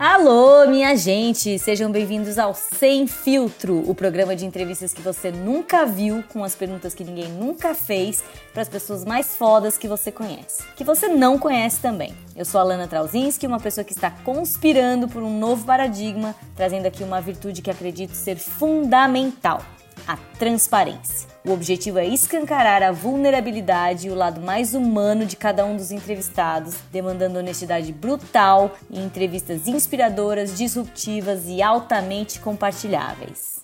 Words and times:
Alô, 0.00 0.66
minha 0.66 0.96
gente! 0.96 1.58
Sejam 1.58 1.92
bem-vindos 1.92 2.38
ao 2.38 2.54
Sem 2.54 3.06
Filtro, 3.06 3.82
o 3.86 3.94
programa 3.94 4.34
de 4.34 4.46
entrevistas 4.46 4.94
que 4.94 5.02
você 5.02 5.30
nunca 5.30 5.84
viu, 5.84 6.24
com 6.32 6.42
as 6.42 6.54
perguntas 6.54 6.94
que 6.94 7.04
ninguém 7.04 7.28
nunca 7.28 7.74
fez, 7.74 8.24
para 8.50 8.62
as 8.62 8.68
pessoas 8.70 9.04
mais 9.04 9.36
fodas 9.36 9.76
que 9.76 9.86
você 9.86 10.10
conhece. 10.10 10.66
Que 10.74 10.84
você 10.84 11.06
não 11.06 11.38
conhece 11.38 11.82
também. 11.82 12.14
Eu 12.34 12.46
sou 12.46 12.58
a 12.62 12.64
Lana 12.64 12.88
Trauzinski, 12.88 13.46
uma 13.46 13.60
pessoa 13.60 13.84
que 13.84 13.92
está 13.92 14.10
conspirando 14.10 15.06
por 15.06 15.22
um 15.22 15.38
novo 15.38 15.66
paradigma, 15.66 16.34
trazendo 16.56 16.86
aqui 16.86 17.04
uma 17.04 17.20
virtude 17.20 17.60
que 17.60 17.70
acredito 17.70 18.14
ser 18.14 18.36
fundamental 18.36 19.60
a 20.06 20.16
transparência. 20.38 21.28
O 21.44 21.52
objetivo 21.52 21.98
é 21.98 22.06
escancarar 22.06 22.82
a 22.82 22.92
vulnerabilidade 22.92 24.06
e 24.06 24.10
o 24.10 24.14
lado 24.14 24.40
mais 24.40 24.74
humano 24.74 25.24
de 25.24 25.36
cada 25.36 25.64
um 25.64 25.76
dos 25.76 25.90
entrevistados, 25.90 26.76
demandando 26.92 27.38
honestidade 27.38 27.92
brutal 27.92 28.76
e 28.90 29.00
entrevistas 29.00 29.66
inspiradoras, 29.66 30.56
disruptivas 30.56 31.46
e 31.46 31.62
altamente 31.62 32.38
compartilháveis. 32.40 33.60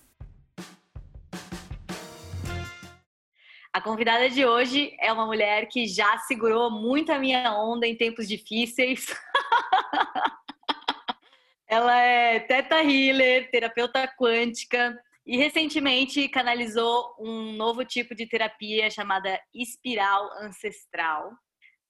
A 3.77 3.81
convidada 3.83 4.31
de 4.31 4.47
hoje 4.47 4.97
é 4.99 5.13
uma 5.13 5.27
mulher 5.27 5.69
que 5.69 5.87
já 5.87 6.17
segurou 6.21 6.71
muito 6.71 7.13
a 7.13 7.19
minha 7.19 7.55
onda 7.59 7.87
em 7.87 7.95
tempos 7.95 8.27
difíceis. 8.27 9.05
Ela 11.69 12.01
é 12.01 12.41
teta 12.41 12.83
healer, 12.83 13.51
terapeuta 13.51 14.09
quântica, 14.09 14.99
e 15.27 15.37
recentemente 15.37 16.29
canalizou 16.29 17.15
um 17.19 17.53
novo 17.53 17.85
tipo 17.85 18.15
de 18.15 18.27
terapia 18.27 18.89
chamada 18.89 19.41
espiral 19.53 20.31
ancestral. 20.41 21.33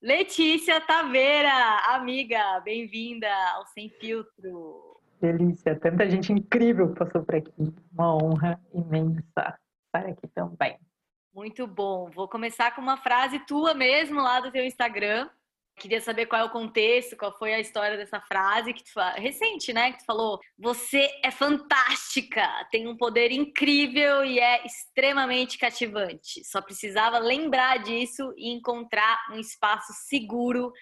Letícia 0.02 0.80
Taveira, 0.80 1.52
amiga, 1.94 2.60
bem-vinda 2.60 3.28
ao 3.54 3.66
Sem 3.66 3.90
Filtro. 3.90 5.00
Delícia, 5.20 5.78
tanta 5.78 6.08
gente 6.08 6.32
incrível 6.32 6.94
passou 6.94 7.22
por 7.22 7.34
aqui. 7.34 7.74
Uma 7.92 8.16
honra 8.16 8.60
imensa 8.72 9.58
estar 9.86 10.06
aqui 10.08 10.26
também. 10.34 10.78
Muito 11.34 11.66
bom. 11.66 12.10
Vou 12.10 12.28
começar 12.28 12.74
com 12.74 12.80
uma 12.80 12.96
frase 12.96 13.38
tua 13.40 13.74
mesmo 13.74 14.20
lá 14.22 14.40
do 14.40 14.50
teu 14.50 14.64
Instagram, 14.64 15.28
Queria 15.78 16.00
saber 16.00 16.26
qual 16.26 16.40
é 16.40 16.44
o 16.44 16.50
contexto, 16.50 17.16
qual 17.16 17.36
foi 17.36 17.52
a 17.52 17.60
história 17.60 17.98
dessa 17.98 18.20
frase 18.20 18.72
que 18.72 18.82
tu 18.82 18.98
recente, 19.16 19.72
né? 19.72 19.92
Que 19.92 19.98
tu 19.98 20.04
falou: 20.06 20.40
"Você 20.58 21.10
é 21.22 21.30
fantástica, 21.30 22.48
tem 22.70 22.88
um 22.88 22.96
poder 22.96 23.30
incrível 23.30 24.24
e 24.24 24.40
é 24.40 24.64
extremamente 24.64 25.58
cativante. 25.58 26.42
Só 26.44 26.62
precisava 26.62 27.18
lembrar 27.18 27.82
disso 27.82 28.32
e 28.36 28.50
encontrar 28.50 29.18
um 29.32 29.38
espaço 29.38 29.92
seguro 30.08 30.72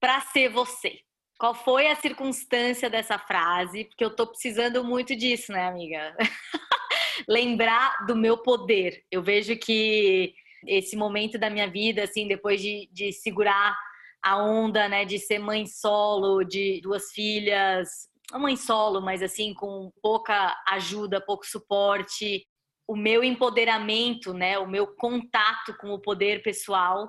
para 0.00 0.20
ser 0.20 0.48
você." 0.50 1.00
Qual 1.36 1.52
foi 1.52 1.88
a 1.88 1.96
circunstância 1.96 2.88
dessa 2.88 3.18
frase? 3.18 3.84
Porque 3.86 4.04
eu 4.04 4.14
tô 4.14 4.26
precisando 4.26 4.84
muito 4.84 5.16
disso, 5.16 5.52
né, 5.52 5.66
amiga? 5.66 6.16
lembrar 7.28 8.06
do 8.06 8.14
meu 8.14 8.38
poder. 8.38 9.02
Eu 9.10 9.22
vejo 9.22 9.56
que 9.56 10.32
esse 10.66 10.96
momento 10.96 11.38
da 11.38 11.50
minha 11.50 11.68
vida, 11.68 12.04
assim, 12.04 12.26
depois 12.26 12.60
de, 12.60 12.88
de 12.92 13.12
segurar 13.12 13.76
a 14.24 14.38
onda, 14.42 14.88
né, 14.88 15.04
de 15.04 15.18
ser 15.18 15.38
mãe 15.38 15.66
solo, 15.66 16.42
de 16.42 16.80
duas 16.82 17.10
filhas, 17.12 18.08
mãe 18.32 18.56
solo, 18.56 19.02
mas 19.02 19.22
assim 19.22 19.52
com 19.52 19.92
pouca 20.02 20.56
ajuda, 20.66 21.20
pouco 21.20 21.46
suporte, 21.46 22.42
o 22.88 22.96
meu 22.96 23.22
empoderamento, 23.22 24.32
né, 24.32 24.58
o 24.58 24.66
meu 24.66 24.86
contato 24.96 25.76
com 25.78 25.90
o 25.90 26.00
poder 26.00 26.42
pessoal 26.42 27.06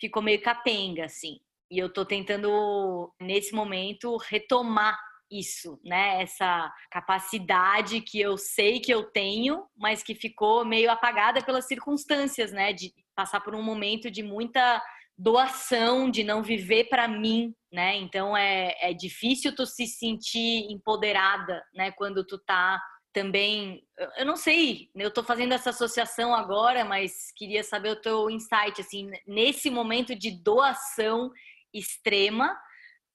ficou 0.00 0.22
meio 0.22 0.40
capenga, 0.40 1.04
assim. 1.04 1.40
E 1.68 1.78
eu 1.78 1.92
tô 1.92 2.04
tentando 2.04 3.12
nesse 3.20 3.54
momento 3.54 4.16
retomar 4.16 4.96
isso, 5.30 5.80
né? 5.82 6.20
Essa 6.22 6.70
capacidade 6.90 8.02
que 8.02 8.20
eu 8.20 8.36
sei 8.36 8.78
que 8.78 8.92
eu 8.92 9.04
tenho, 9.04 9.64
mas 9.74 10.02
que 10.02 10.14
ficou 10.14 10.64
meio 10.66 10.90
apagada 10.90 11.42
pelas 11.42 11.66
circunstâncias, 11.66 12.52
né? 12.52 12.74
De 12.74 12.92
passar 13.14 13.40
por 13.40 13.54
um 13.54 13.62
momento 13.62 14.10
de 14.10 14.22
muita 14.22 14.82
doação, 15.22 16.10
de 16.10 16.24
não 16.24 16.42
viver 16.42 16.88
para 16.88 17.06
mim, 17.06 17.54
né? 17.72 17.96
Então 17.96 18.36
é, 18.36 18.74
é 18.80 18.92
difícil 18.92 19.54
tu 19.54 19.64
se 19.64 19.86
sentir 19.86 20.66
empoderada, 20.68 21.62
né? 21.72 21.92
Quando 21.92 22.26
tu 22.26 22.38
tá 22.38 22.82
também, 23.12 23.86
eu 24.16 24.26
não 24.26 24.36
sei, 24.36 24.90
eu 24.96 25.12
tô 25.12 25.22
fazendo 25.22 25.52
essa 25.52 25.70
associação 25.70 26.34
agora, 26.34 26.84
mas 26.84 27.30
queria 27.36 27.62
saber 27.62 27.90
o 27.90 28.00
teu 28.00 28.30
insight, 28.30 28.80
assim, 28.80 29.10
nesse 29.26 29.70
momento 29.70 30.16
de 30.16 30.30
doação 30.42 31.30
extrema, 31.72 32.58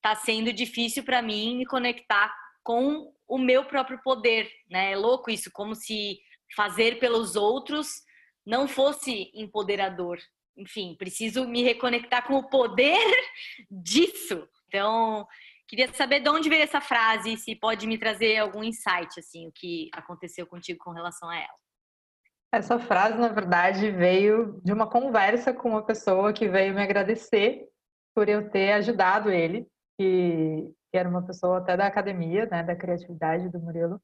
tá 0.01 0.15
sendo 0.15 0.53
difícil 0.53 1.03
para 1.03 1.21
mim 1.21 1.57
me 1.57 1.65
conectar 1.65 2.33
com 2.63 3.11
o 3.27 3.37
meu 3.37 3.65
próprio 3.65 3.99
poder, 4.01 4.49
né? 4.69 4.93
É 4.93 4.95
louco 4.95 5.29
isso, 5.29 5.51
como 5.51 5.75
se 5.75 6.19
fazer 6.55 6.99
pelos 6.99 7.35
outros 7.35 7.89
não 8.45 8.65
fosse 8.65 9.29
empoderador, 9.33 10.17
enfim, 10.57 10.95
preciso 10.97 11.47
me 11.47 11.61
reconectar 11.61 12.25
com 12.25 12.35
o 12.35 12.49
poder 12.49 12.97
disso. 13.69 14.47
Então, 14.67 15.25
queria 15.67 15.93
saber 15.93 16.19
de 16.19 16.29
onde 16.29 16.49
veio 16.49 16.63
essa 16.63 16.81
frase, 16.81 17.37
se 17.37 17.55
pode 17.55 17.85
me 17.85 17.97
trazer 17.97 18.37
algum 18.37 18.63
insight, 18.63 19.19
assim, 19.19 19.47
o 19.47 19.51
que 19.51 19.89
aconteceu 19.93 20.47
contigo 20.47 20.79
com 20.83 20.91
relação 20.91 21.29
a 21.29 21.37
ela. 21.37 21.57
Essa 22.51 22.79
frase, 22.79 23.17
na 23.17 23.27
verdade, 23.27 23.91
veio 23.91 24.61
de 24.63 24.71
uma 24.71 24.89
conversa 24.89 25.53
com 25.53 25.69
uma 25.69 25.85
pessoa 25.85 26.31
que 26.31 26.47
veio 26.47 26.73
me 26.73 26.81
agradecer 26.81 27.67
por 28.15 28.29
eu 28.29 28.49
ter 28.49 28.71
ajudado 28.73 29.29
ele, 29.29 29.67
que, 29.99 30.73
era 30.93 31.07
uma 31.07 31.23
pessoa 31.23 31.59
até 31.59 31.77
da 31.77 31.85
academia, 31.85 32.47
né, 32.47 32.63
da 32.63 32.75
criatividade 32.75 33.49
do 33.49 33.59
Murilo. 33.59 34.01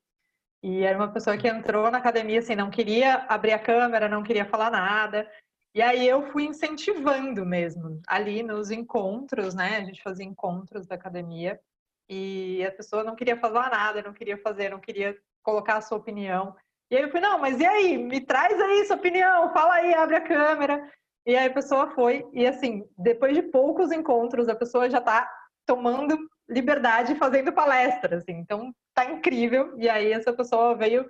E 0.61 0.83
era 0.83 0.95
uma 0.95 1.11
pessoa 1.11 1.35
que 1.37 1.47
entrou 1.47 1.89
na 1.89 1.97
academia 1.97 2.37
assim, 2.37 2.55
não 2.55 2.69
queria 2.69 3.25
abrir 3.27 3.53
a 3.53 3.59
câmera, 3.59 4.07
não 4.07 4.21
queria 4.21 4.45
falar 4.45 4.69
nada. 4.69 5.27
E 5.75 5.81
aí 5.81 6.07
eu 6.07 6.31
fui 6.31 6.45
incentivando 6.45 7.45
mesmo, 7.45 7.99
ali 8.07 8.43
nos 8.43 8.69
encontros, 8.69 9.55
né? 9.55 9.77
A 9.77 9.83
gente 9.83 10.03
fazia 10.03 10.25
encontros 10.25 10.85
da 10.85 10.95
academia 10.95 11.59
e 12.07 12.63
a 12.63 12.71
pessoa 12.71 13.03
não 13.03 13.15
queria 13.15 13.37
falar 13.37 13.71
nada, 13.71 14.03
não 14.03 14.13
queria 14.13 14.37
fazer, 14.37 14.69
não 14.69 14.79
queria 14.79 15.17
colocar 15.41 15.77
a 15.77 15.81
sua 15.81 15.97
opinião. 15.97 16.55
E 16.91 16.95
aí 16.95 17.01
eu 17.01 17.09
fui, 17.09 17.19
não, 17.19 17.39
mas 17.39 17.59
e 17.59 17.65
aí? 17.65 17.97
Me 17.97 18.21
traz 18.21 18.59
aí 18.61 18.85
sua 18.85 18.97
opinião, 18.97 19.51
fala 19.51 19.75
aí, 19.75 19.93
abre 19.95 20.17
a 20.17 20.21
câmera. 20.21 20.91
E 21.25 21.35
aí 21.35 21.47
a 21.47 21.53
pessoa 21.53 21.89
foi, 21.91 22.27
e 22.33 22.45
assim, 22.45 22.87
depois 22.97 23.33
de 23.33 23.41
poucos 23.41 23.91
encontros, 23.91 24.47
a 24.49 24.55
pessoa 24.55 24.89
já 24.89 25.01
tá 25.01 25.27
tomando 25.65 26.17
liberdade 26.47 27.15
fazendo 27.15 27.51
palestras, 27.51 28.21
assim. 28.21 28.33
Então 28.33 28.71
tá 28.93 29.05
incrível. 29.05 29.73
E 29.79 29.89
aí 29.89 30.11
essa 30.11 30.33
pessoa 30.33 30.75
veio 30.75 31.09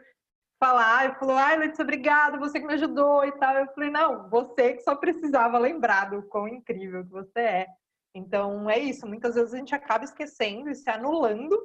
falar 0.64 1.10
e 1.10 1.20
falou: 1.20 1.36
ai, 1.36 1.58
Letícia, 1.58 1.84
obrigada, 1.84 2.38
você 2.38 2.58
que 2.58 2.66
me 2.66 2.74
ajudou 2.76 3.26
e 3.26 3.32
tal. 3.34 3.56
Eu 3.58 3.68
falei: 3.74 3.90
não, 3.90 4.30
você 4.30 4.74
que 4.74 4.82
só 4.82 4.96
precisava 4.96 5.58
lembrar 5.58 6.10
do 6.10 6.24
quão 6.24 6.48
incrível 6.48 7.04
que 7.04 7.12
você 7.12 7.40
é. 7.40 7.68
Então 8.16 8.70
é 8.70 8.80
isso, 8.80 9.06
muitas 9.06 9.36
vezes 9.36 9.54
a 9.54 9.58
gente 9.58 9.76
acaba 9.76 10.06
esquecendo 10.06 10.70
e 10.70 10.76
se 10.76 10.90
anulando 10.90 11.60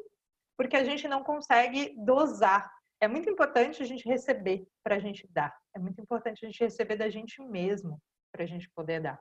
porque 0.56 0.76
a 0.76 0.82
gente 0.82 1.06
não 1.06 1.22
consegue 1.22 1.94
dosar. 2.04 2.68
É 3.00 3.06
muito 3.06 3.30
importante 3.30 3.80
a 3.80 3.86
gente 3.86 4.08
receber 4.08 4.66
para 4.82 4.96
a 4.96 4.98
gente 4.98 5.24
dar. 5.30 5.56
É 5.76 5.78
muito 5.78 6.00
importante 6.00 6.44
a 6.44 6.48
gente 6.48 6.64
receber 6.64 6.96
da 6.96 7.08
gente 7.08 7.40
mesmo 7.42 8.00
para 8.32 8.42
a 8.42 8.46
gente 8.46 8.68
poder 8.74 9.00
dar. 9.00 9.20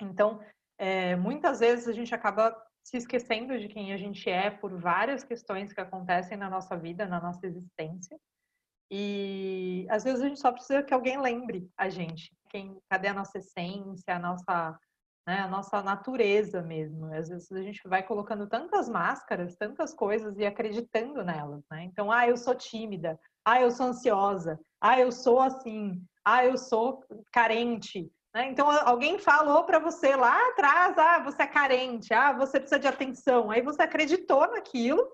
Então, 0.00 0.40
é, 0.78 1.16
muitas 1.16 1.58
vezes 1.58 1.88
a 1.88 1.92
gente 1.92 2.14
acaba 2.14 2.56
se 2.84 2.96
esquecendo 2.96 3.58
de 3.58 3.66
quem 3.66 3.92
a 3.92 3.96
gente 3.96 4.30
é 4.30 4.48
por 4.50 4.78
várias 4.78 5.24
questões 5.24 5.72
que 5.72 5.80
acontecem 5.80 6.36
na 6.36 6.48
nossa 6.48 6.76
vida, 6.76 7.06
na 7.06 7.20
nossa 7.20 7.44
existência. 7.44 8.16
E 8.90 9.86
às 9.90 10.04
vezes 10.04 10.20
a 10.20 10.28
gente 10.28 10.40
só 10.40 10.52
precisa 10.52 10.82
que 10.82 10.94
alguém 10.94 11.20
lembre 11.20 11.68
a 11.76 11.88
gente, 11.88 12.32
quem, 12.48 12.78
cadê 12.88 13.08
a 13.08 13.14
nossa 13.14 13.38
essência, 13.38 14.14
a 14.14 14.18
nossa, 14.18 14.78
né, 15.26 15.40
a 15.40 15.48
nossa 15.48 15.82
natureza 15.82 16.62
mesmo. 16.62 17.12
Às 17.12 17.28
vezes 17.28 17.50
a 17.52 17.62
gente 17.62 17.80
vai 17.86 18.02
colocando 18.02 18.46
tantas 18.46 18.88
máscaras, 18.88 19.56
tantas 19.56 19.92
coisas 19.92 20.38
e 20.38 20.46
acreditando 20.46 21.24
nelas, 21.24 21.64
né? 21.70 21.84
Então, 21.84 22.12
ah, 22.12 22.28
eu 22.28 22.36
sou 22.36 22.54
tímida, 22.54 23.18
ah, 23.44 23.60
eu 23.60 23.70
sou 23.70 23.86
ansiosa, 23.86 24.58
ah, 24.80 25.00
eu 25.00 25.10
sou 25.10 25.40
assim, 25.40 26.00
ah, 26.24 26.44
eu 26.44 26.56
sou 26.56 27.04
carente. 27.32 28.10
Né? 28.34 28.50
Então, 28.50 28.70
alguém 28.70 29.18
falou 29.18 29.64
para 29.64 29.78
você 29.78 30.14
lá 30.14 30.38
atrás, 30.50 30.98
ah, 30.98 31.18
você 31.20 31.42
é 31.42 31.46
carente, 31.46 32.12
ah, 32.12 32.32
você 32.32 32.60
precisa 32.60 32.78
de 32.78 32.86
atenção. 32.86 33.50
Aí 33.50 33.62
você 33.62 33.82
acreditou 33.82 34.46
naquilo 34.50 35.08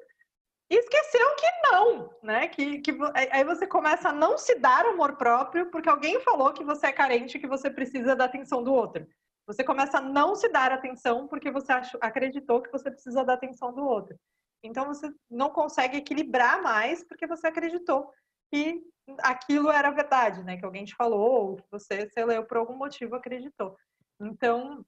e 0.72 0.74
esqueceu 0.74 1.36
que 1.36 1.46
não, 1.70 2.10
né? 2.22 2.48
Que, 2.48 2.78
que 2.78 2.92
aí 3.30 3.44
você 3.44 3.66
começa 3.66 4.08
a 4.08 4.12
não 4.12 4.38
se 4.38 4.54
dar 4.54 4.86
amor 4.86 5.16
próprio 5.16 5.70
porque 5.70 5.86
alguém 5.86 6.18
falou 6.20 6.50
que 6.50 6.64
você 6.64 6.86
é 6.86 6.92
carente, 6.92 7.38
que 7.38 7.46
você 7.46 7.68
precisa 7.68 8.16
da 8.16 8.24
atenção 8.24 8.64
do 8.64 8.72
outro. 8.72 9.06
Você 9.46 9.62
começa 9.62 9.98
a 9.98 10.00
não 10.00 10.34
se 10.34 10.48
dar 10.48 10.72
atenção 10.72 11.28
porque 11.28 11.50
você 11.50 11.70
achou, 11.72 12.00
acreditou 12.02 12.62
que 12.62 12.72
você 12.72 12.90
precisa 12.90 13.22
da 13.22 13.34
atenção 13.34 13.74
do 13.74 13.84
outro. 13.84 14.16
Então 14.64 14.86
você 14.86 15.12
não 15.30 15.50
consegue 15.50 15.98
equilibrar 15.98 16.62
mais 16.62 17.06
porque 17.06 17.26
você 17.26 17.48
acreditou 17.48 18.10
que 18.50 18.82
aquilo 19.18 19.70
era 19.70 19.90
verdade, 19.90 20.42
né? 20.42 20.56
Que 20.56 20.64
alguém 20.64 20.86
te 20.86 20.94
falou 20.94 21.50
ou 21.50 21.56
que 21.56 21.64
você, 21.70 22.08
você 22.08 22.24
leu 22.24 22.46
por 22.46 22.56
algum 22.56 22.78
motivo 22.78 23.14
acreditou. 23.14 23.76
Então 24.18 24.82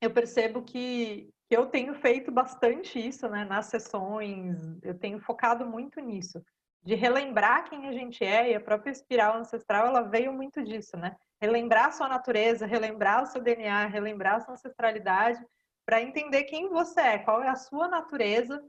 eu 0.00 0.10
percebo 0.10 0.62
que, 0.62 1.30
eu 1.50 1.66
tenho 1.66 1.94
feito 1.94 2.30
bastante 2.30 2.98
isso, 2.98 3.28
né, 3.28 3.44
nas 3.44 3.66
sessões, 3.66 4.56
eu 4.82 4.98
tenho 4.98 5.18
focado 5.18 5.64
muito 5.64 5.98
nisso, 5.98 6.44
de 6.82 6.94
relembrar 6.94 7.68
quem 7.68 7.88
a 7.88 7.92
gente 7.92 8.22
é, 8.22 8.50
e 8.50 8.54
a 8.54 8.60
própria 8.60 8.92
espiral 8.92 9.36
ancestral, 9.36 9.86
ela 9.86 10.02
veio 10.02 10.32
muito 10.32 10.62
disso, 10.62 10.96
né? 10.96 11.16
Relembrar 11.40 11.92
sua 11.92 12.08
natureza, 12.08 12.66
relembrar 12.66 13.22
o 13.22 13.26
seu 13.26 13.40
DNA, 13.40 13.86
relembrar 13.86 14.42
sua 14.42 14.54
ancestralidade, 14.54 15.44
para 15.86 16.02
entender 16.02 16.44
quem 16.44 16.68
você 16.68 17.00
é, 17.00 17.18
qual 17.18 17.42
é 17.42 17.48
a 17.48 17.56
sua 17.56 17.88
natureza, 17.88 18.62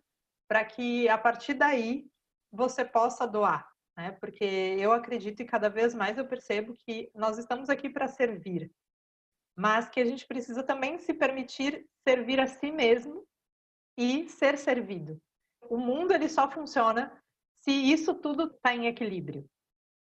para 0.48 0.64
que 0.64 1.08
a 1.10 1.18
partir 1.18 1.54
daí 1.54 2.08
você 2.52 2.84
possa 2.84 3.28
doar, 3.28 3.70
né? 3.96 4.12
Porque 4.20 4.44
eu 4.80 4.92
acredito 4.92 5.42
e 5.42 5.46
cada 5.46 5.70
vez 5.70 5.94
mais 5.94 6.18
eu 6.18 6.26
percebo 6.26 6.76
que 6.86 7.12
nós 7.14 7.38
estamos 7.38 7.70
aqui 7.70 7.90
para 7.90 8.08
servir, 8.08 8.72
mas 9.59 9.89
que 9.89 10.00
a 10.00 10.06
gente 10.06 10.25
precisa 10.25 10.63
também 10.63 10.97
se 10.97 11.13
permitir 11.13 11.85
servir 12.07 12.39
a 12.39 12.47
si 12.47 12.71
mesmo 12.71 13.27
e 13.97 14.29
ser 14.29 14.57
servido. 14.57 15.21
O 15.69 15.75
mundo 15.75 16.13
ele 16.13 16.29
só 16.29 16.50
funciona 16.50 17.11
se 17.65 17.69
isso 17.69 18.13
tudo 18.15 18.45
está 18.45 18.73
em 18.73 18.88
equilíbrio. 18.88 19.45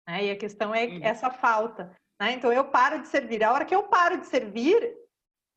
Né? 0.06 0.26
E 0.26 0.30
a 0.30 0.36
questão 0.36 0.74
é 0.74 0.84
uhum. 0.84 1.00
essa 1.02 1.30
falta. 1.30 1.90
Né? 2.20 2.32
Então 2.32 2.52
eu 2.52 2.70
paro 2.70 3.00
de 3.00 3.08
servir. 3.08 3.42
A 3.42 3.50
hora 3.50 3.64
que 3.64 3.74
eu 3.74 3.84
paro 3.84 4.18
de 4.18 4.26
servir, 4.26 4.94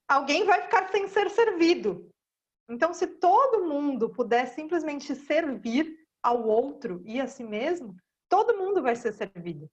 alguém 0.07 0.45
vai 0.45 0.61
ficar 0.61 0.89
sem 0.93 1.09
ser 1.09 1.29
servido. 1.29 2.09
Então, 2.69 2.93
se 2.93 3.05
todo 3.05 3.67
mundo 3.67 4.09
puder 4.11 4.47
simplesmente 4.47 5.13
servir 5.13 6.07
ao 6.23 6.47
outro 6.47 7.01
e 7.03 7.19
a 7.19 7.27
si 7.27 7.43
mesmo, 7.43 7.97
todo 8.29 8.57
mundo 8.57 8.81
vai 8.81 8.95
ser 8.95 9.11
servido. 9.11 9.69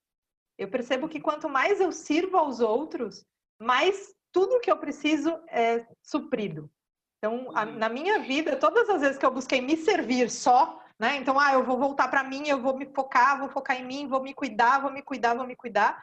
Eu 0.59 0.69
percebo 0.69 1.09
que 1.09 1.21
quanto 1.21 1.49
mais 1.49 1.81
eu 1.81 1.93
sirvo 1.93 2.37
aos 2.37 2.59
outros, 2.59 3.25
mais 3.61 4.15
tudo 4.33 4.61
que 4.61 4.71
eu 4.71 4.77
preciso 4.77 5.31
é 5.49 5.87
suprido. 6.03 6.71
Então, 7.19 7.51
a, 7.55 7.65
uhum. 7.65 7.73
na 7.79 7.89
minha 7.89 8.21
vida, 8.21 8.57
todas 8.57 8.89
as 8.89 9.01
vezes 9.01 9.19
que 9.19 9.25
eu 9.25 9.31
busquei 9.31 9.61
me 9.61 9.77
servir 9.77 10.31
só, 10.31 10.81
né? 10.99 11.17
Então, 11.17 11.39
ah, 11.39 11.53
eu 11.55 11.65
vou 11.65 11.79
voltar 11.79 12.09
para 12.09 12.23
mim, 12.23 12.47
eu 12.47 12.61
vou 12.61 12.77
me 12.77 12.87
focar, 12.87 13.39
vou 13.39 13.49
focar 13.49 13.81
em 13.81 13.85
mim, 13.85 14.07
vou 14.07 14.23
me 14.23 14.35
cuidar, 14.35 14.81
vou 14.81 14.91
me 14.91 15.03
cuidar, 15.03 15.35
vou 15.35 15.47
me 15.47 15.57
cuidar, 15.57 16.03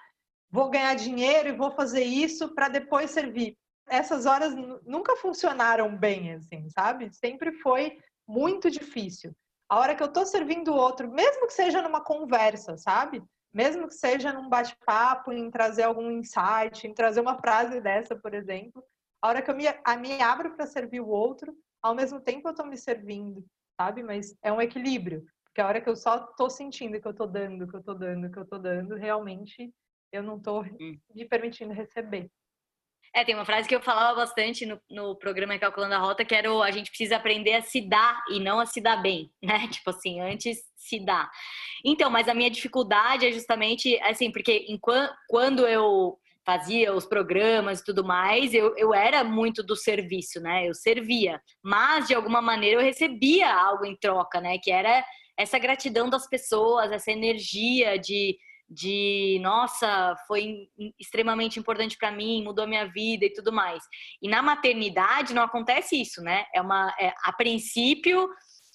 vou 0.51 0.69
ganhar 0.69 0.93
dinheiro 0.95 1.49
e 1.49 1.57
vou 1.57 1.71
fazer 1.71 2.03
isso 2.03 2.53
para 2.53 2.67
depois 2.67 3.11
servir. 3.11 3.57
Essas 3.87 4.25
horas 4.25 4.53
nunca 4.85 5.15
funcionaram 5.17 5.95
bem, 5.95 6.33
assim, 6.33 6.69
sabe? 6.69 7.13
Sempre 7.13 7.51
foi 7.53 7.97
muito 8.27 8.69
difícil. 8.69 9.35
A 9.69 9.79
hora 9.79 9.95
que 9.95 10.03
eu 10.03 10.07
estou 10.07 10.25
servindo 10.25 10.71
o 10.71 10.75
outro, 10.75 11.09
mesmo 11.11 11.47
que 11.47 11.53
seja 11.53 11.81
numa 11.81 12.01
conversa, 12.01 12.77
sabe? 12.77 13.23
Mesmo 13.53 13.87
que 13.87 13.93
seja 13.93 14.33
num 14.33 14.49
bate-papo, 14.49 15.31
em 15.31 15.51
trazer 15.51 15.83
algum 15.83 16.09
insight, 16.09 16.87
em 16.87 16.93
trazer 16.93 17.21
uma 17.21 17.37
frase 17.37 17.79
dessa, 17.79 18.15
por 18.15 18.33
exemplo, 18.33 18.83
a 19.21 19.27
hora 19.27 19.41
que 19.41 19.51
eu 19.51 19.55
me, 19.55 19.65
a, 19.67 19.95
me 19.95 20.21
abro 20.21 20.55
para 20.55 20.65
servir 20.65 20.99
o 20.99 21.07
outro, 21.07 21.55
ao 21.81 21.93
mesmo 21.93 22.19
tempo 22.19 22.47
eu 22.47 22.51
estou 22.51 22.65
me 22.65 22.77
servindo, 22.77 23.45
sabe? 23.79 24.01
Mas 24.01 24.35
é 24.41 24.51
um 24.51 24.61
equilíbrio, 24.61 25.23
porque 25.45 25.61
a 25.61 25.67
hora 25.67 25.79
que 25.79 25.89
eu 25.89 25.95
só 25.95 26.25
estou 26.25 26.49
sentindo 26.49 26.99
que 26.99 27.07
eu 27.07 27.11
estou 27.11 27.27
dando, 27.27 27.67
que 27.67 27.75
eu 27.75 27.79
estou 27.79 27.95
dando, 27.95 28.31
que 28.31 28.39
eu 28.39 28.43
estou 28.43 28.59
dando, 28.59 28.95
realmente 28.95 29.71
eu 30.11 30.23
não 30.23 30.37
estou 30.37 30.63
hum. 30.63 30.97
me 31.13 31.25
permitindo 31.25 31.73
receber. 31.73 32.29
É, 33.15 33.23
tem 33.23 33.35
uma 33.35 33.45
frase 33.45 33.69
que 33.69 33.75
eu 33.75 33.81
falava 33.81 34.15
bastante 34.15 34.65
no, 34.65 34.81
no 34.89 35.15
programa 35.15 35.57
Calculando 35.59 35.93
a 35.93 35.99
Rota, 35.99 36.25
que 36.25 36.33
era 36.33 36.51
o, 36.51 36.63
a 36.63 36.71
gente 36.71 36.89
precisa 36.89 37.17
aprender 37.17 37.53
a 37.53 37.61
se 37.61 37.79
dar 37.79 38.23
e 38.31 38.39
não 38.39 38.59
a 38.59 38.65
se 38.65 38.81
dar 38.81 38.97
bem, 38.97 39.31
né? 39.41 39.67
Tipo 39.67 39.91
assim, 39.91 40.19
antes 40.19 40.57
se 40.75 40.99
dar. 40.99 41.29
Então, 41.85 42.09
mas 42.09 42.27
a 42.27 42.33
minha 42.33 42.49
dificuldade 42.49 43.27
é 43.27 43.31
justamente, 43.31 43.99
assim, 44.01 44.31
porque 44.31 44.65
enquanto, 44.67 45.13
quando 45.27 45.67
eu 45.67 46.17
fazia 46.45 46.93
os 46.93 47.05
programas 47.05 47.79
e 47.79 47.85
tudo 47.85 48.03
mais, 48.03 48.53
eu, 48.53 48.75
eu 48.75 48.93
era 48.93 49.23
muito 49.23 49.63
do 49.63 49.75
serviço, 49.75 50.41
né? 50.41 50.67
Eu 50.67 50.73
servia, 50.73 51.39
mas 51.63 52.07
de 52.07 52.15
alguma 52.15 52.41
maneira 52.41 52.81
eu 52.81 52.85
recebia 52.85 53.53
algo 53.53 53.85
em 53.85 53.95
troca, 53.95 54.41
né? 54.41 54.57
Que 54.57 54.71
era 54.71 55.05
essa 55.37 55.59
gratidão 55.59 56.09
das 56.09 56.27
pessoas, 56.27 56.91
essa 56.91 57.11
energia 57.11 57.97
de 57.97 58.37
de 58.73 59.39
nossa, 59.41 60.15
foi 60.27 60.67
extremamente 60.99 61.59
importante 61.59 61.97
para 61.97 62.11
mim, 62.11 62.43
mudou 62.43 62.67
minha 62.67 62.85
vida 62.85 63.25
e 63.25 63.33
tudo 63.33 63.51
mais. 63.51 63.83
E 64.21 64.27
na 64.27 64.41
maternidade 64.41 65.33
não 65.33 65.43
acontece 65.43 65.99
isso, 66.01 66.21
né? 66.21 66.45
É 66.53 66.61
uma, 66.61 66.93
é, 66.99 67.13
a 67.23 67.33
princípio 67.33 68.27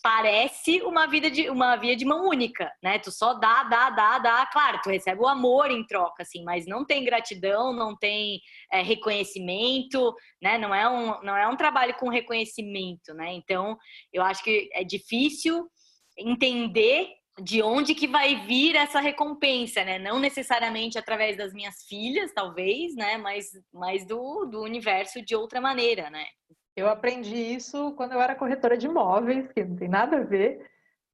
parece 0.02 0.80
uma 0.82 1.06
vida 1.06 1.30
de 1.30 1.50
uma 1.50 1.76
via 1.76 1.96
de 1.96 2.04
mão 2.04 2.28
única, 2.28 2.72
né? 2.82 2.98
Tu 2.98 3.10
só 3.10 3.34
dá, 3.34 3.64
dá, 3.64 3.90
dá, 3.90 4.18
dá. 4.18 4.46
Claro, 4.46 4.80
tu 4.82 4.90
recebe 4.90 5.20
o 5.20 5.26
amor 5.26 5.70
em 5.70 5.84
troca, 5.86 6.22
assim, 6.22 6.44
mas 6.44 6.66
não 6.66 6.84
tem 6.84 7.04
gratidão, 7.04 7.72
não 7.72 7.96
tem 7.96 8.40
é, 8.72 8.80
reconhecimento, 8.80 10.14
né? 10.40 10.56
Não 10.58 10.74
é 10.74 10.88
um, 10.88 11.20
não 11.22 11.36
é 11.36 11.48
um 11.48 11.56
trabalho 11.56 11.94
com 11.96 12.08
reconhecimento, 12.08 13.12
né? 13.14 13.32
Então, 13.34 13.76
eu 14.12 14.22
acho 14.22 14.42
que 14.42 14.68
é 14.72 14.84
difícil 14.84 15.66
entender 16.16 17.08
de 17.40 17.62
onde 17.62 17.94
que 17.94 18.06
vai 18.06 18.46
vir 18.46 18.76
essa 18.76 19.00
recompensa, 19.00 19.84
né? 19.84 19.98
Não 19.98 20.18
necessariamente 20.18 20.98
através 20.98 21.36
das 21.36 21.52
minhas 21.52 21.84
filhas, 21.86 22.32
talvez, 22.32 22.94
né? 22.94 23.16
Mas, 23.16 23.50
mas 23.72 24.06
do, 24.06 24.44
do 24.46 24.62
universo 24.62 25.22
de 25.22 25.34
outra 25.34 25.60
maneira, 25.60 26.10
né? 26.10 26.24
Eu 26.76 26.88
aprendi 26.88 27.34
isso 27.34 27.92
quando 27.96 28.12
eu 28.12 28.20
era 28.20 28.34
corretora 28.34 28.76
de 28.76 28.86
imóveis, 28.86 29.50
que 29.52 29.64
não 29.64 29.76
tem 29.76 29.88
nada 29.88 30.18
a 30.18 30.24
ver, 30.24 30.64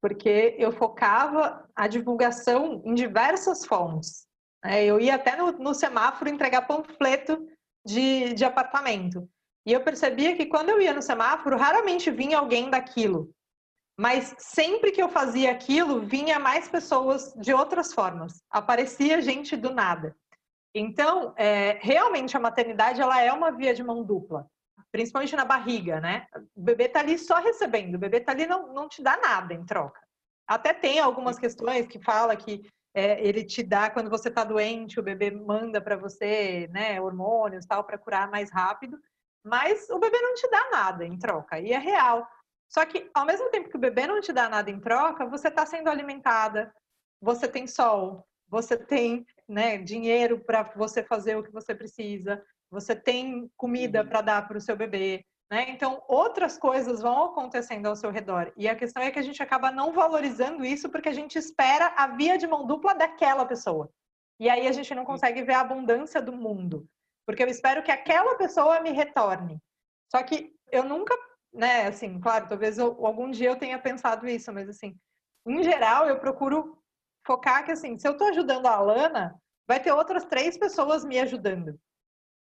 porque 0.01 0.55
eu 0.59 0.71
focava 0.71 1.67
a 1.75 1.87
divulgação 1.87 2.81
em 2.85 2.93
diversas 2.93 3.65
fontes. 3.65 4.27
Né? 4.63 4.85
Eu 4.85 4.99
ia 4.99 5.15
até 5.15 5.35
no, 5.35 5.51
no 5.53 5.73
semáforo 5.73 6.29
entregar 6.29 6.67
panfleto 6.67 7.47
de, 7.83 8.33
de 8.33 8.45
apartamento. 8.45 9.27
E 9.65 9.73
eu 9.73 9.81
percebia 9.81 10.35
que 10.35 10.45
quando 10.45 10.69
eu 10.69 10.79
ia 10.79 10.93
no 10.93 11.01
semáforo, 11.01 11.57
raramente 11.57 12.11
vinha 12.11 12.37
alguém 12.37 12.69
daquilo. 12.69 13.34
Mas 13.97 14.35
sempre 14.37 14.91
que 14.91 15.01
eu 15.01 15.07
fazia 15.07 15.51
aquilo, 15.51 16.01
vinha 16.01 16.37
mais 16.37 16.67
pessoas 16.67 17.33
de 17.35 17.53
outras 17.53 17.93
formas. 17.93 18.43
Aparecia 18.49 19.21
gente 19.21 19.55
do 19.55 19.73
nada. 19.73 20.15
Então, 20.73 21.33
é, 21.37 21.79
realmente 21.81 22.35
a 22.35 22.39
maternidade 22.39 22.99
ela 22.99 23.21
é 23.21 23.31
uma 23.31 23.51
via 23.51 23.73
de 23.73 23.81
mão 23.81 24.03
dupla, 24.03 24.45
principalmente 24.91 25.33
na 25.33 25.45
barriga, 25.45 26.01
né? 26.01 26.27
O 26.53 26.61
bebê 26.61 26.89
tá 26.89 26.99
ali 26.99 27.17
só 27.17 27.39
recebendo, 27.39 27.95
o 27.95 27.99
bebê 27.99 28.19
tá 28.19 28.33
ali 28.33 28.45
não, 28.45 28.73
não 28.73 28.89
te 28.89 29.01
dá 29.01 29.15
nada 29.15 29.53
em 29.53 29.65
troca. 29.65 30.01
Até 30.45 30.73
tem 30.73 30.99
algumas 30.99 31.39
questões 31.39 31.87
que 31.87 31.97
fala 32.03 32.35
que 32.35 32.69
é, 32.93 33.25
ele 33.25 33.45
te 33.45 33.63
dá 33.63 33.89
quando 33.89 34.09
você 34.09 34.29
tá 34.29 34.43
doente, 34.43 34.99
o 34.99 35.03
bebê 35.03 35.31
manda 35.31 35.79
para 35.79 35.95
você, 35.95 36.69
né, 36.71 36.99
hormônios 36.99 37.65
tal 37.65 37.85
para 37.85 37.97
curar 37.97 38.29
mais 38.29 38.51
rápido, 38.51 38.97
mas 39.45 39.89
o 39.89 39.97
bebê 39.97 40.19
não 40.19 40.33
te 40.33 40.49
dá 40.49 40.69
nada 40.71 41.05
em 41.05 41.17
troca 41.17 41.57
e 41.57 41.71
é 41.71 41.77
real. 41.77 42.27
Só 42.75 42.85
que, 42.85 43.09
ao 43.13 43.25
mesmo 43.25 43.49
tempo 43.51 43.69
que 43.69 43.77
o 43.77 43.79
bebê 43.79 44.05
não 44.05 44.19
te 44.19 44.33
dá 44.33 44.49
nada 44.49 44.69
em 44.69 44.81
troca, 44.81 45.25
você 45.25 45.47
está 45.47 45.65
sendo 45.65 45.89
alimentada, 45.89 46.75
você 47.21 47.47
tem 47.47 47.65
sol, 47.67 48.27
você 48.49 48.75
tem 48.75 49.25
né, 49.47 49.77
dinheiro 49.77 50.41
para 50.41 50.63
você 50.75 51.01
fazer 51.01 51.37
o 51.37 51.43
que 51.43 51.53
você 51.53 51.73
precisa, 51.73 52.43
você 52.69 52.93
tem 52.93 53.49
comida 53.55 54.01
uhum. 54.01 54.09
para 54.09 54.19
dar 54.19 54.45
para 54.45 54.57
o 54.57 54.61
seu 54.61 54.75
bebê. 54.75 55.23
Né? 55.49 55.69
Então, 55.69 56.03
outras 56.05 56.57
coisas 56.57 57.01
vão 57.01 57.23
acontecendo 57.23 57.85
ao 57.85 57.95
seu 57.95 58.11
redor. 58.11 58.51
E 58.57 58.67
a 58.67 58.75
questão 58.75 59.01
é 59.01 59.09
que 59.09 59.19
a 59.19 59.23
gente 59.23 59.41
acaba 59.41 59.71
não 59.71 59.93
valorizando 59.93 60.65
isso 60.65 60.89
porque 60.89 61.07
a 61.07 61.13
gente 61.13 61.37
espera 61.37 61.93
a 61.95 62.07
via 62.07 62.37
de 62.37 62.45
mão 62.45 62.67
dupla 62.67 62.93
daquela 62.93 63.45
pessoa. 63.45 63.89
E 64.37 64.49
aí 64.49 64.67
a 64.67 64.73
gente 64.73 64.93
não 64.93 65.05
consegue 65.05 65.43
ver 65.43 65.53
a 65.53 65.61
abundância 65.61 66.21
do 66.21 66.33
mundo. 66.33 66.85
Porque 67.25 67.41
eu 67.41 67.47
espero 67.47 67.81
que 67.83 67.91
aquela 67.91 68.35
pessoa 68.35 68.81
me 68.81 68.91
retorne. 68.91 69.61
Só 70.11 70.21
que 70.23 70.53
eu 70.69 70.83
nunca 70.83 71.15
né, 71.55 71.87
assim, 71.87 72.19
claro, 72.19 72.47
talvez 72.47 72.77
eu, 72.77 73.05
algum 73.05 73.31
dia 73.31 73.49
eu 73.49 73.55
tenha 73.57 73.79
pensado 73.79 74.27
isso, 74.27 74.51
mas 74.51 74.69
assim, 74.69 74.97
em 75.47 75.63
geral 75.63 76.07
eu 76.07 76.19
procuro 76.19 76.77
focar 77.25 77.65
que 77.65 77.71
assim, 77.71 77.97
se 77.97 78.07
eu 78.07 78.13
estou 78.13 78.27
ajudando 78.27 78.67
a 78.67 78.75
Alana, 78.75 79.39
vai 79.67 79.79
ter 79.79 79.91
outras 79.91 80.25
três 80.25 80.57
pessoas 80.57 81.03
me 81.03 81.19
ajudando, 81.19 81.79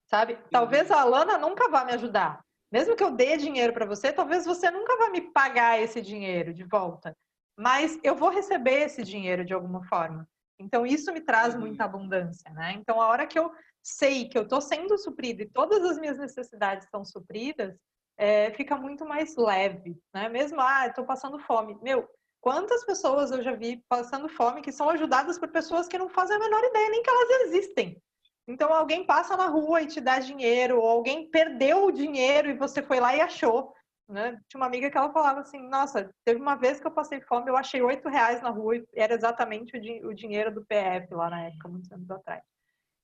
sabe? 0.08 0.38
Talvez 0.50 0.90
a 0.90 1.02
Alana 1.02 1.38
nunca 1.38 1.70
vá 1.70 1.86
me 1.86 1.94
ajudar. 1.94 2.44
Mesmo 2.72 2.96
que 2.96 3.04
eu 3.04 3.12
dê 3.12 3.36
dinheiro 3.36 3.74
para 3.74 3.86
você, 3.86 4.14
talvez 4.14 4.46
você 4.46 4.72
nunca 4.72 4.98
vá 4.98 5.10
me 5.10 5.22
pagar 5.22 5.80
esse 5.80 6.02
dinheiro 6.02 6.54
de 6.54 6.64
volta. 6.64 7.16
Mas 7.58 8.00
eu 8.02 8.16
vou 8.16 8.30
receber 8.30 8.84
esse 8.84 9.04
dinheiro 9.04 9.44
de 9.44 9.54
alguma 9.54 9.84
forma. 9.84 10.28
Então 10.58 10.86
isso 10.86 11.12
me 11.12 11.20
traz 11.20 11.54
uhum. 11.54 11.62
muita 11.62 11.84
abundância, 11.84 12.50
né? 12.52 12.74
Então 12.74 13.02
a 13.02 13.08
hora 13.08 13.28
que 13.28 13.38
eu 13.38 13.52
sei 13.84 14.30
que 14.30 14.38
eu 14.38 14.44
estou 14.44 14.62
sendo 14.62 14.98
suprida 14.98 15.44
e 15.44 15.50
todas 15.50 15.84
as 15.84 15.98
minhas 15.98 16.18
necessidades 16.18 16.86
estão 16.86 17.04
supridas, 17.04 17.76
é, 18.18 18.52
fica 18.52 18.76
muito 18.76 19.06
mais 19.06 19.36
leve, 19.36 19.98
né? 20.14 20.30
Mesmo, 20.30 20.60
ah, 20.60 20.88
estou 20.88 21.06
passando 21.06 21.40
fome. 21.40 21.78
Meu, 21.82 22.08
quantas 22.40 22.86
pessoas 22.86 23.32
eu 23.32 23.42
já 23.42 23.54
vi 23.54 23.84
passando 23.90 24.30
fome 24.30 24.62
que 24.62 24.72
são 24.72 24.90
ajudadas 24.90 25.40
por 25.40 25.50
pessoas 25.50 25.88
que 25.88 25.98
não 25.98 26.10
fazem 26.10 26.36
a 26.36 26.40
menor 26.40 26.64
ideia 26.64 26.90
nem 26.90 27.04
que 27.04 27.10
elas 27.10 27.30
existem. 27.46 28.02
Então, 28.48 28.74
alguém 28.74 29.06
passa 29.06 29.38
na 29.38 29.48
rua 29.48 29.82
e 29.82 29.88
te 29.88 30.02
dá 30.02 30.20
dinheiro, 30.20 30.80
ou 30.80 30.88
alguém 30.88 31.30
perdeu 31.30 31.86
o 31.86 31.92
dinheiro 31.92 32.50
e 32.50 32.58
você 32.58 32.82
foi 32.82 33.00
lá 33.00 33.16
e 33.16 33.22
achou. 33.22 33.74
Né? 34.10 34.38
Tinha 34.50 34.60
uma 34.60 34.66
amiga 34.66 34.92
que 34.92 34.98
ela 34.98 35.12
falava 35.14 35.40
assim: 35.40 35.62
Nossa, 35.70 36.14
teve 36.26 36.40
uma 36.40 36.56
vez 36.56 36.80
que 36.82 36.88
eu 36.88 36.92
passei 36.92 37.22
fome, 37.22 37.50
eu 37.50 37.56
achei 37.56 37.82
oito 37.82 38.10
reais 38.10 38.42
na 38.42 38.50
rua 38.50 38.76
e 38.76 38.86
era 38.94 39.14
exatamente 39.14 39.78
o, 39.78 39.82
di 39.82 40.06
o 40.06 40.14
dinheiro 40.14 40.54
do 40.54 40.66
PF 40.66 41.14
lá 41.14 41.30
na 41.30 41.44
época, 41.44 41.70
muitos 41.70 41.92
anos 41.92 42.12
atrás. 42.12 42.44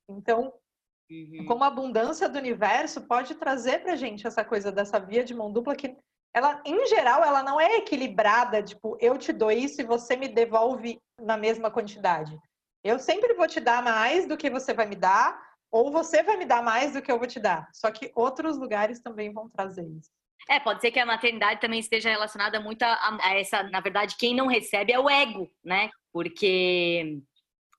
Então, 0.10 0.54
Uhum. 1.10 1.46
Como 1.46 1.64
a 1.64 1.68
abundância 1.68 2.28
do 2.28 2.38
universo 2.38 3.02
pode 3.08 3.36
trazer 3.36 3.82
pra 3.82 3.96
gente 3.96 4.28
essa 4.28 4.44
coisa 4.44 4.72
dessa 4.72 5.00
via 5.00 5.24
de 5.24 5.34
mão 5.34 5.52
dupla 5.52 5.76
que 5.76 5.96
ela, 6.34 6.62
em 6.66 6.86
geral, 6.88 7.24
ela 7.24 7.42
não 7.42 7.60
é 7.60 7.78
equilibrada, 7.78 8.62
tipo, 8.62 8.98
eu 9.00 9.18
te 9.18 9.34
dou 9.34 9.52
isso 9.52 9.82
e 9.82 9.86
você 9.86 10.16
me 10.16 10.28
devolve 10.28 11.00
na 11.20 11.38
mesma 11.38 11.72
quantidade. 11.72 12.38
Eu 12.84 13.00
sempre 13.00 13.34
vou 13.34 13.48
te 13.48 13.60
dar 13.60 13.82
mais 13.82 14.28
do 14.28 14.38
que 14.38 14.50
você 14.50 14.74
vai 14.74 14.86
me 14.86 14.96
dar, 14.96 15.42
ou 15.72 15.92
você 15.92 16.22
vai 16.22 16.38
me 16.38 16.46
dar 16.46 16.62
mais 16.62 16.94
do 16.94 17.02
que 17.02 17.12
eu 17.12 17.18
vou 17.18 17.28
te 17.28 17.40
dar. 17.40 17.68
Só 17.74 17.90
que 17.90 18.12
outros 18.16 18.58
lugares 18.58 19.02
também 19.02 19.34
vão 19.34 19.50
trazer 19.50 19.84
isso. 19.84 20.12
É, 20.50 20.60
pode 20.60 20.80
ser 20.80 20.92
que 20.92 21.00
a 21.00 21.06
maternidade 21.06 21.60
também 21.60 21.80
esteja 21.80 22.10
relacionada 22.10 22.60
muito 22.60 22.84
a, 22.84 23.18
a 23.22 23.36
essa, 23.36 23.64
na 23.64 23.82
verdade, 23.82 24.16
quem 24.18 24.36
não 24.36 24.48
recebe 24.48 24.94
é 24.94 25.00
o 25.00 25.10
ego, 25.10 25.50
né? 25.64 25.90
Porque 26.14 27.20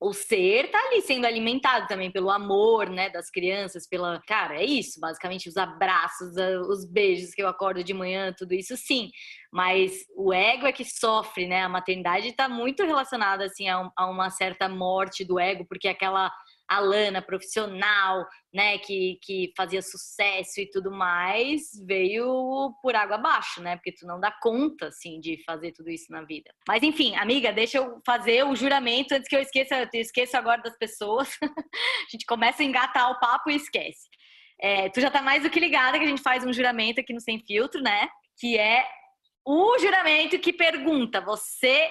o 0.00 0.12
ser 0.12 0.70
tá 0.70 0.78
ali 0.78 1.02
sendo 1.02 1.26
alimentado 1.26 1.88
também 1.88 2.10
pelo 2.10 2.30
amor, 2.30 2.88
né, 2.88 3.10
das 3.10 3.28
crianças, 3.30 3.88
pela, 3.88 4.20
cara, 4.26 4.60
é 4.60 4.64
isso, 4.64 5.00
basicamente 5.00 5.48
os 5.48 5.56
abraços, 5.56 6.36
os 6.68 6.88
beijos 6.88 7.34
que 7.34 7.42
eu 7.42 7.48
acordo 7.48 7.82
de 7.82 7.92
manhã, 7.92 8.32
tudo 8.36 8.54
isso 8.54 8.76
sim. 8.76 9.10
Mas 9.52 10.04
o 10.16 10.32
ego 10.32 10.66
é 10.66 10.72
que 10.72 10.84
sofre, 10.84 11.46
né? 11.46 11.62
A 11.62 11.68
maternidade 11.68 12.28
está 12.28 12.48
muito 12.48 12.84
relacionada 12.84 13.44
assim 13.44 13.68
a, 13.68 13.90
a 13.96 14.06
uma 14.06 14.30
certa 14.30 14.68
morte 14.68 15.24
do 15.24 15.38
ego, 15.38 15.66
porque 15.66 15.88
aquela 15.88 16.30
a 16.68 16.80
Lana 16.80 17.22
profissional, 17.22 18.26
né, 18.52 18.78
que, 18.78 19.18
que 19.22 19.52
fazia 19.56 19.80
sucesso 19.80 20.60
e 20.60 20.68
tudo 20.70 20.90
mais, 20.90 21.62
veio 21.86 22.74
por 22.82 22.94
água 22.94 23.16
abaixo, 23.16 23.62
né? 23.62 23.76
Porque 23.76 23.92
tu 23.92 24.06
não 24.06 24.20
dá 24.20 24.30
conta, 24.42 24.88
assim, 24.88 25.18
de 25.18 25.42
fazer 25.44 25.72
tudo 25.72 25.88
isso 25.90 26.10
na 26.10 26.22
vida. 26.22 26.50
Mas 26.68 26.82
enfim, 26.82 27.16
amiga, 27.16 27.52
deixa 27.52 27.78
eu 27.78 28.00
fazer 28.04 28.44
o 28.44 28.54
juramento 28.54 29.14
antes 29.14 29.28
que 29.28 29.36
eu 29.36 29.40
esqueça, 29.40 29.88
eu 29.92 30.00
esqueço 30.00 30.36
agora 30.36 30.60
das 30.60 30.76
pessoas. 30.76 31.30
a 31.42 32.10
gente 32.10 32.26
começa 32.26 32.62
a 32.62 32.66
engatar 32.66 33.10
o 33.10 33.18
papo 33.18 33.50
e 33.50 33.56
esquece. 33.56 34.08
É, 34.60 34.88
tu 34.90 35.00
já 35.00 35.10
tá 35.10 35.22
mais 35.22 35.42
do 35.42 35.50
que 35.50 35.60
ligada 35.60 35.98
que 35.98 36.04
a 36.04 36.08
gente 36.08 36.22
faz 36.22 36.44
um 36.44 36.52
juramento 36.52 37.00
aqui 37.00 37.14
no 37.14 37.20
Sem 37.20 37.38
Filtro, 37.46 37.80
né? 37.80 38.08
Que 38.38 38.58
é 38.58 38.84
o 39.46 39.78
juramento 39.78 40.38
que 40.38 40.52
pergunta: 40.52 41.20
você 41.20 41.90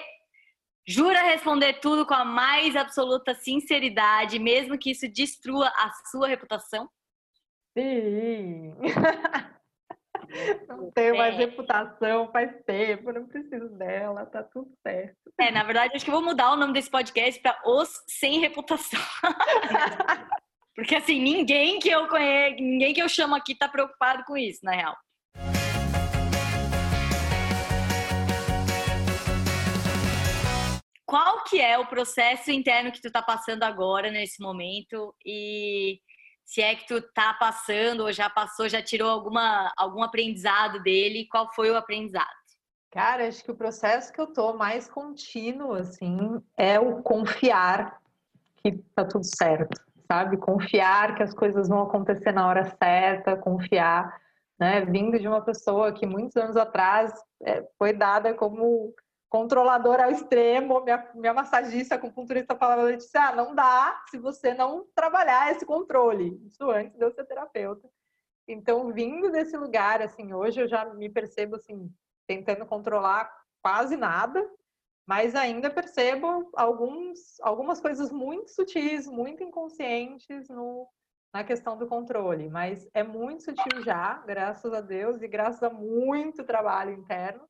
Jura 0.88 1.20
responder 1.20 1.80
tudo 1.80 2.06
com 2.06 2.14
a 2.14 2.24
mais 2.24 2.74
absoluta 2.74 3.34
sinceridade, 3.34 4.38
mesmo 4.38 4.78
que 4.78 4.92
isso 4.92 5.06
destrua 5.06 5.68
a 5.76 5.92
sua 6.10 6.26
reputação? 6.26 6.88
Sim. 7.76 8.72
Não 10.66 10.90
tenho 10.90 11.16
mais 11.16 11.34
é. 11.34 11.38
reputação 11.38 12.30
faz 12.32 12.52
tempo, 12.66 13.12
não 13.12 13.26
preciso 13.26 13.68
dela, 13.70 14.26
tá 14.26 14.42
tudo 14.42 14.70
certo. 14.86 15.16
É, 15.40 15.50
na 15.50 15.62
verdade, 15.62 15.94
acho 15.94 16.04
que 16.04 16.10
vou 16.10 16.22
mudar 16.22 16.52
o 16.52 16.56
nome 16.56 16.74
desse 16.74 16.90
podcast 16.90 17.40
para 17.40 17.58
Os 17.64 17.88
Sem 18.06 18.40
Reputação. 18.40 19.00
Porque 20.74 20.96
assim, 20.96 21.18
ninguém 21.20 21.78
que 21.78 21.88
eu 21.88 22.08
conheço, 22.08 22.56
ninguém 22.56 22.92
que 22.92 23.00
eu 23.00 23.08
chamo 23.08 23.34
aqui 23.34 23.54
tá 23.54 23.68
preocupado 23.68 24.22
com 24.24 24.36
isso, 24.36 24.60
na 24.62 24.72
real. 24.72 24.96
Qual 31.08 31.42
que 31.44 31.58
é 31.58 31.78
o 31.78 31.86
processo 31.86 32.50
interno 32.50 32.92
que 32.92 33.00
tu 33.00 33.10
tá 33.10 33.22
passando 33.22 33.62
agora 33.62 34.10
nesse 34.10 34.42
momento 34.42 35.14
e 35.24 35.98
se 36.44 36.60
é 36.60 36.74
que 36.74 36.86
tu 36.86 37.00
tá 37.00 37.32
passando 37.32 38.02
ou 38.02 38.12
já 38.12 38.28
passou, 38.28 38.68
já 38.68 38.82
tirou 38.82 39.08
alguma 39.08 39.72
algum 39.74 40.02
aprendizado 40.02 40.82
dele, 40.82 41.26
qual 41.30 41.50
foi 41.54 41.70
o 41.70 41.76
aprendizado? 41.78 42.28
Cara, 42.90 43.26
acho 43.26 43.42
que 43.42 43.50
o 43.50 43.56
processo 43.56 44.12
que 44.12 44.20
eu 44.20 44.26
tô 44.26 44.52
mais 44.52 44.86
contínuo 44.86 45.72
assim 45.72 46.42
é 46.58 46.78
o 46.78 47.02
confiar 47.02 47.98
que 48.58 48.72
tá 48.94 49.02
tudo 49.02 49.24
certo, 49.24 49.80
sabe? 50.06 50.36
Confiar 50.36 51.14
que 51.14 51.22
as 51.22 51.32
coisas 51.32 51.68
vão 51.68 51.84
acontecer 51.84 52.32
na 52.32 52.46
hora 52.46 52.76
certa, 52.82 53.34
confiar, 53.34 54.14
né? 54.60 54.84
Vindo 54.84 55.18
de 55.18 55.26
uma 55.26 55.40
pessoa 55.40 55.90
que 55.90 56.04
muitos 56.04 56.36
anos 56.36 56.56
atrás 56.56 57.14
é, 57.42 57.66
foi 57.78 57.94
dada 57.94 58.34
como 58.34 58.94
controladora 59.28 60.04
ao 60.04 60.10
extremo, 60.10 60.82
minha, 60.82 61.10
minha 61.14 61.34
massagista, 61.34 61.94
acupunturista 61.94 62.56
falava, 62.56 62.82
Letícia, 62.82 63.20
ah, 63.20 63.34
não 63.34 63.54
dá 63.54 64.02
se 64.08 64.18
você 64.18 64.54
não 64.54 64.86
trabalhar 64.94 65.52
esse 65.52 65.66
controle. 65.66 66.40
Isso 66.46 66.70
antes 66.70 66.96
de 66.96 67.04
eu 67.04 67.12
ser 67.12 67.24
terapeuta. 67.24 67.88
Então, 68.46 68.90
vindo 68.92 69.30
desse 69.30 69.56
lugar, 69.56 70.00
assim, 70.00 70.32
hoje 70.32 70.62
eu 70.62 70.68
já 70.68 70.86
me 70.94 71.10
percebo, 71.10 71.56
assim, 71.56 71.92
tentando 72.26 72.64
controlar 72.64 73.30
quase 73.62 73.96
nada, 73.96 74.48
mas 75.06 75.34
ainda 75.34 75.70
percebo 75.70 76.50
alguns, 76.54 77.38
algumas 77.42 77.80
coisas 77.80 78.10
muito 78.10 78.50
sutis, 78.50 79.06
muito 79.06 79.42
inconscientes 79.42 80.48
no, 80.48 80.88
na 81.34 81.44
questão 81.44 81.76
do 81.76 81.86
controle. 81.86 82.48
Mas 82.48 82.88
é 82.94 83.02
muito 83.02 83.42
sutil 83.42 83.82
já, 83.84 84.14
graças 84.26 84.72
a 84.72 84.80
Deus, 84.80 85.20
e 85.20 85.28
graças 85.28 85.62
a 85.62 85.68
muito 85.68 86.42
trabalho 86.44 86.92
interno 86.92 87.46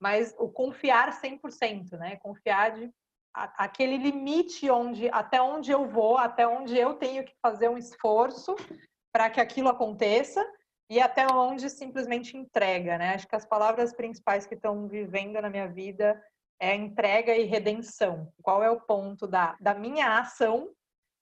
mas 0.00 0.34
o 0.38 0.48
confiar 0.48 1.20
100%, 1.20 1.92
né? 1.98 2.16
Confiar 2.16 2.72
de 2.72 2.90
a, 3.34 3.64
aquele 3.64 3.96
limite 3.96 4.70
onde 4.70 5.08
até 5.10 5.42
onde 5.42 5.70
eu 5.70 5.88
vou, 5.88 6.16
até 6.16 6.46
onde 6.46 6.76
eu 6.76 6.94
tenho 6.94 7.24
que 7.24 7.34
fazer 7.42 7.68
um 7.68 7.78
esforço 7.78 8.54
para 9.12 9.28
que 9.28 9.40
aquilo 9.40 9.68
aconteça 9.68 10.44
e 10.90 11.00
até 11.00 11.26
onde 11.32 11.68
simplesmente 11.70 12.36
entrega, 12.36 12.98
né? 12.98 13.14
Acho 13.14 13.26
que 13.26 13.36
as 13.36 13.46
palavras 13.46 13.92
principais 13.92 14.46
que 14.46 14.54
estão 14.54 14.86
vivendo 14.86 15.40
na 15.40 15.50
minha 15.50 15.66
vida 15.66 16.22
é 16.60 16.74
entrega 16.74 17.34
e 17.36 17.44
redenção. 17.44 18.32
Qual 18.42 18.62
é 18.62 18.70
o 18.70 18.80
ponto 18.80 19.26
da, 19.26 19.56
da 19.60 19.74
minha 19.74 20.18
ação 20.18 20.70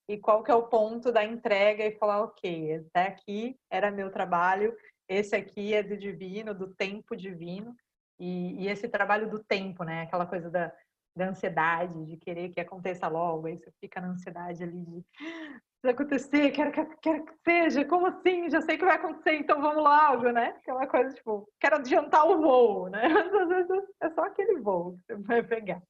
e 0.09 0.19
qual 0.19 0.43
que 0.43 0.51
é 0.51 0.55
o 0.55 0.69
ponto 0.69 1.13
da 1.13 1.25
entrega 1.25 1.85
e 1.85 1.97
falar, 1.97 2.23
ok, 2.23 2.85
até 2.87 3.07
aqui 3.07 3.57
era 3.71 3.91
meu 3.91 4.11
trabalho, 4.11 4.77
esse 5.09 5.35
aqui 5.35 5.75
é 5.75 5.83
do 5.83 5.97
divino, 5.97 6.55
do 6.55 6.75
tempo 6.75 7.17
divino, 7.17 7.75
e, 8.19 8.65
e, 8.65 8.69
esse 8.69 8.89
trabalho 8.89 9.29
do 9.29 9.39
tempo, 9.39 9.85
né? 9.85 10.03
Aquela 10.03 10.27
coisa 10.27 10.51
da, 10.51 10.73
da 11.17 11.29
ansiedade, 11.29 12.05
de 12.07 12.17
querer 12.17 12.51
que 12.51 12.61
aconteça 12.61 13.09
logo, 13.09 13.47
aí 13.47 13.57
você 13.57 13.71
fica 13.81 14.01
na 14.01 14.09
ansiedade 14.09 14.63
ali 14.63 14.83
de 14.85 15.05
vai 15.83 15.93
acontecer, 15.93 16.53
quero 16.53 16.71
que, 16.71 16.85
quero 17.03 17.25
que 17.25 17.35
seja, 17.45 17.85
como 17.85 18.07
assim? 18.07 18.49
Já 18.49 18.61
sei 18.61 18.79
que 18.79 18.85
vai 18.85 18.95
acontecer, 18.95 19.35
então 19.35 19.61
vamos 19.61 19.83
logo, 19.83 20.31
né? 20.31 20.55
Aquela 20.59 20.87
coisa 20.87 21.13
tipo, 21.13 21.49
quero 21.61 21.77
adiantar 21.77 22.25
o 22.25 22.41
voo, 22.41 22.89
né? 22.89 23.03
Às 23.43 23.49
vezes 23.49 23.85
é 24.01 24.11
só 24.11 24.23
aquele 24.23 24.61
voo 24.61 24.93
que 24.93 25.17
você 25.17 25.23
vai 25.23 25.43
pegar. 25.43 25.83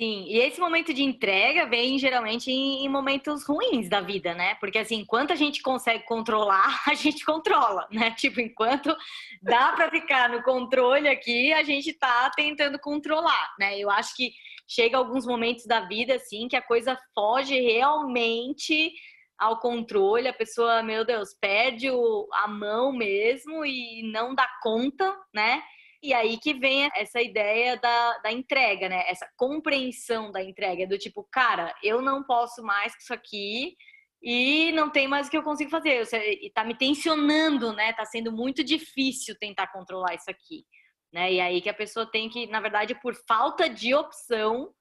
Sim, 0.00 0.24
e 0.28 0.38
esse 0.38 0.58
momento 0.58 0.94
de 0.94 1.02
entrega 1.02 1.66
vem 1.66 1.98
geralmente 1.98 2.50
em, 2.50 2.88
momentos 2.88 3.44
ruins 3.44 3.86
da 3.86 4.00
vida, 4.00 4.32
né? 4.32 4.54
Porque 4.54 4.78
assim, 4.78 5.00
enquanto 5.00 5.30
a 5.30 5.36
gente 5.36 5.60
consegue 5.60 6.04
controlar, 6.04 6.80
a 6.88 6.94
gente 6.94 7.22
controla, 7.22 7.86
né? 7.92 8.10
Tipo, 8.12 8.40
enquanto 8.40 8.96
dá 9.42 9.72
para 9.72 9.90
ficar 9.90 10.30
no 10.30 10.42
controle 10.42 11.06
aqui, 11.06 11.52
a 11.52 11.62
gente 11.62 11.92
tá 11.92 12.30
tentando 12.34 12.78
controlar, 12.78 13.54
né? 13.58 13.78
Eu 13.78 13.90
acho 13.90 14.16
que 14.16 14.32
chega 14.66 14.96
alguns 14.96 15.26
momentos 15.26 15.66
da 15.66 15.80
vida 15.80 16.14
assim 16.14 16.48
que 16.48 16.56
a 16.56 16.62
coisa 16.62 16.98
foge 17.14 17.60
realmente 17.60 18.94
ao 19.38 19.58
controle, 19.58 20.28
a 20.28 20.32
pessoa, 20.32 20.82
meu 20.82 21.04
Deus, 21.04 21.34
perde 21.38 21.90
o, 21.90 22.26
a 22.32 22.48
mão 22.48 22.90
mesmo 22.90 23.66
e 23.66 24.10
não 24.10 24.34
dá 24.34 24.48
conta, 24.62 25.14
né? 25.30 25.62
E 26.02 26.14
aí 26.14 26.38
que 26.38 26.54
vem 26.54 26.88
essa 26.96 27.20
ideia 27.20 27.76
da, 27.78 28.18
da 28.18 28.32
entrega, 28.32 28.88
né? 28.88 29.04
Essa 29.06 29.28
compreensão 29.36 30.32
da 30.32 30.42
entrega, 30.42 30.86
do 30.86 30.96
tipo, 30.96 31.28
cara, 31.30 31.74
eu 31.82 32.00
não 32.00 32.24
posso 32.24 32.62
mais 32.62 32.96
que 32.96 33.02
isso 33.02 33.12
aqui 33.12 33.76
e 34.22 34.72
não 34.72 34.90
tem 34.90 35.06
mais 35.06 35.28
o 35.28 35.30
que 35.30 35.36
eu 35.36 35.42
consigo 35.42 35.70
fazer. 35.70 36.06
E 36.42 36.50
tá 36.50 36.64
me 36.64 36.74
tensionando, 36.74 37.72
né? 37.74 37.92
Tá 37.92 38.04
sendo 38.06 38.32
muito 38.32 38.64
difícil 38.64 39.36
tentar 39.38 39.66
controlar 39.68 40.14
isso 40.14 40.30
aqui. 40.30 40.64
Né? 41.12 41.34
E 41.34 41.40
aí 41.40 41.60
que 41.60 41.68
a 41.68 41.74
pessoa 41.74 42.10
tem 42.10 42.30
que, 42.30 42.46
na 42.46 42.60
verdade, 42.60 42.94
por 42.94 43.14
falta 43.26 43.68
de 43.68 43.94
opção, 43.94 44.72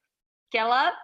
que 0.49 0.57
ela 0.57 0.95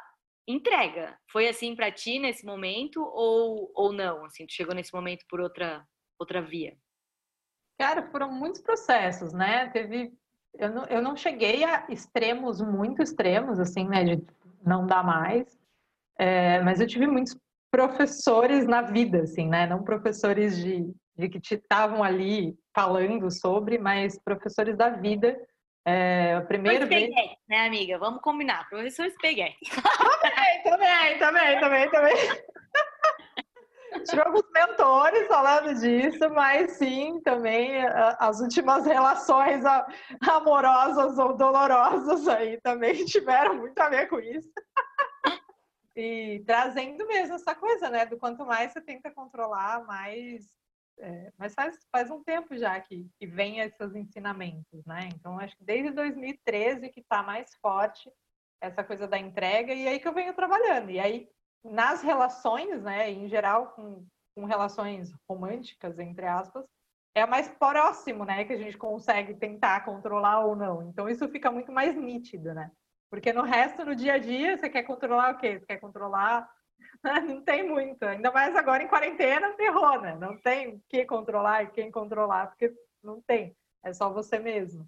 entrega. 0.48 1.18
Foi 1.32 1.48
assim 1.48 1.76
para 1.76 1.92
ti 1.92 2.20
nesse 2.20 2.46
momento 2.46 3.02
ou, 3.02 3.72
ou 3.76 3.92
não? 3.92 4.26
Assim, 4.26 4.46
tu 4.46 4.54
chegou 4.54 4.76
nesse 4.76 4.94
momento 4.94 5.26
por 5.30 5.42
outra 5.42 5.86
outra 6.18 6.42
via? 6.42 6.78
Cara, 7.78 8.04
foram 8.04 8.32
muitos 8.32 8.62
processos, 8.62 9.34
né? 9.34 9.70
Teve. 9.70 10.14
Eu 10.58 10.70
não, 10.70 10.86
eu 10.86 11.02
não 11.02 11.18
cheguei 11.18 11.64
a 11.66 11.86
extremos 11.90 12.62
muito 12.62 13.02
extremos, 13.02 13.60
assim, 13.60 13.88
né? 13.88 14.04
De 14.04 14.26
não 14.66 14.88
dar 14.88 15.04
mais. 15.04 15.58
É, 16.18 16.62
mas 16.62 16.80
eu 16.80 16.88
tive 16.88 17.08
muitos 17.08 17.38
professores 17.70 18.66
na 18.66 18.82
vida, 18.82 19.24
assim, 19.24 19.50
né? 19.50 19.68
Não 19.68 19.84
professores 19.84 20.58
de, 20.58 20.90
de 21.18 21.28
que 21.28 21.40
estavam 21.56 22.02
ali 22.02 22.58
falando 22.74 23.30
sobre, 23.30 23.78
mas 23.78 24.18
professores 24.18 24.78
da 24.78 24.90
vida. 24.90 25.38
É, 25.86 26.40
o 26.40 26.48
primeiro 26.48 26.88
vez... 26.88 27.14
né, 27.48 27.68
amiga? 27.68 28.00
Vamos 28.00 28.22
combinar. 28.22 28.68
Professor 28.70 29.08
Spaghetti. 29.12 29.58
também, 30.64 30.64
também, 30.64 31.20
também, 31.20 31.60
também, 31.60 31.90
também. 31.92 32.16
Tive 34.04 34.22
alguns 34.22 34.50
mentores 34.52 35.28
falando 35.28 35.74
disso, 35.80 36.30
mas 36.32 36.74
sim, 36.74 37.22
também 37.22 37.86
as 38.20 38.40
últimas 38.40 38.86
relações 38.86 39.64
amorosas 40.28 41.18
ou 41.18 41.36
dolorosas 41.36 42.28
aí 42.28 42.60
também 42.62 43.04
tiveram 43.06 43.56
muito 43.56 43.80
a 43.80 43.90
ver 43.90 44.08
com 44.08 44.20
isso. 44.20 44.50
E 45.96 46.44
trazendo 46.46 47.08
mesmo 47.08 47.36
essa 47.36 47.56
coisa, 47.56 47.90
né? 47.90 48.06
Do 48.06 48.18
quanto 48.18 48.46
mais 48.46 48.74
você 48.74 48.82
tenta 48.82 49.10
controlar, 49.12 49.86
mais. 49.86 50.46
É, 50.98 51.32
mas 51.38 51.54
faz, 51.54 51.78
faz 51.92 52.10
um 52.10 52.24
tempo 52.24 52.56
já 52.58 52.80
que, 52.80 53.10
que 53.18 53.28
vem 53.28 53.60
esses 53.60 53.96
ensinamentos, 53.96 54.86
né? 54.86 55.10
Então, 55.14 55.40
acho 55.40 55.56
que 55.58 55.64
desde 55.64 55.92
2013 55.92 56.90
que 56.90 57.02
está 57.02 57.22
mais 57.22 57.54
forte 57.62 58.10
essa 58.62 58.84
coisa 58.84 59.08
da 59.08 59.18
entrega, 59.18 59.74
e 59.74 59.88
aí 59.88 60.00
que 60.00 60.08
eu 60.08 60.14
venho 60.14 60.34
trabalhando. 60.34 60.90
E 60.90 61.00
aí, 61.00 61.30
nas 61.66 62.02
relações, 62.02 62.82
né, 62.84 63.12
em 63.12 63.28
geral, 63.28 63.68
com, 63.68 64.06
com 64.36 64.46
relações 64.46 65.12
românticas, 65.28 65.98
entre 66.00 66.26
aspas, 66.26 66.66
é 67.16 67.26
mais 67.26 67.48
próximo, 67.48 68.26
né, 68.26 68.44
que 68.46 68.54
a 68.54 68.58
gente 68.58 68.78
consegue 68.78 69.34
tentar 69.34 69.86
controlar 69.86 70.46
ou 70.46 70.56
não. 70.56 70.84
Então 70.84 71.10
isso 71.10 71.28
fica 71.30 71.50
muito 71.50 71.72
mais 71.72 71.96
nítido, 71.96 72.54
né? 72.54 72.72
Porque 73.10 73.32
no 73.32 73.44
resto, 73.44 73.86
no 73.86 73.96
dia 73.96 74.16
a 74.16 74.18
dia, 74.18 74.58
você 74.58 74.70
quer 74.70 74.84
controlar 74.84 75.34
o 75.34 75.38
quê? 75.38 75.58
Você 75.58 75.66
quer 75.66 75.80
controlar. 75.80 76.50
Não 77.26 77.42
tem 77.42 77.68
muito. 77.68 78.04
Ainda 78.04 78.32
mais 78.32 78.56
agora 78.56 78.84
em 78.84 78.88
quarentena, 78.88 79.54
ferrou, 79.54 80.02
né? 80.02 80.18
Não 80.20 80.38
tem 80.38 80.76
o 80.76 80.82
que 80.90 81.06
controlar 81.06 81.64
e 81.64 81.72
quem 81.72 81.90
controlar, 81.90 82.48
porque 82.48 82.74
não 83.02 83.22
tem. 83.22 83.56
É 83.84 83.94
só 83.94 84.10
você 84.12 84.38
mesmo. 84.40 84.86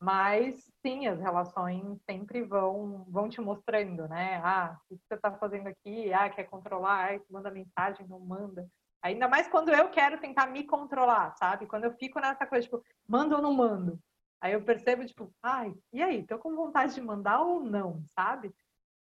Mas 0.00 0.64
sim, 0.80 1.06
as 1.06 1.20
relações 1.20 2.00
sempre 2.08 2.42
vão, 2.42 3.04
vão 3.08 3.28
te 3.28 3.40
mostrando, 3.40 4.08
né? 4.08 4.40
Ah, 4.42 4.78
o 4.90 4.96
que 4.96 5.04
você 5.06 5.14
está 5.14 5.30
fazendo 5.32 5.66
aqui? 5.66 6.10
Ah, 6.12 6.30
quer 6.30 6.44
controlar? 6.44 7.14
Ah, 7.14 7.20
manda 7.28 7.50
mensagem, 7.50 8.06
não 8.08 8.18
manda. 8.18 8.66
Ainda 9.02 9.28
mais 9.28 9.46
quando 9.48 9.70
eu 9.70 9.90
quero 9.90 10.18
tentar 10.18 10.46
me 10.46 10.64
controlar, 10.64 11.36
sabe? 11.36 11.66
Quando 11.66 11.84
eu 11.84 11.92
fico 11.92 12.18
nessa 12.18 12.46
coisa, 12.46 12.64
tipo, 12.64 12.82
mando 13.06 13.36
ou 13.36 13.42
não 13.42 13.52
mando? 13.52 14.00
Aí 14.40 14.54
eu 14.54 14.62
percebo, 14.62 15.04
tipo, 15.04 15.30
ai, 15.42 15.74
e 15.92 16.02
aí? 16.02 16.26
Tô 16.26 16.38
com 16.38 16.56
vontade 16.56 16.94
de 16.94 17.00
mandar 17.02 17.42
ou 17.42 17.60
não, 17.60 18.02
sabe? 18.06 18.54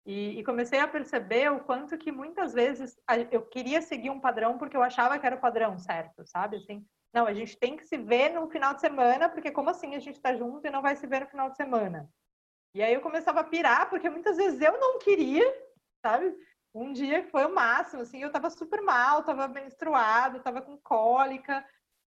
E, 0.05 0.39
e, 0.39 0.43
comecei 0.43 0.79
a 0.79 0.87
perceber 0.87 1.51
o 1.51 1.63
quanto 1.63 1.97
que 1.97 2.11
muitas 2.11 2.53
vezes 2.53 2.97
eu 3.31 3.43
queria 3.45 3.81
seguir 3.81 4.09
um 4.09 4.19
padrão 4.19 4.57
porque 4.57 4.75
eu 4.75 4.81
achava 4.81 5.17
que 5.19 5.25
era 5.25 5.35
o 5.35 5.41
padrão 5.41 5.77
certo, 5.77 6.25
sabe? 6.25 6.57
Assim, 6.57 6.85
não, 7.13 7.25
a 7.25 7.33
gente 7.33 7.57
tem 7.57 7.75
que 7.75 7.85
se 7.85 7.97
ver 7.97 8.29
no 8.29 8.49
final 8.49 8.73
de 8.73 8.81
semana, 8.81 9.27
porque 9.27 9.51
como 9.51 9.69
assim 9.69 9.95
a 9.95 9.99
gente 9.99 10.19
tá 10.19 10.35
junto 10.35 10.65
e 10.65 10.71
não 10.71 10.81
vai 10.81 10.95
se 10.95 11.05
ver 11.05 11.21
no 11.21 11.27
final 11.27 11.49
de 11.49 11.57
semana? 11.57 12.09
E 12.73 12.81
aí 12.81 12.93
eu 12.93 13.01
começava 13.01 13.41
a 13.41 13.43
pirar, 13.43 13.89
porque 13.89 14.09
muitas 14.09 14.37
vezes 14.37 14.61
eu 14.61 14.79
não 14.79 14.97
queria, 14.97 15.43
sabe? 16.05 16.33
Um 16.73 16.93
dia 16.93 17.27
foi 17.29 17.45
o 17.45 17.53
máximo, 17.53 18.01
assim, 18.01 18.21
eu 18.23 18.31
tava 18.31 18.49
super 18.49 18.81
mal, 18.81 19.23
tava 19.23 19.47
menstruado, 19.49 20.39
tava 20.39 20.61
com 20.61 20.77
cólica, 20.77 21.65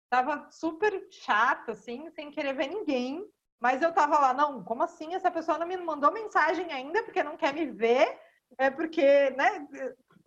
tava 0.09 0.49
super 0.51 1.05
chata, 1.11 1.73
assim, 1.73 2.09
sem 2.11 2.31
querer 2.31 2.53
ver 2.53 2.67
ninguém. 2.67 3.29
Mas 3.59 3.81
eu 3.81 3.93
tava 3.93 4.17
lá, 4.19 4.33
não, 4.33 4.63
como 4.63 4.83
assim? 4.83 5.13
Essa 5.15 5.31
pessoa 5.31 5.57
não 5.57 5.67
me 5.67 5.75
mandou 5.77 6.11
mensagem 6.13 6.71
ainda 6.71 7.03
porque 7.03 7.23
não 7.23 7.35
quer 7.35 7.53
me 7.53 7.65
ver, 7.65 8.19
é 8.57 8.69
porque, 8.69 9.31
né? 9.31 9.67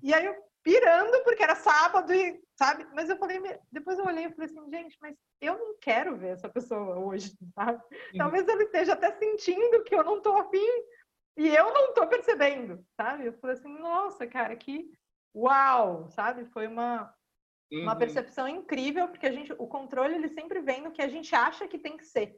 E 0.02 0.12
aí 0.12 0.26
eu 0.26 0.45
pirando 0.66 1.22
porque 1.22 1.44
era 1.44 1.54
sábado 1.54 2.12
e, 2.12 2.42
sabe? 2.56 2.84
Mas 2.92 3.08
eu 3.08 3.16
falei, 3.16 3.40
depois 3.70 3.96
eu 4.00 4.04
olhei 4.04 4.24
e 4.24 4.32
falei 4.32 4.50
assim, 4.50 4.68
gente, 4.68 4.98
mas 5.00 5.16
eu 5.40 5.56
não 5.56 5.78
quero 5.78 6.16
ver 6.16 6.30
essa 6.30 6.48
pessoa 6.48 6.98
hoje, 6.98 7.32
sabe? 7.54 7.80
Talvez 8.18 8.48
ele 8.48 8.64
esteja 8.64 8.94
até 8.94 9.12
sentindo 9.12 9.84
que 9.84 9.94
eu 9.94 10.02
não 10.02 10.20
tô 10.20 10.36
afim 10.36 10.66
e 11.36 11.46
eu 11.54 11.72
não 11.72 11.94
tô 11.94 12.04
percebendo, 12.08 12.84
sabe? 13.00 13.26
Eu 13.26 13.32
falei 13.34 13.54
assim, 13.54 13.78
nossa, 13.78 14.26
cara, 14.26 14.56
que 14.56 14.90
uau, 15.32 16.08
sabe? 16.08 16.44
Foi 16.46 16.66
uma, 16.66 17.14
uhum. 17.70 17.82
uma 17.82 17.94
percepção 17.94 18.48
incrível, 18.48 19.06
porque 19.06 19.28
a 19.28 19.32
gente, 19.32 19.52
o 19.52 19.68
controle, 19.68 20.16
ele 20.16 20.30
sempre 20.30 20.60
vem 20.60 20.82
no 20.82 20.90
que 20.90 21.02
a 21.02 21.08
gente 21.08 21.32
acha 21.32 21.68
que 21.68 21.78
tem 21.78 21.96
que 21.96 22.04
ser. 22.04 22.36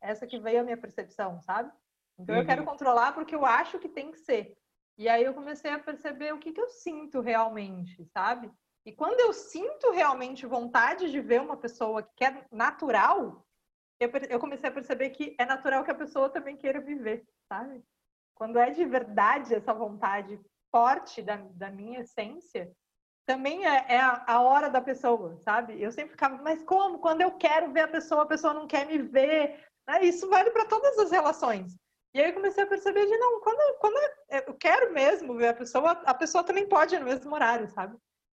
Essa 0.00 0.26
que 0.26 0.38
veio 0.38 0.62
a 0.62 0.64
minha 0.64 0.78
percepção, 0.78 1.38
sabe? 1.42 1.70
Então 2.18 2.34
uhum. 2.34 2.40
eu 2.40 2.46
quero 2.46 2.62
uhum. 2.62 2.68
controlar 2.68 3.12
porque 3.12 3.34
eu 3.34 3.44
acho 3.44 3.78
que 3.78 3.90
tem 3.90 4.10
que 4.10 4.20
ser. 4.20 4.56
E 4.98 5.08
aí 5.08 5.24
eu 5.24 5.34
comecei 5.34 5.70
a 5.70 5.78
perceber 5.78 6.32
o 6.32 6.38
que, 6.38 6.52
que 6.52 6.60
eu 6.60 6.68
sinto 6.68 7.20
realmente, 7.20 8.04
sabe? 8.06 8.50
E 8.84 8.92
quando 8.92 9.20
eu 9.20 9.32
sinto 9.32 9.90
realmente 9.90 10.46
vontade 10.46 11.10
de 11.10 11.20
ver 11.20 11.40
uma 11.40 11.56
pessoa 11.56 12.02
que 12.16 12.24
é 12.24 12.46
natural, 12.50 13.46
eu, 13.98 14.10
eu 14.28 14.40
comecei 14.40 14.68
a 14.68 14.72
perceber 14.72 15.10
que 15.10 15.34
é 15.38 15.44
natural 15.44 15.84
que 15.84 15.90
a 15.90 15.94
pessoa 15.94 16.28
também 16.28 16.56
queira 16.56 16.80
viver, 16.80 17.24
sabe? 17.48 17.82
quando 18.42 18.58
é 18.58 18.70
de 18.70 18.84
verdade 18.84 19.54
essa 19.54 19.72
vontade 19.72 20.40
forte 20.68 21.22
da, 21.22 21.36
da 21.52 21.70
minha 21.70 22.00
essência, 22.00 22.72
também 23.24 23.64
é, 23.64 23.94
é 23.94 24.00
a, 24.00 24.24
a, 24.26 24.40
hora 24.40 24.68
da 24.68 24.80
pessoa, 24.80 25.38
sabe? 25.38 25.80
Eu 25.80 25.92
sempre 25.92 26.10
ficava, 26.10 26.42
mas 26.42 26.60
como? 26.64 26.98
Quando 26.98 27.20
eu 27.20 27.30
quero 27.32 27.72
ver 27.72 27.82
a 27.82 27.88
pessoa, 27.88 28.22
a 28.22 28.26
pessoa 28.26 28.52
não 28.52 28.66
quer 28.66 28.84
me 28.84 28.98
ver. 28.98 29.64
Né? 29.86 30.06
Isso 30.06 30.28
vale 30.28 30.50
para 30.50 30.64
todas 30.64 30.98
as 30.98 31.12
relações. 31.12 31.78
E 32.14 32.20
aí 32.20 32.28
eu 32.28 32.34
comecei 32.34 32.62
a 32.64 32.66
perceber 32.66 33.06
de 33.06 33.16
não, 33.16 33.40
quando, 33.40 33.78
quando 33.78 33.96
eu 34.46 34.54
quero 34.54 34.92
mesmo 34.92 35.34
ver 35.34 35.48
a 35.48 35.54
pessoa, 35.54 35.92
a 36.04 36.14
pessoa 36.14 36.44
também 36.44 36.68
pode 36.68 36.98
no 36.98 37.04
mesmo 37.04 37.34
horário, 37.34 37.68
sabe? 37.68 37.96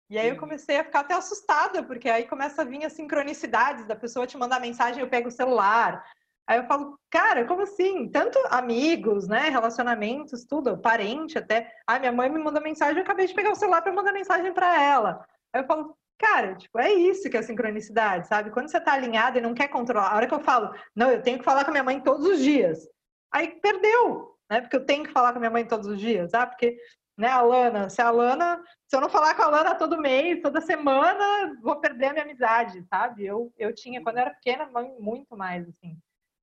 E 0.09 0.17
aí 0.17 0.29
eu 0.29 0.37
comecei 0.37 0.77
a 0.77 0.83
ficar 0.83 0.99
até 0.99 1.15
assustada, 1.15 1.83
porque 1.83 2.07
aí 2.07 2.27
começa 2.27 2.61
a 2.61 2.65
vir 2.65 2.85
as 2.85 2.93
sincronicidades 2.93 3.85
da 3.85 3.95
pessoa 3.95 4.27
te 4.27 4.37
mandar 4.37 4.61
mensagem, 4.61 5.01
eu 5.01 5.09
pego 5.09 5.29
o 5.29 5.31
celular, 5.31 6.05
Aí 6.47 6.59
eu 6.59 6.67
falo, 6.67 6.99
cara, 7.09 7.45
como 7.45 7.63
assim? 7.63 8.07
Tanto 8.09 8.37
amigos, 8.49 9.27
né? 9.27 9.49
Relacionamentos, 9.49 10.45
tudo, 10.45 10.77
parente 10.77 11.37
até. 11.37 11.71
Ah, 11.87 11.97
minha 11.97 12.11
mãe 12.11 12.29
me 12.29 12.37
mandou 12.37 12.61
mensagem, 12.61 12.97
eu 12.97 13.03
acabei 13.03 13.25
de 13.25 13.33
pegar 13.33 13.51
o 13.51 13.55
celular 13.55 13.81
para 13.81 13.91
mandar 13.91 14.13
mensagem 14.13 14.53
para 14.53 14.81
ela. 14.81 15.25
Aí 15.51 15.61
eu 15.61 15.65
falo, 15.65 15.97
cara, 16.19 16.55
tipo, 16.55 16.77
é 16.77 16.93
isso 16.93 17.29
que 17.29 17.37
é 17.37 17.41
sincronicidade, 17.41 18.27
sabe? 18.27 18.51
Quando 18.51 18.69
você 18.69 18.79
tá 18.79 18.93
alinhado 18.93 19.39
e 19.39 19.41
não 19.41 19.55
quer 19.55 19.69
controlar, 19.69 20.11
a 20.11 20.15
hora 20.15 20.27
que 20.27 20.33
eu 20.35 20.39
falo, 20.39 20.71
não, 20.95 21.11
eu 21.11 21.21
tenho 21.21 21.39
que 21.39 21.43
falar 21.43 21.63
com 21.63 21.71
a 21.71 21.73
minha 21.73 21.83
mãe 21.83 21.99
todos 21.99 22.27
os 22.27 22.39
dias. 22.39 22.87
Aí 23.31 23.59
perdeu, 23.59 24.35
né? 24.49 24.61
Porque 24.61 24.75
eu 24.75 24.85
tenho 24.85 25.03
que 25.03 25.11
falar 25.11 25.31
com 25.31 25.37
a 25.37 25.39
minha 25.39 25.51
mãe 25.51 25.65
todos 25.65 25.87
os 25.87 25.99
dias, 25.99 26.33
ah, 26.33 26.45
porque, 26.45 26.77
né, 27.17 27.27
a 27.27 27.41
Lana, 27.41 27.89
se 27.89 28.01
a 28.01 28.09
Lana, 28.09 28.61
se 28.87 28.95
eu 28.95 29.01
não 29.01 29.09
falar 29.09 29.35
com 29.35 29.43
a 29.43 29.47
Lana 29.47 29.75
todo 29.75 30.01
mês, 30.01 30.41
toda 30.41 30.61
semana, 30.61 31.57
vou 31.61 31.79
perder 31.79 32.07
a 32.07 32.13
minha 32.13 32.25
amizade, 32.25 32.83
sabe? 32.89 33.25
Eu, 33.25 33.51
eu 33.57 33.73
tinha, 33.73 34.01
quando 34.01 34.17
eu 34.17 34.21
era 34.21 34.33
pequena, 34.33 34.69
muito 34.99 35.35
mais, 35.35 35.67
assim 35.67 35.97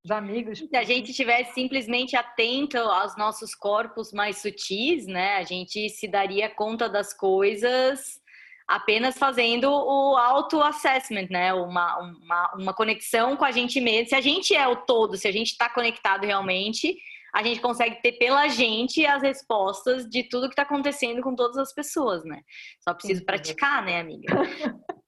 os 0.05 0.11
amigos. 0.11 0.59
Se 0.59 0.75
a 0.75 0.83
gente 0.83 1.13
tivesse 1.13 1.53
simplesmente 1.53 2.15
atento 2.15 2.77
aos 2.77 3.15
nossos 3.15 3.55
corpos 3.55 4.11
mais 4.11 4.41
sutis, 4.41 5.07
né, 5.07 5.37
a 5.37 5.43
gente 5.43 5.89
se 5.89 6.07
daria 6.07 6.53
conta 6.53 6.89
das 6.89 7.13
coisas 7.13 8.21
apenas 8.67 9.17
fazendo 9.17 9.69
o 9.69 10.17
auto-assessment, 10.17 11.27
né, 11.29 11.53
uma, 11.53 11.99
uma, 11.99 12.53
uma 12.59 12.73
conexão 12.73 13.35
com 13.35 13.45
a 13.45 13.51
gente 13.51 13.79
mesmo. 13.81 14.09
Se 14.09 14.15
a 14.15 14.21
gente 14.21 14.55
é 14.55 14.67
o 14.67 14.75
todo, 14.75 15.17
se 15.17 15.27
a 15.27 15.31
gente 15.31 15.51
está 15.51 15.69
conectado 15.69 16.25
realmente, 16.25 16.97
a 17.33 17.41
gente 17.43 17.59
consegue 17.59 18.01
ter 18.01 18.13
pela 18.13 18.47
gente 18.47 19.05
as 19.05 19.21
respostas 19.21 20.07
de 20.07 20.23
tudo 20.23 20.47
que 20.47 20.53
está 20.53 20.61
acontecendo 20.61 21.21
com 21.21 21.35
todas 21.35 21.57
as 21.57 21.73
pessoas, 21.73 22.23
né? 22.23 22.41
Só 22.79 22.93
preciso 22.93 23.25
praticar, 23.25 23.83
né, 23.83 23.99
amiga? 23.99 24.27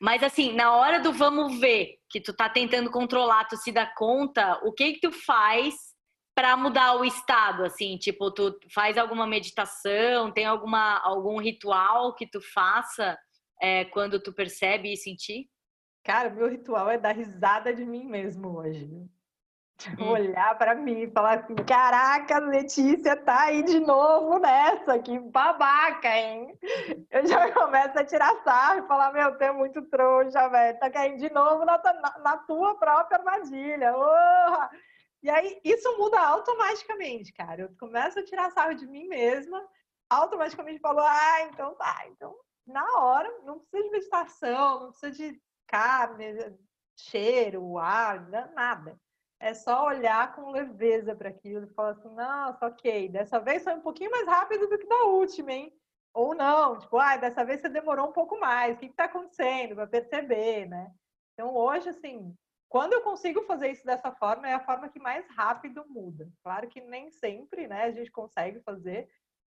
Mas 0.00 0.24
assim, 0.24 0.52
na 0.52 0.74
hora 0.74 0.98
do 0.98 1.12
vamos 1.12 1.60
ver, 1.60 1.94
que 2.10 2.20
tu 2.20 2.34
tá 2.34 2.48
tentando 2.48 2.90
controlar, 2.90 3.44
tu 3.44 3.56
se 3.56 3.70
dá 3.70 3.86
conta, 3.86 4.60
o 4.64 4.72
que 4.72 4.94
que 4.94 5.00
tu 5.00 5.12
faz 5.12 5.91
para 6.34 6.56
mudar 6.56 6.96
o 6.96 7.04
estado, 7.04 7.64
assim, 7.64 7.96
tipo, 7.98 8.30
tu 8.30 8.58
faz 8.72 8.96
alguma 8.96 9.26
meditação, 9.26 10.32
tem 10.32 10.46
alguma 10.46 10.98
algum 11.00 11.38
ritual 11.38 12.14
que 12.14 12.26
tu 12.26 12.40
faça 12.40 13.18
é, 13.60 13.84
quando 13.86 14.20
tu 14.20 14.32
percebe 14.32 14.92
e 14.92 14.96
sentir? 14.96 15.48
Cara, 16.02 16.30
meu 16.30 16.48
ritual 16.48 16.90
é 16.90 16.98
dar 16.98 17.14
risada 17.14 17.72
de 17.72 17.84
mim 17.84 18.04
mesmo 18.04 18.58
hoje. 18.58 18.90
Hum. 19.98 20.10
olhar 20.10 20.56
para 20.58 20.74
mim 20.74 21.02
e 21.02 21.10
falar 21.10 21.40
assim: 21.40 21.54
caraca, 21.56 22.38
Letícia 22.38 23.16
tá 23.16 23.42
aí 23.44 23.62
de 23.64 23.80
novo 23.80 24.38
nessa, 24.38 24.98
que 24.98 25.18
babaca, 25.18 26.08
hein? 26.08 26.56
Eu 27.10 27.26
já 27.26 27.50
começo 27.52 27.98
a 27.98 28.04
tirar 28.04 28.42
sarro 28.44 28.84
e 28.84 28.86
falar: 28.86 29.12
meu, 29.12 29.36
tu 29.36 29.42
é 29.42 29.52
muito 29.52 29.82
trouxa, 29.82 30.48
velho, 30.48 30.78
tá 30.78 30.90
caindo 30.90 31.18
de 31.18 31.32
novo 31.32 31.64
na, 31.64 31.78
na, 31.78 32.18
na 32.18 32.36
tua 32.38 32.76
própria 32.76 33.18
armadilha. 33.18 33.92
Oh! 33.96 34.68
E 35.22 35.30
aí, 35.30 35.60
isso 35.64 35.96
muda 35.98 36.20
automaticamente, 36.20 37.32
cara. 37.32 37.62
Eu 37.62 37.76
começo 37.78 38.18
a 38.18 38.24
tirar 38.24 38.50
sarro 38.50 38.74
de 38.74 38.86
mim 38.86 39.06
mesma, 39.08 39.66
automaticamente 40.10 40.80
falo: 40.80 41.00
ah, 41.00 41.42
então 41.42 41.74
tá, 41.76 42.04
então 42.08 42.36
na 42.66 42.84
hora, 43.00 43.28
não 43.44 43.58
precisa 43.58 43.82
de 43.82 43.90
meditação, 43.90 44.80
não 44.80 44.90
precisa 44.90 45.10
de 45.12 45.42
carne, 45.66 46.56
cheiro, 46.96 47.76
ar, 47.78 48.28
nada 48.54 48.98
é 49.42 49.52
só 49.54 49.86
olhar 49.86 50.36
com 50.36 50.52
leveza 50.52 51.16
para 51.16 51.28
aquilo 51.28 51.66
e 51.66 51.74
falar 51.74 51.90
assim, 51.90 52.08
nossa, 52.14 52.64
ok, 52.64 53.08
dessa 53.08 53.40
vez 53.40 53.64
foi 53.64 53.74
um 53.74 53.80
pouquinho 53.80 54.12
mais 54.12 54.24
rápido 54.24 54.68
do 54.68 54.78
que 54.78 54.86
da 54.86 55.02
última, 55.02 55.52
hein? 55.52 55.72
Ou 56.14 56.32
não, 56.32 56.78
tipo, 56.78 56.96
ah, 56.96 57.16
dessa 57.16 57.44
vez 57.44 57.60
você 57.60 57.68
demorou 57.68 58.08
um 58.08 58.12
pouco 58.12 58.38
mais, 58.38 58.76
o 58.76 58.78
que 58.78 58.86
está 58.86 59.06
acontecendo? 59.06 59.74
Para 59.74 59.88
perceber, 59.88 60.66
né? 60.66 60.92
Então, 61.32 61.52
hoje, 61.56 61.88
assim, 61.88 62.32
quando 62.72 62.94
eu 62.94 63.02
consigo 63.02 63.42
fazer 63.42 63.70
isso 63.70 63.84
dessa 63.84 64.10
forma, 64.12 64.48
é 64.48 64.54
a 64.54 64.64
forma 64.64 64.88
que 64.88 64.98
mais 64.98 65.26
rápido 65.36 65.84
muda. 65.90 66.26
Claro 66.42 66.66
que 66.68 66.80
nem 66.80 67.10
sempre, 67.10 67.68
né, 67.68 67.82
a 67.82 67.90
gente 67.90 68.10
consegue 68.10 68.60
fazer, 68.60 69.10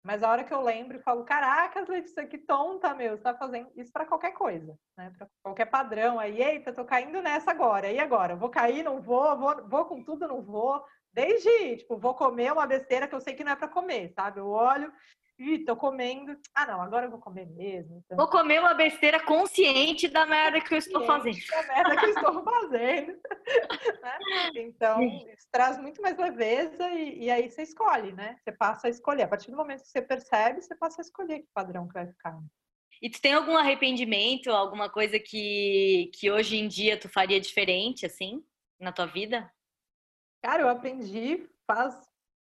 mas 0.03 0.23
a 0.23 0.31
hora 0.31 0.43
que 0.43 0.51
eu 0.51 0.59
lembro 0.59 0.97
e 0.97 1.03
falo, 1.03 1.23
caracas, 1.23 1.87
Letícia, 1.87 2.25
que 2.25 2.39
tonta, 2.39 2.91
meu, 2.95 3.15
você 3.15 3.21
tá 3.21 3.35
fazendo 3.35 3.69
isso 3.75 3.93
para 3.93 4.07
qualquer 4.07 4.31
coisa, 4.31 4.75
né? 4.97 5.13
Para 5.15 5.27
qualquer 5.43 5.65
padrão 5.65 6.19
aí, 6.19 6.41
eita, 6.41 6.73
tô 6.73 6.83
caindo 6.83 7.21
nessa 7.21 7.51
agora, 7.51 7.91
e 7.91 7.99
agora? 7.99 8.35
Vou 8.35 8.49
cair, 8.49 8.81
não 8.81 8.99
vou, 8.99 9.37
vou, 9.37 9.67
vou 9.67 9.85
com 9.85 10.03
tudo, 10.03 10.27
não 10.27 10.41
vou. 10.41 10.83
Desde, 11.13 11.77
tipo, 11.77 11.95
vou 11.95 12.15
comer 12.15 12.51
uma 12.51 12.65
besteira 12.65 13.07
que 13.07 13.13
eu 13.13 13.21
sei 13.21 13.35
que 13.35 13.43
não 13.43 13.51
é 13.51 13.55
para 13.55 13.67
comer, 13.67 14.09
sabe? 14.09 14.39
Eu 14.39 14.47
olho 14.49 14.91
ih, 15.43 15.65
tô 15.65 15.75
comendo. 15.75 16.37
Ah, 16.53 16.65
não, 16.65 16.81
agora 16.81 17.05
eu 17.05 17.11
vou 17.11 17.19
comer 17.19 17.45
mesmo. 17.45 17.97
Então... 17.97 18.17
Vou 18.17 18.27
comer 18.27 18.59
uma 18.59 18.73
besteira 18.73 19.19
consciente 19.19 20.07
da 20.07 20.25
merda 20.25 20.61
que 20.61 20.73
eu 20.73 20.77
estou 20.77 21.05
fazendo. 21.05 21.37
Da 21.47 21.63
merda 21.67 21.95
que 21.97 22.05
eu 22.05 22.09
estou 22.09 22.43
fazendo. 22.43 23.11
né? 24.01 24.17
Então, 24.55 25.01
isso 25.03 25.47
traz 25.51 25.77
muito 25.77 26.01
mais 26.01 26.17
leveza 26.17 26.89
e, 26.89 27.25
e, 27.25 27.31
aí 27.31 27.49
você 27.49 27.63
escolhe, 27.63 28.13
né? 28.13 28.37
Você 28.43 28.51
passa 28.51 28.87
a 28.87 28.89
escolher. 28.89 29.23
A 29.23 29.27
partir 29.27 29.51
do 29.51 29.57
momento 29.57 29.83
que 29.83 29.89
você 29.89 30.01
percebe, 30.01 30.61
você 30.61 30.75
passa 30.75 31.01
a 31.01 31.03
escolher 31.03 31.39
que 31.39 31.47
padrão 31.53 31.87
que 31.87 31.93
vai 31.93 32.07
ficar. 32.07 32.39
E 33.01 33.09
tu 33.09 33.21
tem 33.21 33.33
algum 33.33 33.57
arrependimento, 33.57 34.49
alguma 34.49 34.89
coisa 34.89 35.19
que, 35.19 36.09
que 36.13 36.31
hoje 36.31 36.57
em 36.57 36.67
dia 36.67 36.97
tu 36.97 37.09
faria 37.09 37.39
diferente, 37.39 38.05
assim, 38.05 38.41
na 38.79 38.93
tua 38.93 39.05
vida? 39.05 39.51
Cara, 40.41 40.61
eu 40.61 40.69
aprendi 40.69 41.49
faz, 41.65 41.99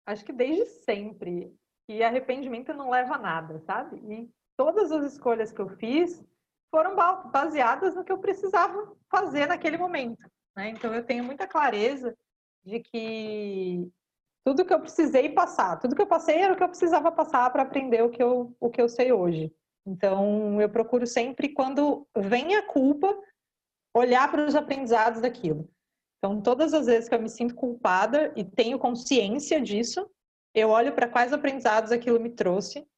acho 0.06 0.24
que 0.24 0.32
desde 0.32 0.64
sempre, 0.66 1.54
que 1.86 2.02
arrependimento 2.02 2.74
não 2.74 2.90
leva 2.90 3.14
a 3.14 3.18
nada, 3.18 3.60
sabe? 3.60 3.96
E 3.96 4.30
todas 4.56 4.90
as 4.90 5.12
escolhas 5.12 5.52
que 5.52 5.60
eu 5.60 5.68
fiz 5.68 6.24
foram 6.70 6.96
baseadas 7.30 7.94
no 7.94 8.04
que 8.04 8.12
eu 8.12 8.18
precisava 8.18 8.92
fazer 9.10 9.46
naquele 9.46 9.78
momento. 9.78 10.22
Né? 10.56 10.70
Então 10.70 10.92
eu 10.92 11.04
tenho 11.04 11.24
muita 11.24 11.46
clareza 11.46 12.16
de 12.64 12.80
que 12.80 13.90
tudo 14.44 14.64
que 14.64 14.72
eu 14.72 14.80
precisei 14.80 15.28
passar, 15.28 15.78
tudo 15.78 15.94
que 15.94 16.02
eu 16.02 16.06
passei 16.06 16.36
era 16.36 16.52
o 16.52 16.56
que 16.56 16.62
eu 16.62 16.68
precisava 16.68 17.10
passar 17.12 17.50
para 17.50 17.62
aprender 17.62 18.02
o 18.02 18.10
que 18.10 18.22
eu, 18.22 18.54
o 18.60 18.70
que 18.70 18.80
eu 18.80 18.88
sei 18.88 19.12
hoje. 19.12 19.52
Então, 19.86 20.60
eu 20.60 20.68
procuro 20.68 21.06
sempre, 21.06 21.48
quando 21.48 22.06
vem 22.16 22.56
a 22.56 22.62
culpa, 22.66 23.16
olhar 23.94 24.28
para 24.30 24.44
os 24.44 24.56
aprendizados 24.56 25.20
daquilo. 25.20 25.68
Então, 26.18 26.40
todas 26.40 26.74
as 26.74 26.86
vezes 26.86 27.08
que 27.08 27.14
eu 27.14 27.22
me 27.22 27.28
sinto 27.28 27.54
culpada 27.54 28.32
e 28.34 28.44
tenho 28.44 28.78
consciência 28.78 29.60
disso, 29.60 30.10
eu 30.56 30.70
olho 30.70 30.94
para 30.94 31.06
quais 31.06 31.34
aprendizados 31.34 31.92
aquilo 31.92 32.18
me 32.18 32.30
trouxe 32.30 32.88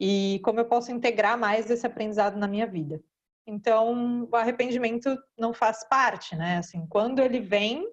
e 0.00 0.40
como 0.42 0.58
eu 0.58 0.64
posso 0.64 0.90
integrar 0.90 1.38
mais 1.38 1.70
esse 1.70 1.86
aprendizado 1.86 2.38
na 2.38 2.48
minha 2.48 2.66
vida. 2.66 3.04
Então, 3.46 4.26
o 4.32 4.34
arrependimento 4.34 5.14
não 5.38 5.52
faz 5.52 5.86
parte, 5.86 6.34
né? 6.34 6.56
Assim, 6.56 6.86
quando 6.86 7.20
ele 7.20 7.38
vem, 7.38 7.86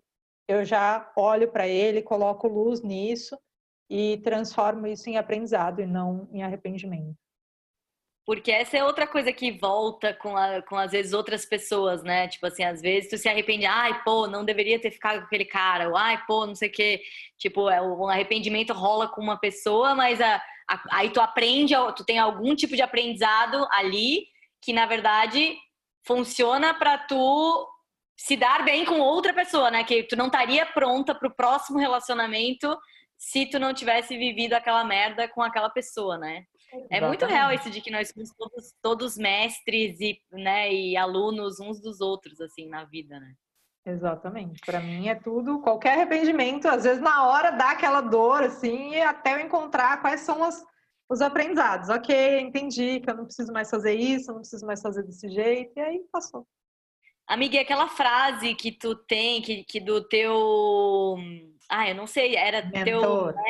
eu 0.48 0.64
já 0.64 1.12
olho 1.18 1.52
para 1.52 1.68
ele, 1.68 2.02
coloco 2.02 2.48
luz 2.48 2.82
nisso 2.82 3.38
e 3.90 4.18
transformo 4.24 4.88
isso 4.88 5.10
em 5.10 5.18
aprendizado 5.18 5.82
e 5.82 5.86
não 5.86 6.30
em 6.32 6.42
arrependimento. 6.42 7.18
Porque 8.30 8.52
essa 8.52 8.78
é 8.78 8.84
outra 8.84 9.08
coisa 9.08 9.34
que 9.34 9.50
volta 9.50 10.14
com, 10.14 10.38
a, 10.38 10.62
com 10.62 10.76
às 10.76 10.92
vezes 10.92 11.14
outras 11.14 11.48
pessoas, 11.48 12.04
né? 12.04 12.28
Tipo 12.28 12.46
assim, 12.46 12.64
às 12.64 12.80
vezes 12.80 13.10
tu 13.10 13.18
se 13.18 13.28
arrepende, 13.28 13.66
ai, 13.66 14.04
pô, 14.04 14.28
não 14.28 14.46
deveria 14.46 14.80
ter 14.80 14.92
ficado 14.92 15.22
com 15.22 15.26
aquele 15.26 15.46
cara, 15.46 15.90
ou 15.90 15.98
ai, 15.98 16.24
pô, 16.28 16.46
não 16.46 16.54
sei 16.54 16.70
o 16.70 16.72
quê. 16.72 17.02
Tipo, 17.40 17.72
é, 17.72 17.82
o 17.82 18.08
arrependimento 18.08 18.72
rola 18.72 19.08
com 19.08 19.20
uma 19.20 19.40
pessoa, 19.40 19.96
mas 19.96 20.22
a, 20.22 20.36
a, 20.70 20.80
aí 20.92 21.10
tu 21.10 21.20
aprende, 21.20 21.74
tu 21.96 22.06
tem 22.06 22.20
algum 22.20 22.56
tipo 22.56 22.76
de 22.76 22.84
aprendizado 22.84 23.68
ali 23.72 24.28
que 24.62 24.74
na 24.74 24.86
verdade 24.86 25.58
funciona 26.06 26.72
para 26.76 27.00
tu 27.00 27.68
se 28.16 28.38
dar 28.38 28.64
bem 28.64 28.86
com 28.86 29.00
outra 29.00 29.34
pessoa, 29.34 29.72
né? 29.72 29.84
Que 29.84 30.04
tu 30.04 30.16
não 30.16 30.28
estaria 30.28 30.68
pronta 30.68 31.16
para 31.16 31.28
o 31.28 31.36
próximo 31.36 31.80
relacionamento 31.80 32.78
se 33.18 33.48
tu 33.48 33.58
não 33.58 33.74
tivesse 33.74 34.16
vivido 34.16 34.54
aquela 34.54 34.84
merda 34.84 35.28
com 35.28 35.42
aquela 35.42 35.72
pessoa, 35.72 36.16
né? 36.16 36.44
É 36.90 37.02
muito 37.02 37.26
real 37.26 37.52
esse 37.52 37.70
de 37.70 37.82
que 37.82 37.92
nós 37.92 38.10
somos 38.10 38.32
todos, 38.38 38.74
todos 38.82 39.18
mestres 39.18 40.00
e, 40.00 40.22
né, 40.32 40.72
e 40.72 40.96
alunos 40.96 41.60
uns 41.60 41.82
dos 41.82 42.02
outros, 42.02 42.40
assim, 42.40 42.68
na 42.68 42.86
vida, 42.86 43.20
né? 43.20 43.34
Exatamente. 43.86 44.60
Para 44.66 44.80
mim 44.80 45.08
é 45.08 45.16
tudo, 45.16 45.62
qualquer 45.62 45.94
arrependimento, 45.94 46.68
às 46.68 46.84
vezes 46.84 47.02
na 47.02 47.28
hora 47.28 47.52
dá 47.52 47.72
aquela 47.72 48.02
dor, 48.02 48.44
assim, 48.44 48.92
e 48.92 49.02
até 49.02 49.34
eu 49.34 49.40
encontrar 49.40 50.02
quais 50.02 50.22
são 50.22 50.48
os, 50.48 50.64
os 51.10 51.22
aprendizados. 51.22 51.90
Ok, 51.90 52.40
entendi 52.40 53.00
que 53.00 53.10
eu 53.10 53.16
não 53.16 53.26
preciso 53.26 53.52
mais 53.52 53.70
fazer 53.70 53.94
isso, 53.94 54.30
eu 54.30 54.36
não 54.36 54.42
preciso 54.42 54.66
mais 54.66 54.82
fazer 54.82 55.04
desse 55.04 55.30
jeito, 55.30 55.72
e 55.76 55.82
aí 55.82 56.00
passou. 56.12 56.46
Amiga, 57.28 57.62
aquela 57.62 57.88
frase 57.88 58.56
que 58.56 58.72
tu 58.72 58.96
tem, 58.96 59.42
que, 59.42 59.64
que 59.64 59.80
do 59.80 60.04
teu. 60.08 61.16
Ah, 61.70 61.88
eu 61.88 61.94
não 61.94 62.08
sei, 62.08 62.36
era 62.36 62.66
Mentor. 62.66 63.34
teu. 63.34 63.44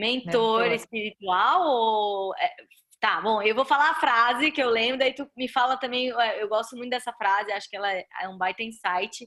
Mentor, 0.00 0.62
Mentor. 0.62 0.72
espiritual 0.72 1.62
ou. 1.62 2.34
É, 2.36 2.50
tá, 2.98 3.20
bom, 3.20 3.42
eu 3.42 3.54
vou 3.54 3.64
falar 3.64 3.90
a 3.90 4.00
frase 4.00 4.50
que 4.50 4.62
eu 4.62 4.70
lembro, 4.70 4.98
daí 4.98 5.14
tu 5.14 5.30
me 5.36 5.48
fala 5.48 5.76
também. 5.76 6.08
Eu 6.08 6.48
gosto 6.48 6.76
muito 6.76 6.90
dessa 6.90 7.12
frase, 7.12 7.52
acho 7.52 7.68
que 7.68 7.76
ela 7.76 7.92
é, 7.92 8.04
é 8.22 8.28
um 8.28 8.38
baita 8.38 8.62
insight. 8.62 9.26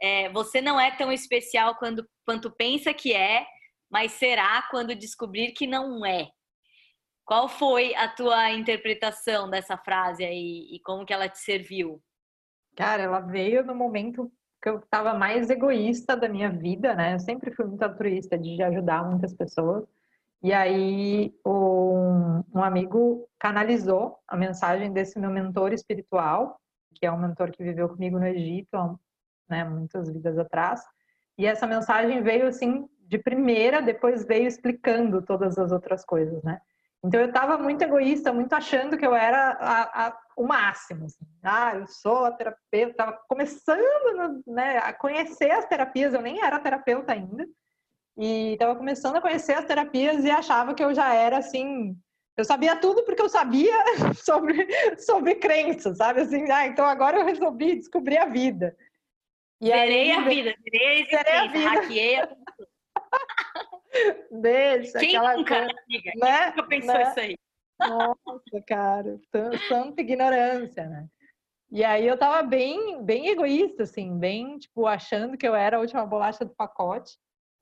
É, 0.00 0.28
você 0.30 0.60
não 0.60 0.78
é 0.78 0.90
tão 0.90 1.10
especial 1.10 1.76
quando, 1.76 2.06
quanto 2.26 2.50
pensa 2.50 2.92
que 2.94 3.12
é, 3.12 3.46
mas 3.90 4.12
será 4.12 4.62
quando 4.70 4.94
descobrir 4.94 5.52
que 5.52 5.66
não 5.66 6.04
é. 6.04 6.28
Qual 7.24 7.48
foi 7.48 7.94
a 7.94 8.08
tua 8.08 8.50
interpretação 8.50 9.48
dessa 9.48 9.76
frase 9.76 10.24
aí 10.24 10.68
e 10.72 10.80
como 10.84 11.06
que 11.06 11.12
ela 11.12 11.28
te 11.28 11.38
serviu? 11.38 12.02
Cara, 12.76 13.02
ela 13.02 13.20
veio 13.20 13.64
no 13.64 13.74
momento 13.74 14.32
que 14.62 14.68
eu 14.68 14.78
estava 14.78 15.14
mais 15.14 15.48
egoísta 15.48 16.16
da 16.16 16.28
minha 16.28 16.50
vida, 16.50 16.94
né? 16.94 17.14
Eu 17.14 17.18
sempre 17.18 17.54
fui 17.54 17.64
muito 17.66 17.82
altruísta 17.82 18.36
de 18.38 18.62
ajudar 18.62 19.04
muitas 19.04 19.32
pessoas. 19.32 19.84
E 20.42 20.52
aí 20.52 21.34
um, 21.46 22.42
um 22.54 22.62
amigo 22.62 23.28
canalizou 23.38 24.18
a 24.26 24.36
mensagem 24.36 24.92
desse 24.92 25.18
meu 25.18 25.30
mentor 25.30 25.72
espiritual, 25.72 26.58
que 26.94 27.04
é 27.04 27.12
um 27.12 27.18
mentor 27.18 27.50
que 27.50 27.62
viveu 27.62 27.88
comigo 27.88 28.18
no 28.18 28.26
Egito, 28.26 28.98
né, 29.48 29.64
muitas 29.64 30.10
vidas 30.10 30.38
atrás. 30.38 30.82
E 31.36 31.46
essa 31.46 31.66
mensagem 31.66 32.22
veio 32.22 32.46
assim 32.46 32.88
de 33.00 33.18
primeira, 33.18 33.82
depois 33.82 34.24
veio 34.24 34.46
explicando 34.46 35.20
todas 35.22 35.58
as 35.58 35.72
outras 35.72 36.04
coisas, 36.04 36.42
né? 36.42 36.60
Então 37.02 37.18
eu 37.18 37.28
estava 37.28 37.56
muito 37.56 37.82
egoísta, 37.82 38.32
muito 38.32 38.52
achando 38.52 38.96
que 38.96 39.06
eu 39.06 39.14
era 39.14 39.52
a, 39.52 40.06
a, 40.06 40.18
o 40.36 40.46
máximo. 40.46 41.06
Assim. 41.06 41.24
Ah, 41.42 41.74
eu 41.76 41.86
sou 41.86 42.26
a 42.26 42.32
terapeuta, 42.32 42.90
estava 42.90 43.18
começando 43.26 44.42
né, 44.46 44.78
a 44.78 44.92
conhecer 44.92 45.50
as 45.50 45.64
terapias, 45.64 46.12
eu 46.12 46.20
nem 46.20 46.44
era 46.44 46.60
terapeuta 46.60 47.12
ainda. 47.12 47.46
E 48.16 48.52
estava 48.52 48.76
começando 48.76 49.16
a 49.16 49.20
conhecer 49.20 49.54
as 49.54 49.64
terapias 49.64 50.24
e 50.24 50.30
achava 50.30 50.74
que 50.74 50.82
eu 50.82 50.94
já 50.94 51.14
era 51.14 51.38
assim. 51.38 51.96
Eu 52.36 52.44
sabia 52.44 52.76
tudo 52.76 53.04
porque 53.04 53.22
eu 53.22 53.28
sabia 53.28 53.74
sobre, 54.14 54.66
sobre 54.98 55.34
crenças, 55.36 55.98
sabe? 55.98 56.20
Assim, 56.20 56.50
ah, 56.50 56.66
então 56.66 56.84
agora 56.84 57.18
eu 57.18 57.24
resolvi 57.24 57.76
descobrir 57.76 58.18
a 58.18 58.26
vida. 58.26 58.76
E 59.60 59.66
zerei 59.66 60.10
aí, 60.10 60.12
a 60.12 60.20
vida, 60.22 60.54
zerei, 60.64 61.06
zerei 61.06 61.32
a 61.32 61.46
vida. 61.46 61.70
Hackeei 61.70 62.16
a 62.16 62.28
Deixa. 64.30 64.98
Quem 64.98 65.16
aquela 65.16 65.36
nunca, 65.36 65.58
coisa, 65.58 65.82
amiga? 65.86 66.12
Né? 66.16 66.42
Quem 66.42 66.50
nunca 66.50 66.68
pensou 66.68 66.94
né? 66.94 67.02
isso 67.02 67.20
aí? 67.20 67.36
Nossa, 67.80 68.62
cara, 68.66 69.20
tanta 69.68 70.00
ignorância, 70.00 70.86
né? 70.86 71.08
E 71.72 71.84
aí 71.84 72.06
eu 72.06 72.18
tava 72.18 72.42
bem, 72.42 73.02
bem 73.04 73.28
egoísta, 73.28 73.84
assim, 73.84 74.18
bem, 74.18 74.58
tipo, 74.58 74.86
achando 74.86 75.36
que 75.36 75.46
eu 75.46 75.54
era 75.54 75.76
a 75.76 75.80
última 75.80 76.04
bolacha 76.04 76.44
do 76.44 76.54
pacote. 76.54 77.12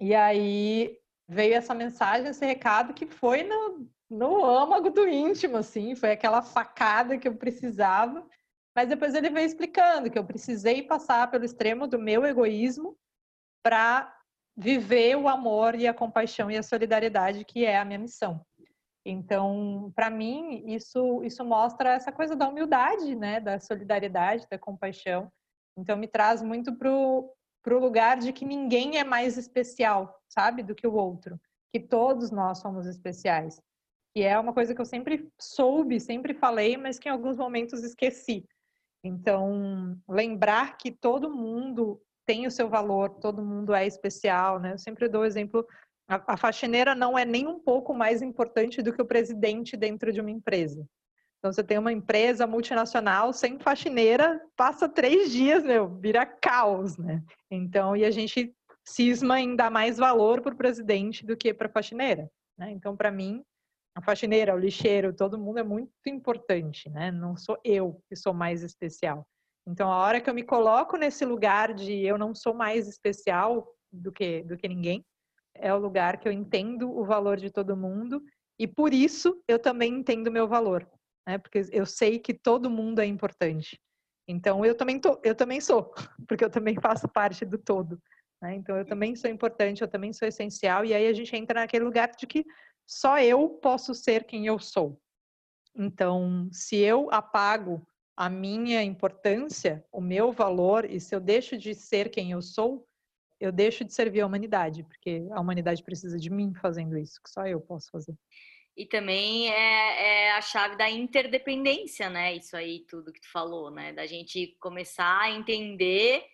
E 0.00 0.14
aí 0.14 0.98
veio 1.28 1.54
essa 1.54 1.74
mensagem, 1.74 2.28
esse 2.28 2.44
recado 2.44 2.94
que 2.94 3.06
foi 3.06 3.42
no, 3.42 3.88
no 4.08 4.44
âmago 4.44 4.90
do 4.90 5.06
íntimo, 5.06 5.56
assim, 5.56 5.94
foi 5.94 6.12
aquela 6.12 6.42
facada 6.42 7.18
que 7.18 7.28
eu 7.28 7.36
precisava. 7.36 8.26
Mas 8.74 8.88
depois 8.88 9.14
ele 9.14 9.30
veio 9.30 9.46
explicando 9.46 10.10
que 10.10 10.18
eu 10.18 10.24
precisei 10.24 10.82
passar 10.82 11.30
pelo 11.30 11.44
extremo 11.44 11.86
do 11.86 11.98
meu 11.98 12.24
egoísmo 12.24 12.96
para 13.62 14.14
viver 14.56 15.16
o 15.16 15.28
amor 15.28 15.74
e 15.74 15.86
a 15.86 15.94
compaixão 15.94 16.50
e 16.50 16.56
a 16.56 16.62
solidariedade 16.62 17.44
que 17.44 17.64
é 17.64 17.78
a 17.78 17.84
minha 17.84 17.98
missão. 17.98 18.44
Então, 19.04 19.92
para 19.94 20.10
mim, 20.10 20.64
isso 20.66 21.22
isso 21.24 21.44
mostra 21.44 21.92
essa 21.94 22.12
coisa 22.12 22.36
da 22.36 22.48
humildade, 22.48 23.14
né, 23.14 23.40
da 23.40 23.58
solidariedade, 23.58 24.46
da 24.50 24.58
compaixão. 24.58 25.30
Então, 25.76 25.96
me 25.96 26.06
traz 26.06 26.42
muito 26.42 26.76
pro 26.76 27.32
para 27.62 27.76
o 27.76 27.80
lugar 27.80 28.18
de 28.18 28.32
que 28.32 28.44
ninguém 28.44 28.98
é 28.98 29.04
mais 29.04 29.36
especial, 29.36 30.20
sabe, 30.28 30.62
do 30.62 30.74
que 30.74 30.86
o 30.86 30.94
outro, 30.94 31.40
que 31.72 31.80
todos 31.80 32.30
nós 32.30 32.58
somos 32.58 32.86
especiais. 32.86 33.60
Que 34.14 34.22
é 34.22 34.38
uma 34.38 34.52
coisa 34.52 34.74
que 34.74 34.80
eu 34.80 34.86
sempre 34.86 35.30
soube, 35.38 36.00
sempre 36.00 36.34
falei, 36.34 36.76
mas 36.76 36.98
que 36.98 37.08
em 37.08 37.12
alguns 37.12 37.36
momentos 37.36 37.82
esqueci. 37.82 38.46
Então, 39.04 40.00
lembrar 40.08 40.76
que 40.76 40.90
todo 40.90 41.34
mundo 41.34 42.00
tem 42.26 42.46
o 42.46 42.50
seu 42.50 42.68
valor, 42.68 43.10
todo 43.20 43.44
mundo 43.44 43.74
é 43.74 43.86
especial, 43.86 44.58
né? 44.58 44.72
Eu 44.72 44.78
sempre 44.78 45.08
dou 45.08 45.22
o 45.22 45.26
exemplo, 45.26 45.66
a, 46.08 46.34
a 46.34 46.36
faxineira 46.36 46.94
não 46.94 47.18
é 47.18 47.24
nem 47.24 47.46
um 47.46 47.58
pouco 47.58 47.94
mais 47.94 48.22
importante 48.22 48.82
do 48.82 48.92
que 48.92 49.00
o 49.00 49.06
presidente 49.06 49.76
dentro 49.76 50.12
de 50.12 50.20
uma 50.20 50.30
empresa. 50.30 50.86
Então, 51.38 51.52
você 51.52 51.62
tem 51.62 51.78
uma 51.78 51.92
empresa 51.92 52.46
multinacional 52.46 53.32
sem 53.32 53.58
faxineira, 53.58 54.40
passa 54.56 54.88
três 54.88 55.30
dias, 55.30 55.62
meu, 55.62 55.88
vira 55.88 56.26
caos, 56.26 56.98
né? 56.98 57.22
Então, 57.50 57.96
e 57.96 58.04
a 58.04 58.10
gente 58.10 58.52
cisma 58.84 59.40
em 59.40 59.54
dar 59.54 59.70
mais 59.70 59.98
valor 59.98 60.40
para 60.40 60.52
o 60.52 60.56
presidente 60.56 61.24
do 61.24 61.36
que 61.36 61.54
para 61.54 61.68
a 61.68 61.70
faxineira, 61.70 62.28
né? 62.56 62.70
Então, 62.72 62.96
para 62.96 63.10
mim, 63.10 63.44
a 63.94 64.02
faxineira, 64.02 64.54
o 64.54 64.58
lixeiro, 64.58 65.14
todo 65.14 65.38
mundo 65.38 65.58
é 65.58 65.62
muito 65.62 65.92
importante, 66.06 66.88
né? 66.90 67.10
Não 67.12 67.36
sou 67.36 67.58
eu 67.64 68.00
que 68.08 68.16
sou 68.16 68.34
mais 68.34 68.62
especial. 68.62 69.26
Então, 69.66 69.92
a 69.92 69.98
hora 69.98 70.20
que 70.20 70.28
eu 70.28 70.34
me 70.34 70.42
coloco 70.42 70.96
nesse 70.96 71.24
lugar 71.24 71.74
de 71.74 72.04
eu 72.04 72.18
não 72.18 72.34
sou 72.34 72.54
mais 72.54 72.88
especial 72.88 73.68
do 73.92 74.10
que, 74.10 74.42
do 74.42 74.56
que 74.56 74.66
ninguém, 74.66 75.04
é 75.54 75.72
o 75.72 75.78
lugar 75.78 76.18
que 76.18 76.26
eu 76.26 76.32
entendo 76.32 76.90
o 76.90 77.04
valor 77.04 77.36
de 77.36 77.50
todo 77.50 77.76
mundo 77.76 78.22
E 78.58 78.66
por 78.66 78.92
isso 78.92 79.40
eu 79.46 79.58
também 79.58 79.92
entendo 79.94 80.32
meu 80.32 80.48
valor, 80.48 80.88
né? 81.28 81.36
Porque 81.36 81.60
eu 81.70 81.84
sei 81.84 82.18
que 82.18 82.32
todo 82.32 82.70
mundo 82.70 83.00
é 83.00 83.06
importante. 83.06 83.78
Então 84.26 84.64
eu 84.64 84.74
também 84.74 84.98
tô, 84.98 85.20
eu 85.22 85.34
também 85.34 85.60
sou, 85.60 85.92
porque 86.26 86.42
eu 86.42 86.50
também 86.50 86.74
faço 86.80 87.06
parte 87.06 87.44
do 87.44 87.58
todo. 87.58 88.00
Né? 88.40 88.54
Então 88.54 88.74
eu 88.78 88.86
também 88.86 89.14
sou 89.14 89.30
importante, 89.30 89.82
eu 89.82 89.88
também 89.88 90.10
sou 90.10 90.26
essencial. 90.26 90.86
E 90.86 90.94
aí 90.94 91.06
a 91.06 91.12
gente 91.12 91.36
entra 91.36 91.60
naquele 91.60 91.84
lugar 91.84 92.10
de 92.18 92.26
que 92.26 92.46
só 92.86 93.20
eu 93.20 93.46
posso 93.50 93.94
ser 93.94 94.24
quem 94.24 94.46
eu 94.46 94.58
sou. 94.58 94.98
Então, 95.76 96.48
se 96.50 96.76
eu 96.76 97.08
apago 97.12 97.86
a 98.16 98.30
minha 98.30 98.82
importância, 98.82 99.84
o 99.92 100.00
meu 100.00 100.32
valor, 100.32 100.86
e 100.86 100.98
se 100.98 101.14
eu 101.14 101.20
deixo 101.20 101.58
de 101.58 101.74
ser 101.74 102.10
quem 102.10 102.30
eu 102.32 102.40
sou, 102.40 102.88
eu 103.38 103.52
deixo 103.52 103.84
de 103.84 103.92
servir 103.92 104.22
a 104.22 104.26
humanidade, 104.26 104.82
porque 104.82 105.24
a 105.30 105.40
humanidade 105.40 105.84
precisa 105.84 106.18
de 106.18 106.30
mim 106.30 106.54
fazendo 106.54 106.96
isso, 106.96 107.20
que 107.22 107.30
só 107.30 107.46
eu 107.46 107.60
posso 107.60 107.90
fazer. 107.90 108.16
E 108.78 108.86
também 108.86 109.52
é, 109.52 110.26
é, 110.28 110.32
a 110.34 110.40
chave 110.40 110.76
da 110.76 110.88
interdependência, 110.88 112.08
né? 112.08 112.36
Isso 112.36 112.56
aí, 112.56 112.86
tudo 112.88 113.12
que 113.12 113.20
tu 113.20 113.28
falou, 113.28 113.72
né? 113.72 113.92
Da 113.92 114.06
gente 114.06 114.56
começar 114.60 115.20
a 115.20 115.32
entender 115.32 116.24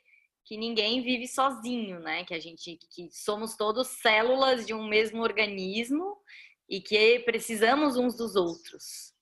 que 0.44 0.58
ninguém 0.58 1.00
vive 1.00 1.26
sozinho, 1.26 2.00
né? 2.00 2.22
Que 2.26 2.34
a 2.34 2.38
gente, 2.38 2.78
que 2.94 3.08
somos 3.10 3.56
todos 3.56 3.88
células 3.88 4.66
de 4.66 4.74
um 4.74 4.86
mesmo 4.86 5.22
organismo 5.22 6.18
e 6.68 6.82
que 6.82 7.20
precisamos 7.20 7.96
uns 7.96 8.14
dos 8.14 8.36
outros. 8.36 9.13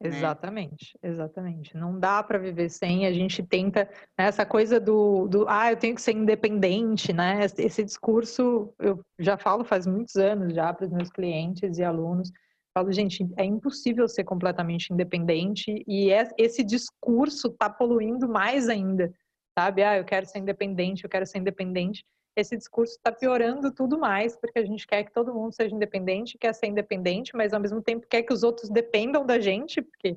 Né? 0.00 0.08
Exatamente, 0.08 0.98
né? 1.02 1.10
exatamente. 1.10 1.76
Não 1.76 1.98
dá 1.98 2.22
para 2.22 2.38
viver 2.38 2.70
sem. 2.70 3.06
A 3.06 3.12
gente 3.12 3.42
tenta 3.42 3.84
né, 4.18 4.26
essa 4.26 4.46
coisa 4.46 4.80
do, 4.80 5.28
do, 5.28 5.46
ah, 5.46 5.70
eu 5.70 5.76
tenho 5.76 5.94
que 5.94 6.00
ser 6.00 6.12
independente, 6.12 7.12
né? 7.12 7.40
Esse 7.58 7.84
discurso 7.84 8.72
eu 8.78 9.04
já 9.18 9.36
falo 9.36 9.62
faz 9.62 9.86
muitos 9.86 10.16
anos 10.16 10.54
já 10.54 10.72
para 10.72 10.86
os 10.86 10.92
meus 10.92 11.10
clientes 11.10 11.76
e 11.76 11.84
alunos. 11.84 12.32
Falo, 12.72 12.90
gente, 12.92 13.28
é 13.36 13.44
impossível 13.44 14.08
ser 14.08 14.24
completamente 14.24 14.92
independente 14.92 15.84
e 15.86 16.10
é, 16.10 16.26
esse 16.38 16.64
discurso 16.64 17.48
está 17.48 17.68
poluindo 17.68 18.28
mais 18.28 18.68
ainda, 18.68 19.12
sabe? 19.58 19.82
Ah, 19.82 19.98
eu 19.98 20.04
quero 20.04 20.24
ser 20.24 20.38
independente, 20.38 21.04
eu 21.04 21.10
quero 21.10 21.26
ser 21.26 21.38
independente 21.38 22.04
esse 22.40 22.56
discurso 22.56 22.94
está 22.94 23.12
piorando 23.12 23.72
tudo 23.72 23.98
mais, 23.98 24.36
porque 24.36 24.58
a 24.58 24.64
gente 24.64 24.86
quer 24.86 25.04
que 25.04 25.12
todo 25.12 25.34
mundo 25.34 25.52
seja 25.52 25.74
independente, 25.74 26.38
quer 26.38 26.54
ser 26.54 26.66
independente, 26.66 27.36
mas 27.36 27.52
ao 27.52 27.60
mesmo 27.60 27.82
tempo 27.82 28.06
quer 28.08 28.22
que 28.22 28.32
os 28.32 28.42
outros 28.42 28.70
dependam 28.70 29.24
da 29.24 29.38
gente, 29.38 29.82
porque 29.82 30.16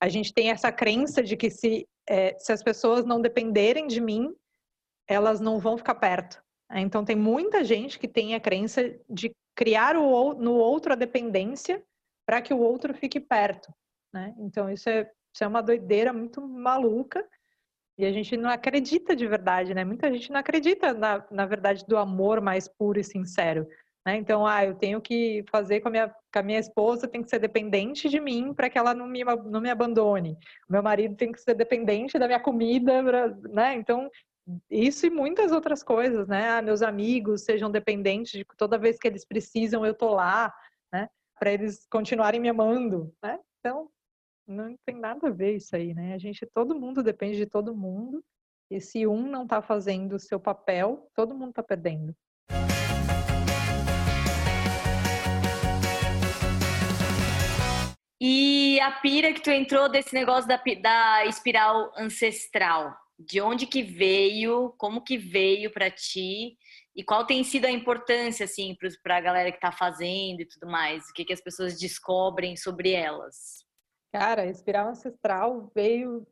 a 0.00 0.08
gente 0.08 0.32
tem 0.32 0.50
essa 0.50 0.72
crença 0.72 1.22
de 1.22 1.36
que 1.36 1.50
se, 1.50 1.86
é, 2.08 2.36
se 2.38 2.52
as 2.52 2.62
pessoas 2.62 3.04
não 3.04 3.20
dependerem 3.20 3.86
de 3.86 4.00
mim, 4.00 4.34
elas 5.06 5.40
não 5.40 5.58
vão 5.58 5.76
ficar 5.76 5.96
perto. 5.96 6.42
Então 6.72 7.04
tem 7.04 7.16
muita 7.16 7.64
gente 7.64 7.98
que 7.98 8.06
tem 8.06 8.34
a 8.34 8.40
crença 8.40 8.96
de 9.08 9.34
criar 9.56 9.96
o, 9.96 10.34
no 10.34 10.54
outro 10.54 10.92
a 10.92 10.96
dependência 10.96 11.82
para 12.24 12.40
que 12.40 12.54
o 12.54 12.58
outro 12.58 12.94
fique 12.94 13.18
perto. 13.18 13.74
Né? 14.12 14.34
Então 14.38 14.70
isso 14.70 14.88
é, 14.88 15.10
isso 15.34 15.44
é 15.44 15.46
uma 15.46 15.62
doideira 15.62 16.12
muito 16.12 16.40
maluca 16.40 17.26
e 17.98 18.04
a 18.04 18.12
gente 18.12 18.36
não 18.36 18.48
acredita 18.48 19.14
de 19.14 19.26
verdade, 19.26 19.74
né? 19.74 19.84
Muita 19.84 20.10
gente 20.10 20.30
não 20.30 20.40
acredita 20.40 20.94
na, 20.94 21.24
na 21.30 21.46
verdade 21.46 21.84
do 21.86 21.96
amor 21.96 22.40
mais 22.40 22.66
puro 22.66 22.98
e 22.98 23.04
sincero. 23.04 23.68
Né? 24.06 24.16
Então, 24.16 24.46
ah, 24.46 24.64
eu 24.64 24.74
tenho 24.74 25.00
que 25.00 25.44
fazer 25.50 25.80
com 25.80 25.88
a 25.88 25.90
minha, 25.90 26.08
com 26.08 26.38
a 26.38 26.42
minha 26.42 26.58
esposa, 26.58 27.06
tem 27.06 27.22
que 27.22 27.28
ser 27.28 27.38
dependente 27.38 28.08
de 28.08 28.18
mim 28.18 28.54
para 28.54 28.70
que 28.70 28.78
ela 28.78 28.94
não 28.94 29.06
me, 29.06 29.22
não 29.24 29.60
me 29.60 29.70
abandone. 29.70 30.38
Meu 30.68 30.82
marido 30.82 31.14
tem 31.16 31.30
que 31.30 31.40
ser 31.40 31.54
dependente 31.54 32.18
da 32.18 32.26
minha 32.26 32.40
comida, 32.40 33.02
pra, 33.02 33.28
né? 33.50 33.74
Então, 33.74 34.10
isso 34.70 35.06
e 35.06 35.10
muitas 35.10 35.52
outras 35.52 35.82
coisas, 35.82 36.26
né? 36.26 36.48
Ah, 36.48 36.62
meus 36.62 36.82
amigos 36.82 37.42
sejam 37.42 37.70
dependentes 37.70 38.32
de 38.32 38.44
toda 38.56 38.78
vez 38.78 38.98
que 38.98 39.06
eles 39.06 39.24
precisam, 39.24 39.84
eu 39.84 39.94
tô 39.94 40.14
lá, 40.14 40.52
né? 40.92 41.08
Para 41.38 41.52
eles 41.52 41.86
continuarem 41.90 42.40
me 42.40 42.48
amando, 42.48 43.14
né? 43.22 43.38
Então, 43.60 43.90
não 44.50 44.76
tem 44.84 44.96
nada 44.96 45.28
a 45.28 45.30
ver 45.30 45.56
isso 45.56 45.74
aí, 45.76 45.94
né? 45.94 46.14
A 46.14 46.18
gente, 46.18 46.44
todo 46.44 46.74
mundo 46.74 47.02
depende 47.02 47.36
de 47.36 47.46
todo 47.46 47.76
mundo. 47.76 48.22
E 48.68 48.80
se 48.80 49.06
um 49.06 49.28
não 49.28 49.44
está 49.44 49.62
fazendo 49.62 50.16
o 50.16 50.18
seu 50.18 50.40
papel, 50.40 51.08
todo 51.14 51.34
mundo 51.34 51.50
está 51.50 51.62
perdendo. 51.62 52.14
E 58.20 58.78
a 58.80 58.92
pira 59.00 59.32
que 59.32 59.40
tu 59.40 59.50
entrou 59.50 59.88
desse 59.88 60.12
negócio 60.12 60.46
da, 60.46 60.60
da 60.82 61.24
espiral 61.26 61.92
ancestral, 61.96 62.94
de 63.18 63.40
onde 63.40 63.66
que 63.66 63.82
veio, 63.82 64.74
como 64.76 65.02
que 65.02 65.16
veio 65.16 65.72
para 65.72 65.90
ti 65.90 66.58
e 66.94 67.02
qual 67.02 67.24
tem 67.24 67.42
sido 67.44 67.66
a 67.66 67.70
importância 67.70 68.44
assim 68.44 68.76
para 69.02 69.16
a 69.16 69.20
galera 69.20 69.50
que 69.50 69.56
está 69.56 69.72
fazendo 69.72 70.40
e 70.40 70.46
tudo 70.46 70.70
mais, 70.70 71.04
o 71.08 71.12
que 71.14 71.24
que 71.24 71.32
as 71.32 71.40
pessoas 71.40 71.78
descobrem 71.78 72.56
sobre 72.56 72.92
elas? 72.92 73.69
Cara, 74.12 74.46
espiral 74.46 74.88
ancestral 74.88 75.70
veio, 75.74 76.26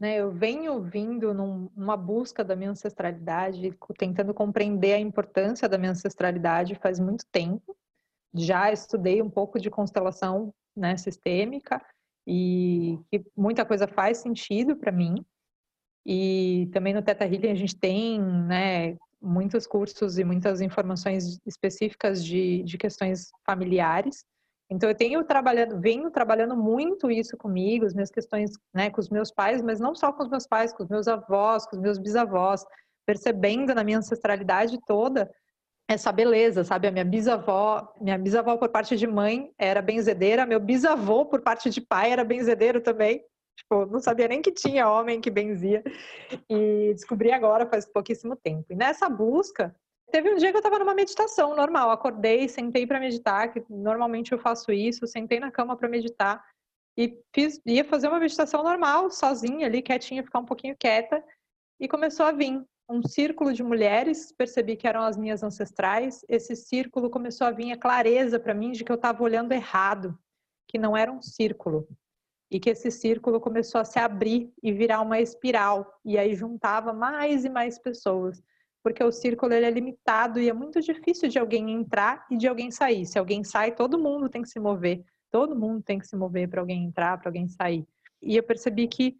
né? 0.00 0.16
Eu 0.16 0.30
venho 0.30 0.82
vindo 0.82 1.34
num, 1.34 1.70
numa 1.76 1.96
busca 1.96 2.42
da 2.42 2.56
minha 2.56 2.70
ancestralidade, 2.70 3.76
tentando 3.98 4.32
compreender 4.32 4.94
a 4.94 4.98
importância 4.98 5.68
da 5.68 5.76
minha 5.76 5.92
ancestralidade 5.92 6.74
faz 6.76 6.98
muito 6.98 7.24
tempo. 7.30 7.76
Já 8.34 8.72
estudei 8.72 9.20
um 9.20 9.30
pouco 9.30 9.58
de 9.58 9.70
constelação 9.70 10.54
né, 10.76 10.96
sistêmica 10.96 11.84
e 12.26 12.98
que 13.10 13.24
muita 13.36 13.64
coisa 13.64 13.86
faz 13.86 14.18
sentido 14.18 14.76
para 14.76 14.92
mim. 14.92 15.24
E 16.06 16.68
também 16.72 16.94
no 16.94 17.02
Teta 17.02 17.24
Healing 17.24 17.50
a 17.50 17.54
gente 17.54 17.76
tem, 17.76 18.20
né, 18.20 18.96
muitos 19.20 19.66
cursos 19.66 20.18
e 20.18 20.24
muitas 20.24 20.60
informações 20.60 21.38
específicas 21.44 22.24
de, 22.24 22.62
de 22.62 22.78
questões 22.78 23.30
familiares. 23.44 24.24
Então 24.70 24.88
eu 24.88 24.94
tenho 24.94 25.24
trabalhando, 25.24 25.80
venho 25.80 26.10
trabalhando 26.10 26.54
muito 26.56 27.10
isso 27.10 27.36
comigo, 27.36 27.86
as 27.86 27.94
minhas 27.94 28.10
questões, 28.10 28.50
né, 28.74 28.90
com 28.90 29.00
os 29.00 29.08
meus 29.08 29.30
pais, 29.30 29.62
mas 29.62 29.80
não 29.80 29.94
só 29.94 30.12
com 30.12 30.22
os 30.22 30.28
meus 30.28 30.46
pais, 30.46 30.72
com 30.72 30.82
os 30.82 30.88
meus 30.88 31.08
avós, 31.08 31.66
com 31.66 31.76
os 31.76 31.82
meus 31.82 31.98
bisavós, 31.98 32.64
percebendo 33.06 33.74
na 33.74 33.82
minha 33.82 33.98
ancestralidade 33.98 34.78
toda 34.86 35.30
essa 35.88 36.12
beleza, 36.12 36.62
sabe? 36.64 36.86
A 36.86 36.90
minha 36.90 37.04
bisavó, 37.04 37.94
minha 37.98 38.18
bisavó 38.18 38.58
por 38.58 38.68
parte 38.68 38.94
de 38.94 39.06
mãe 39.06 39.50
era 39.58 39.80
benzedeira, 39.80 40.44
meu 40.44 40.60
bisavô 40.60 41.24
por 41.24 41.40
parte 41.40 41.70
de 41.70 41.80
pai 41.80 42.12
era 42.12 42.22
benzedeiro 42.22 42.82
também. 42.82 43.24
Tipo, 43.56 43.86
não 43.86 43.98
sabia 43.98 44.28
nem 44.28 44.42
que 44.42 44.52
tinha 44.52 44.88
homem 44.88 45.20
que 45.20 45.30
benzia. 45.30 45.82
E 46.48 46.92
descobri 46.92 47.32
agora 47.32 47.66
faz 47.66 47.86
pouquíssimo 47.86 48.36
tempo. 48.36 48.66
E 48.70 48.76
nessa 48.76 49.08
busca, 49.08 49.74
Teve 50.10 50.32
um 50.32 50.36
dia 50.36 50.50
que 50.50 50.56
eu 50.56 50.60
estava 50.60 50.78
numa 50.78 50.94
meditação 50.94 51.54
normal, 51.54 51.90
acordei, 51.90 52.48
sentei 52.48 52.86
para 52.86 52.98
meditar, 52.98 53.52
que 53.52 53.62
normalmente 53.68 54.32
eu 54.32 54.38
faço 54.38 54.72
isso, 54.72 55.06
sentei 55.06 55.38
na 55.38 55.50
cama 55.50 55.76
para 55.76 55.88
meditar 55.88 56.42
e 56.96 57.22
fiz, 57.32 57.60
ia 57.66 57.84
fazer 57.84 58.08
uma 58.08 58.18
meditação 58.18 58.62
normal, 58.64 59.10
sozinha 59.10 59.66
ali, 59.66 59.82
quietinha, 59.82 60.24
ficar 60.24 60.40
um 60.40 60.44
pouquinho 60.44 60.76
quieta, 60.76 61.22
e 61.78 61.86
começou 61.86 62.26
a 62.26 62.32
vir 62.32 62.60
um 62.88 63.06
círculo 63.06 63.52
de 63.52 63.62
mulheres, 63.62 64.32
percebi 64.32 64.76
que 64.76 64.88
eram 64.88 65.02
as 65.02 65.16
minhas 65.16 65.42
ancestrais. 65.42 66.24
Esse 66.28 66.56
círculo 66.56 67.10
começou 67.10 67.46
a 67.46 67.50
vir 67.50 67.70
a 67.70 67.76
clareza 67.76 68.40
para 68.40 68.54
mim 68.54 68.72
de 68.72 68.82
que 68.82 68.90
eu 68.90 68.96
estava 68.96 69.22
olhando 69.22 69.52
errado, 69.52 70.18
que 70.66 70.78
não 70.78 70.96
era 70.96 71.12
um 71.12 71.22
círculo, 71.22 71.86
e 72.50 72.58
que 72.58 72.70
esse 72.70 72.90
círculo 72.90 73.40
começou 73.40 73.80
a 73.80 73.84
se 73.84 73.98
abrir 73.98 74.52
e 74.62 74.72
virar 74.72 75.02
uma 75.02 75.20
espiral, 75.20 76.00
e 76.04 76.18
aí 76.18 76.34
juntava 76.34 76.92
mais 76.92 77.44
e 77.44 77.50
mais 77.50 77.78
pessoas 77.78 78.42
porque 78.82 79.02
o 79.02 79.12
círculo 79.12 79.52
ele 79.52 79.66
é 79.66 79.70
limitado 79.70 80.40
e 80.40 80.48
é 80.48 80.52
muito 80.52 80.80
difícil 80.80 81.28
de 81.28 81.38
alguém 81.38 81.70
entrar 81.70 82.26
e 82.30 82.36
de 82.36 82.46
alguém 82.46 82.70
sair. 82.70 83.06
Se 83.06 83.18
alguém 83.18 83.44
sai, 83.44 83.74
todo 83.74 83.98
mundo 83.98 84.28
tem 84.28 84.42
que 84.42 84.48
se 84.48 84.60
mover, 84.60 85.04
todo 85.30 85.56
mundo 85.56 85.82
tem 85.82 85.98
que 85.98 86.06
se 86.06 86.16
mover 86.16 86.48
para 86.48 86.60
alguém 86.60 86.84
entrar, 86.84 87.18
para 87.18 87.28
alguém 87.28 87.48
sair. 87.48 87.84
E 88.22 88.36
eu 88.36 88.42
percebi 88.42 88.88
que 88.88 89.16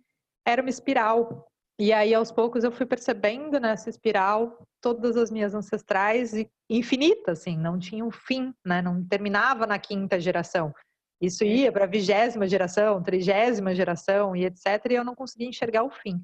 era 0.46 0.62
uma 0.62 0.70
espiral. 0.70 1.46
E 1.78 1.92
aí, 1.92 2.12
aos 2.12 2.32
poucos, 2.32 2.64
eu 2.64 2.72
fui 2.72 2.86
percebendo 2.86 3.60
nessa 3.60 3.88
espiral 3.88 4.66
todas 4.80 5.16
as 5.16 5.30
minhas 5.30 5.54
ancestrais 5.54 6.32
e 6.32 6.48
infinita, 6.68 7.32
assim, 7.32 7.56
não 7.56 7.78
tinha 7.78 8.04
um 8.04 8.10
fim, 8.10 8.52
né? 8.64 8.82
Não 8.82 9.04
terminava 9.04 9.66
na 9.66 9.78
quinta 9.78 10.18
geração. 10.18 10.74
Isso 11.20 11.44
ia 11.44 11.70
para 11.72 11.84
a 11.84 11.88
vigésima 11.88 12.46
geração, 12.46 13.02
trigésima 13.02 13.74
geração 13.74 14.36
e 14.36 14.44
etc. 14.44 14.66
E 14.90 14.94
eu 14.94 15.04
não 15.04 15.14
conseguia 15.14 15.48
enxergar 15.48 15.84
o 15.84 15.90
fim. 15.90 16.20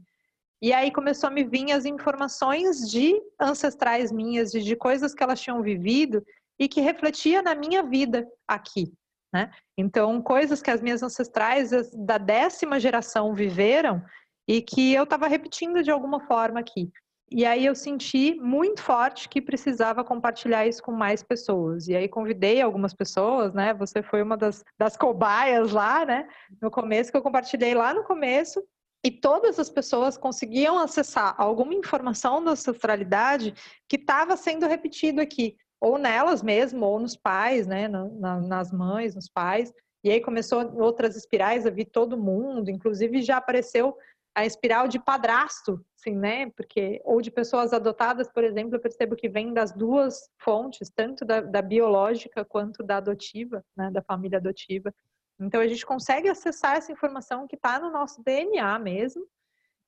E 0.62 0.72
aí 0.72 0.90
começou 0.90 1.28
a 1.28 1.32
me 1.32 1.44
vir 1.44 1.72
as 1.72 1.84
informações 1.84 2.88
de 2.90 3.14
ancestrais 3.40 4.10
minhas, 4.10 4.50
de, 4.50 4.62
de 4.62 4.76
coisas 4.76 5.14
que 5.14 5.22
elas 5.22 5.40
tinham 5.40 5.62
vivido 5.62 6.24
e 6.58 6.68
que 6.68 6.80
refletia 6.80 7.42
na 7.42 7.54
minha 7.54 7.82
vida 7.82 8.26
aqui. 8.46 8.92
Né? 9.32 9.50
Então, 9.76 10.22
coisas 10.22 10.62
que 10.62 10.70
as 10.70 10.80
minhas 10.80 11.02
ancestrais 11.02 11.70
da 11.92 12.18
décima 12.18 12.78
geração 12.78 13.34
viveram 13.34 14.02
e 14.48 14.62
que 14.62 14.92
eu 14.94 15.04
estava 15.04 15.26
repetindo 15.26 15.82
de 15.82 15.90
alguma 15.90 16.20
forma 16.20 16.60
aqui. 16.60 16.90
E 17.30 17.44
aí 17.44 17.66
eu 17.66 17.74
senti 17.74 18.34
muito 18.36 18.80
forte 18.80 19.28
que 19.28 19.40
precisava 19.40 20.04
compartilhar 20.04 20.66
isso 20.66 20.82
com 20.82 20.92
mais 20.92 21.22
pessoas. 21.22 21.88
E 21.88 21.96
aí 21.96 22.08
convidei 22.08 22.60
algumas 22.60 22.94
pessoas, 22.94 23.52
né? 23.52 23.74
Você 23.74 24.02
foi 24.02 24.22
uma 24.22 24.36
das, 24.36 24.62
das 24.78 24.96
cobaias 24.96 25.72
lá, 25.72 26.04
né? 26.04 26.28
No 26.62 26.70
começo, 26.70 27.10
que 27.10 27.16
eu 27.16 27.22
compartilhei 27.22 27.74
lá 27.74 27.92
no 27.92 28.04
começo 28.04 28.62
e 29.04 29.10
todas 29.10 29.58
as 29.58 29.68
pessoas 29.68 30.16
conseguiam 30.16 30.78
acessar 30.78 31.34
alguma 31.36 31.74
informação 31.74 32.42
da 32.42 32.52
ancestralidade 32.52 33.54
que 33.86 33.96
estava 33.96 34.34
sendo 34.36 34.66
repetido 34.66 35.20
aqui. 35.20 35.56
ou 35.80 35.98
nelas 35.98 36.42
mesmo, 36.42 36.86
ou 36.86 36.98
nos 36.98 37.14
pais, 37.14 37.66
né, 37.66 37.86
na, 37.88 38.40
nas 38.40 38.72
mães, 38.72 39.14
nos 39.14 39.28
pais. 39.28 39.70
E 40.02 40.10
aí 40.10 40.18
começou 40.18 40.74
outras 40.80 41.14
espirais 41.14 41.66
a 41.66 41.70
vir 41.70 41.84
todo 41.84 42.16
mundo, 42.16 42.70
inclusive 42.70 43.20
já 43.20 43.36
apareceu 43.36 43.94
a 44.34 44.46
espiral 44.46 44.88
de 44.88 44.98
padrasto, 44.98 45.84
assim, 45.98 46.16
né? 46.16 46.50
Porque 46.56 47.00
ou 47.04 47.20
de 47.20 47.30
pessoas 47.30 47.72
adotadas, 47.72 48.28
por 48.28 48.42
exemplo, 48.42 48.74
eu 48.74 48.80
percebo 48.80 49.14
que 49.14 49.28
vem 49.28 49.52
das 49.52 49.72
duas 49.72 50.28
fontes, 50.38 50.90
tanto 50.90 51.24
da, 51.24 51.40
da 51.40 51.62
biológica 51.62 52.44
quanto 52.44 52.82
da 52.82 52.96
adotiva, 52.96 53.64
né? 53.76 53.90
Da 53.90 54.02
família 54.02 54.38
adotiva. 54.38 54.92
Então 55.38 55.60
a 55.60 55.66
gente 55.66 55.84
consegue 55.84 56.28
acessar 56.28 56.76
essa 56.76 56.92
informação 56.92 57.46
que 57.46 57.56
está 57.56 57.78
no 57.78 57.90
nosso 57.90 58.22
DNA 58.22 58.78
mesmo 58.78 59.26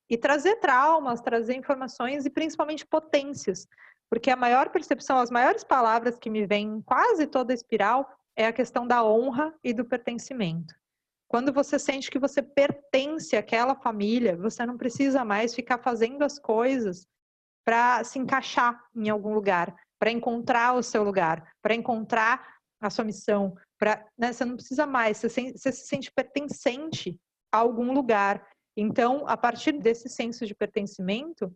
e 0.09 0.17
trazer 0.17 0.57
traumas, 0.57 1.21
trazer 1.21 1.55
informações 1.55 2.25
e 2.25 2.31
principalmente 2.31 2.87
potências, 2.87 3.67
porque 4.09 4.31
a 4.31 4.37
maior 4.37 4.71
percepção, 4.71 5.19
as 5.19 5.31
maiores 5.31 5.65
palavras 5.65 6.19
que 6.19 6.31
me 6.31 6.47
vêm 6.47 6.69
em 6.69 6.83
quase 6.83 7.27
toda 7.27 7.55
espiral 7.55 8.09
é 8.37 8.47
a 8.47 8.53
questão 8.53 8.87
da 8.87 9.05
honra 9.05 9.55
e 9.65 9.73
do 9.73 9.85
pertencimento. 9.85 10.75
Quando 11.29 11.53
você 11.53 11.79
sente 11.79 12.11
que 12.11 12.19
você 12.19 12.41
pertence 12.41 13.37
àquela 13.37 13.75
família, 13.75 14.37
você 14.37 14.65
não 14.65 14.77
precisa 14.77 15.25
mais 15.25 15.55
ficar 15.55 15.79
fazendo 15.79 16.23
as 16.23 16.39
coisas 16.39 17.07
para 17.65 18.05
se 18.05 18.19
encaixar 18.19 18.81
em 18.95 19.09
algum 19.09 19.35
lugar, 19.35 19.75
para 19.99 20.11
encontrar 20.11 20.75
o 20.75 20.83
seu 20.83 21.03
lugar, 21.03 21.53
para 21.61 21.75
encontrar 21.75 22.56
a 22.81 22.91
sua 22.91 23.05
missão. 23.05 23.57
Pra, 23.79 24.07
né, 24.19 24.33
você 24.33 24.45
não 24.45 24.57
precisa 24.57 24.87
mais, 24.87 25.19
você, 25.19 25.29
se, 25.29 25.53
você 25.53 25.73
se 25.73 25.87
sente 25.87 26.11
pertencente 26.13 27.19
a 27.53 27.59
algum 27.59 27.93
lugar. 27.93 28.47
Então, 28.77 29.27
a 29.27 29.37
partir 29.37 29.73
desse 29.73 30.09
senso 30.09 30.47
de 30.47 30.55
pertencimento, 30.55 31.55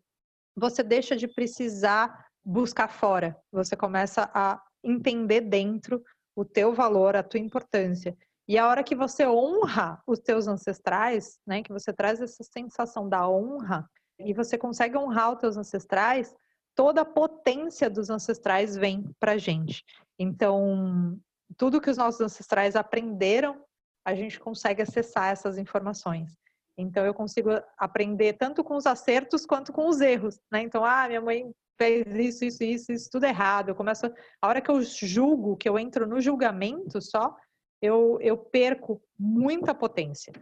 você 0.56 0.82
deixa 0.82 1.16
de 1.16 1.28
precisar 1.28 2.26
buscar 2.44 2.88
fora, 2.88 3.36
você 3.52 3.76
começa 3.76 4.30
a 4.34 4.60
entender 4.82 5.42
dentro 5.42 6.02
o 6.34 6.44
teu 6.44 6.72
valor, 6.72 7.14
a 7.14 7.22
tua 7.22 7.40
importância. 7.40 8.16
E 8.48 8.58
a 8.58 8.66
hora 8.66 8.82
que 8.82 8.96
você 8.96 9.26
honra 9.26 10.02
os 10.06 10.18
teus 10.18 10.48
ancestrais, 10.48 11.38
né, 11.46 11.62
que 11.62 11.72
você 11.72 11.92
traz 11.92 12.20
essa 12.20 12.42
sensação 12.42 13.08
da 13.08 13.28
honra 13.28 13.88
e 14.18 14.32
você 14.32 14.58
consegue 14.58 14.96
honrar 14.96 15.32
os 15.32 15.38
teus 15.38 15.56
ancestrais, 15.56 16.34
toda 16.80 17.02
a 17.02 17.04
potência 17.04 17.90
dos 17.90 18.08
ancestrais 18.08 18.74
vem 18.74 19.04
pra 19.20 19.36
gente. 19.36 19.84
Então, 20.18 21.20
tudo 21.54 21.78
que 21.78 21.90
os 21.90 21.98
nossos 21.98 22.22
ancestrais 22.22 22.74
aprenderam, 22.74 23.62
a 24.02 24.14
gente 24.14 24.40
consegue 24.40 24.80
acessar 24.80 25.30
essas 25.30 25.58
informações. 25.58 26.38
Então, 26.78 27.04
eu 27.04 27.12
consigo 27.12 27.50
aprender 27.76 28.32
tanto 28.38 28.64
com 28.64 28.76
os 28.76 28.86
acertos 28.86 29.44
quanto 29.44 29.74
com 29.74 29.88
os 29.88 30.00
erros, 30.00 30.40
né? 30.50 30.62
Então, 30.62 30.82
ah, 30.82 31.06
minha 31.06 31.20
mãe 31.20 31.52
fez 31.76 32.06
isso, 32.16 32.46
isso, 32.46 32.64
isso, 32.64 32.92
isso 32.92 33.10
tudo 33.12 33.26
errado. 33.26 33.68
Eu 33.68 33.74
começo, 33.74 34.06
a 34.40 34.48
hora 34.48 34.62
que 34.62 34.70
eu 34.70 34.80
julgo, 34.80 35.58
que 35.58 35.68
eu 35.68 35.78
entro 35.78 36.06
no 36.06 36.18
julgamento 36.18 36.98
só, 37.02 37.36
eu, 37.82 38.18
eu 38.22 38.38
perco 38.38 39.02
muita 39.18 39.74
potência. 39.74 40.32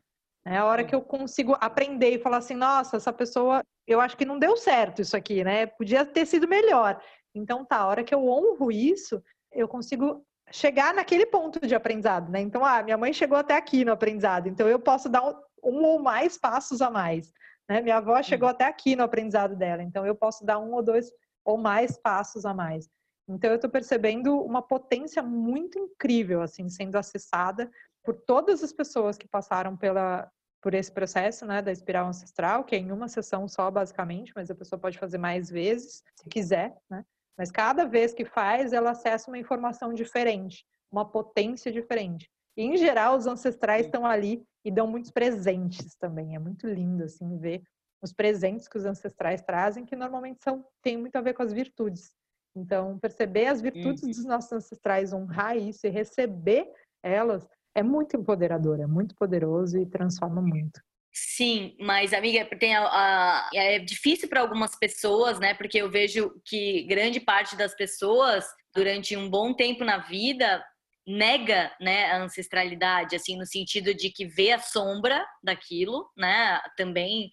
É 0.50 0.56
a 0.56 0.64
hora 0.64 0.82
que 0.82 0.94
eu 0.94 1.02
consigo 1.02 1.54
aprender 1.61 2.11
e 2.11 2.18
falar 2.18 2.38
assim, 2.38 2.54
nossa, 2.54 2.96
essa 2.96 3.12
pessoa, 3.12 3.62
eu 3.87 4.00
acho 4.00 4.16
que 4.16 4.24
não 4.24 4.38
deu 4.38 4.56
certo 4.56 5.02
isso 5.02 5.14
aqui, 5.14 5.44
né? 5.44 5.66
Podia 5.66 6.06
ter 6.06 6.24
sido 6.24 6.48
melhor. 6.48 6.98
Então 7.34 7.66
tá, 7.66 7.76
a 7.76 7.87
hora 7.87 8.02
que 8.02 8.14
eu 8.14 8.26
honro 8.26 8.72
isso, 8.72 9.22
eu 9.52 9.68
consigo 9.68 10.24
chegar 10.50 10.94
naquele 10.94 11.26
ponto 11.26 11.61
de 11.61 11.74
aprendizado, 11.74 12.32
né? 12.32 12.40
Então, 12.40 12.64
ah, 12.64 12.82
minha 12.82 12.96
mãe 12.96 13.12
chegou 13.12 13.37
até 13.37 13.54
aqui 13.54 13.84
no 13.84 13.92
aprendizado, 13.92 14.48
então 14.48 14.66
eu 14.66 14.78
posso 14.78 15.11
dar 15.11 15.22
um, 15.22 15.34
um 15.62 15.84
ou 15.84 15.98
mais 15.98 16.38
passos 16.38 16.80
a 16.80 16.90
mais. 16.90 17.30
Né? 17.68 17.82
Minha 17.82 17.98
avó 17.98 18.22
chegou 18.22 18.48
até 18.48 18.64
aqui 18.64 18.96
no 18.96 19.02
aprendizado 19.02 19.54
dela, 19.54 19.82
então 19.82 20.06
eu 20.06 20.14
posso 20.14 20.46
dar 20.46 20.58
um 20.58 20.72
ou 20.72 20.82
dois 20.82 21.12
ou 21.44 21.58
mais 21.58 21.98
passos 21.98 22.46
a 22.46 22.54
mais. 22.54 22.88
Então 23.28 23.50
eu 23.50 23.56
estou 23.56 23.68
percebendo 23.70 24.40
uma 24.40 24.62
potência 24.62 25.22
muito 25.22 25.78
incrível 25.78 26.40
assim 26.40 26.70
sendo 26.70 26.96
acessada 26.96 27.70
por 28.02 28.14
todas 28.14 28.64
as 28.64 28.72
pessoas 28.72 29.18
que 29.18 29.28
passaram 29.28 29.76
pela 29.76 30.30
por 30.60 30.74
esse 30.74 30.90
processo, 30.90 31.46
né, 31.46 31.62
da 31.62 31.70
espiral 31.70 32.06
ancestral, 32.06 32.64
que 32.64 32.74
é 32.74 32.78
em 32.78 32.90
uma 32.90 33.08
sessão 33.08 33.46
só 33.46 33.70
basicamente, 33.70 34.32
mas 34.34 34.50
a 34.50 34.54
pessoa 34.54 34.78
pode 34.78 34.98
fazer 34.98 35.18
mais 35.18 35.50
vezes, 35.50 36.02
se 36.16 36.28
quiser, 36.28 36.76
né? 36.90 37.04
Mas 37.36 37.52
cada 37.52 37.84
vez 37.84 38.12
que 38.12 38.24
faz, 38.24 38.72
ela 38.72 38.90
acessa 38.90 39.30
uma 39.30 39.38
informação 39.38 39.94
diferente, 39.94 40.66
uma 40.90 41.08
potência 41.08 41.70
diferente. 41.70 42.28
E, 42.56 42.62
em 42.64 42.76
geral, 42.76 43.16
os 43.16 43.28
ancestrais 43.28 43.86
estão 43.86 44.04
ali 44.04 44.44
e 44.64 44.70
dão 44.72 44.88
muitos 44.88 45.12
presentes 45.12 45.94
também. 45.94 46.34
É 46.34 46.38
muito 46.40 46.66
lindo 46.66 47.04
assim 47.04 47.38
ver 47.38 47.62
os 48.02 48.12
presentes 48.12 48.66
que 48.66 48.76
os 48.76 48.84
ancestrais 48.84 49.40
trazem, 49.42 49.84
que 49.84 49.94
normalmente 49.94 50.42
são 50.42 50.64
tem 50.82 50.96
muito 50.96 51.14
a 51.14 51.20
ver 51.20 51.34
com 51.34 51.42
as 51.44 51.52
virtudes. 51.52 52.12
Então, 52.56 52.98
perceber 52.98 53.46
as 53.46 53.60
virtudes 53.60 54.02
dos 54.02 54.24
nossos 54.24 54.50
ancestrais, 54.50 55.12
honrar 55.12 55.56
isso 55.56 55.86
e 55.86 55.90
receber 55.90 56.68
elas 57.02 57.46
é 57.78 57.82
muito 57.82 58.16
empoderador, 58.16 58.80
é 58.80 58.86
muito 58.86 59.14
poderoso 59.14 59.78
e 59.78 59.86
transforma 59.86 60.42
muito. 60.42 60.80
Sim, 61.12 61.76
mas 61.80 62.12
amiga, 62.12 62.44
tem 62.58 62.76
a, 62.76 62.82
a, 62.82 63.50
é 63.54 63.78
difícil 63.78 64.28
para 64.28 64.40
algumas 64.40 64.76
pessoas, 64.76 65.38
né? 65.38 65.54
Porque 65.54 65.78
eu 65.78 65.90
vejo 65.90 66.32
que 66.44 66.84
grande 66.84 67.18
parte 67.18 67.56
das 67.56 67.74
pessoas 67.74 68.44
durante 68.74 69.16
um 69.16 69.28
bom 69.28 69.54
tempo 69.54 69.84
na 69.84 69.98
vida 69.98 70.62
nega, 71.06 71.72
né, 71.80 72.10
a 72.10 72.22
ancestralidade, 72.22 73.16
assim, 73.16 73.38
no 73.38 73.46
sentido 73.46 73.94
de 73.94 74.10
que 74.10 74.26
vê 74.26 74.52
a 74.52 74.58
sombra 74.58 75.24
daquilo, 75.42 76.10
né? 76.16 76.60
Também 76.76 77.30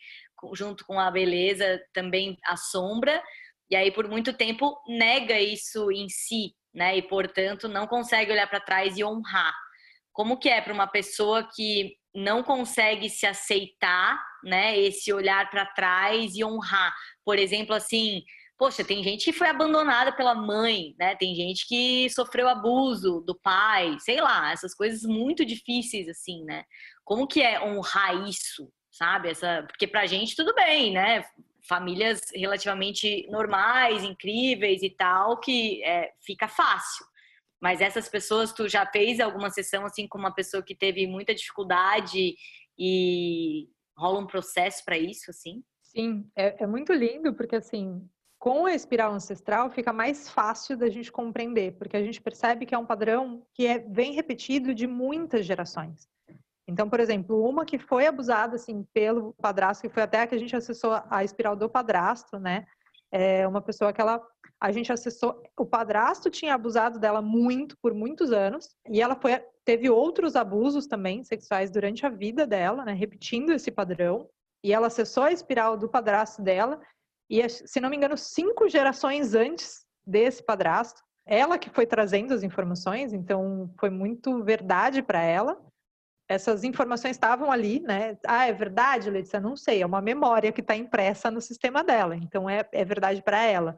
junto 0.53 0.85
com 0.85 0.99
a 0.99 1.11
beleza, 1.11 1.81
também 1.93 2.37
a 2.45 2.55
sombra, 2.55 3.21
e 3.69 3.75
aí 3.75 3.91
por 3.91 4.07
muito 4.07 4.31
tempo 4.31 4.79
nega 4.87 5.39
isso 5.39 5.91
em 5.91 6.07
si, 6.07 6.53
né? 6.73 6.97
E 6.97 7.01
portanto 7.01 7.67
não 7.67 7.87
consegue 7.87 8.31
olhar 8.31 8.47
para 8.47 8.59
trás 8.59 8.97
e 8.97 9.03
honrar. 9.03 9.53
Como 10.15 10.37
que 10.37 10.47
é 10.47 10.61
para 10.61 10.73
uma 10.73 10.87
pessoa 10.87 11.43
que 11.53 11.97
não 12.15 12.41
consegue 12.41 13.09
se 13.09 13.25
aceitar, 13.25 14.17
né? 14.45 14.79
Esse 14.79 15.11
olhar 15.11 15.49
para 15.49 15.65
trás 15.65 16.33
e 16.35 16.43
honrar. 16.43 16.95
Por 17.25 17.37
exemplo, 17.37 17.75
assim, 17.75 18.23
poxa, 18.57 18.85
tem 18.85 19.03
gente 19.03 19.25
que 19.25 19.33
foi 19.33 19.49
abandonada 19.49 20.13
pela 20.13 20.33
mãe, 20.33 20.95
né? 20.97 21.17
Tem 21.17 21.35
gente 21.35 21.67
que 21.67 22.09
sofreu 22.09 22.47
abuso 22.47 23.19
do 23.27 23.35
pai, 23.35 23.97
sei 23.99 24.21
lá, 24.21 24.53
essas 24.53 24.73
coisas 24.73 25.03
muito 25.03 25.43
difíceis 25.43 26.07
assim, 26.07 26.45
né? 26.45 26.63
Como 27.03 27.27
que 27.27 27.41
é 27.41 27.61
honrar 27.61 28.15
isso, 28.25 28.71
sabe? 28.89 29.31
Essa, 29.31 29.65
porque 29.67 29.85
pra 29.85 30.05
gente 30.05 30.33
tudo 30.33 30.55
bem, 30.55 30.93
né? 30.93 31.25
famílias 31.67 32.21
relativamente 32.33 33.27
normais, 33.29 34.03
incríveis 34.03 34.83
e 34.83 34.89
tal, 34.89 35.39
que 35.39 35.83
é, 35.83 36.11
fica 36.21 36.47
fácil. 36.47 37.05
Mas 37.65 37.81
essas 37.81 38.07
pessoas, 38.07 38.53
tu 38.53 38.69
já 38.69 38.85
fez 38.85 39.19
alguma 39.19 39.49
sessão 39.49 39.87
assim 39.87 40.07
com 40.07 40.19
uma 40.19 40.31
pessoa 40.31 40.61
que 40.61 40.75
teve 40.75 41.07
muita 41.07 41.33
dificuldade 41.33 42.35
e 42.77 43.67
rola 43.97 44.19
um 44.19 44.27
processo 44.27 44.85
para 44.85 44.99
isso, 44.99 45.31
assim? 45.31 45.63
Sim, 45.81 46.29
é, 46.35 46.63
é 46.63 46.67
muito 46.67 46.93
lindo 46.93 47.33
porque 47.33 47.55
assim 47.55 48.07
com 48.37 48.67
a 48.67 48.75
espiral 48.75 49.11
ancestral 49.13 49.71
fica 49.71 49.91
mais 49.91 50.29
fácil 50.29 50.77
da 50.77 50.87
gente 50.87 51.11
compreender, 51.11 51.71
porque 51.79 51.97
a 51.97 52.03
gente 52.03 52.21
percebe 52.21 52.67
que 52.67 52.75
é 52.75 52.77
um 52.77 52.85
padrão 52.85 53.43
que 53.51 53.65
é, 53.65 53.79
vem 53.79 54.13
repetido 54.13 54.71
de 54.71 54.85
muitas 54.85 55.43
gerações. 55.43 56.07
Então, 56.67 56.87
por 56.87 56.99
exemplo, 56.99 57.43
uma 57.49 57.65
que 57.65 57.79
foi 57.79 58.05
abusada 58.05 58.57
assim 58.57 58.83
pelo 58.93 59.33
padrasto, 59.41 59.81
que 59.81 59.93
foi 59.93 60.03
até 60.03 60.21
a 60.21 60.27
que 60.27 60.35
a 60.35 60.37
gente 60.37 60.55
acessou 60.55 61.01
a 61.09 61.23
espiral 61.23 61.55
do 61.55 61.67
padrasto, 61.67 62.37
né? 62.37 62.67
É 63.11 63.47
uma 63.47 63.61
pessoa 63.61 63.91
que 63.91 64.01
ela 64.01 64.21
a 64.61 64.71
gente 64.71 64.91
acessou, 64.91 65.41
o 65.57 65.65
padrasto 65.65 66.29
tinha 66.29 66.53
abusado 66.53 66.99
dela 66.99 67.21
muito 67.21 67.77
por 67.81 67.93
muitos 67.93 68.31
anos 68.31 68.75
e 68.89 69.01
ela 69.01 69.15
foi 69.15 69.39
teve 69.63 69.89
outros 69.89 70.35
abusos 70.35 70.85
também 70.85 71.23
sexuais 71.23 71.71
durante 71.71 72.05
a 72.05 72.09
vida 72.09 72.45
dela, 72.45 72.85
né, 72.85 72.93
repetindo 72.93 73.51
esse 73.51 73.71
padrão. 73.71 74.29
E 74.63 74.71
ela 74.71 74.87
acessou 74.87 75.23
a 75.23 75.31
espiral 75.31 75.75
do 75.75 75.89
padrasto 75.89 76.41
dela 76.41 76.79
e 77.29 77.47
se 77.49 77.79
não 77.79 77.89
me 77.89 77.97
engano, 77.97 78.15
cinco 78.15 78.69
gerações 78.69 79.33
antes 79.33 79.83
desse 80.05 80.43
padrasto, 80.43 81.01
ela 81.25 81.57
que 81.57 81.71
foi 81.71 81.87
trazendo 81.87 82.33
as 82.33 82.43
informações, 82.43 83.11
então 83.11 83.73
foi 83.79 83.89
muito 83.89 84.43
verdade 84.43 85.01
para 85.01 85.23
ela 85.23 85.59
essas 86.27 86.63
informações 86.63 87.11
estavam 87.15 87.51
ali, 87.51 87.79
né? 87.79 88.17
Ah, 88.25 88.47
é 88.47 88.53
verdade, 88.53 89.09
Letícia? 89.09 89.39
Não 89.39 89.55
sei, 89.55 89.81
é 89.81 89.85
uma 89.85 90.01
memória 90.01 90.51
que 90.51 90.61
está 90.61 90.75
impressa 90.75 91.29
no 91.29 91.39
sistema 91.39 91.83
dela, 91.83 92.15
então 92.15 92.49
é, 92.49 92.67
é 92.71 92.83
verdade 92.83 93.21
para 93.21 93.43
ela. 93.43 93.77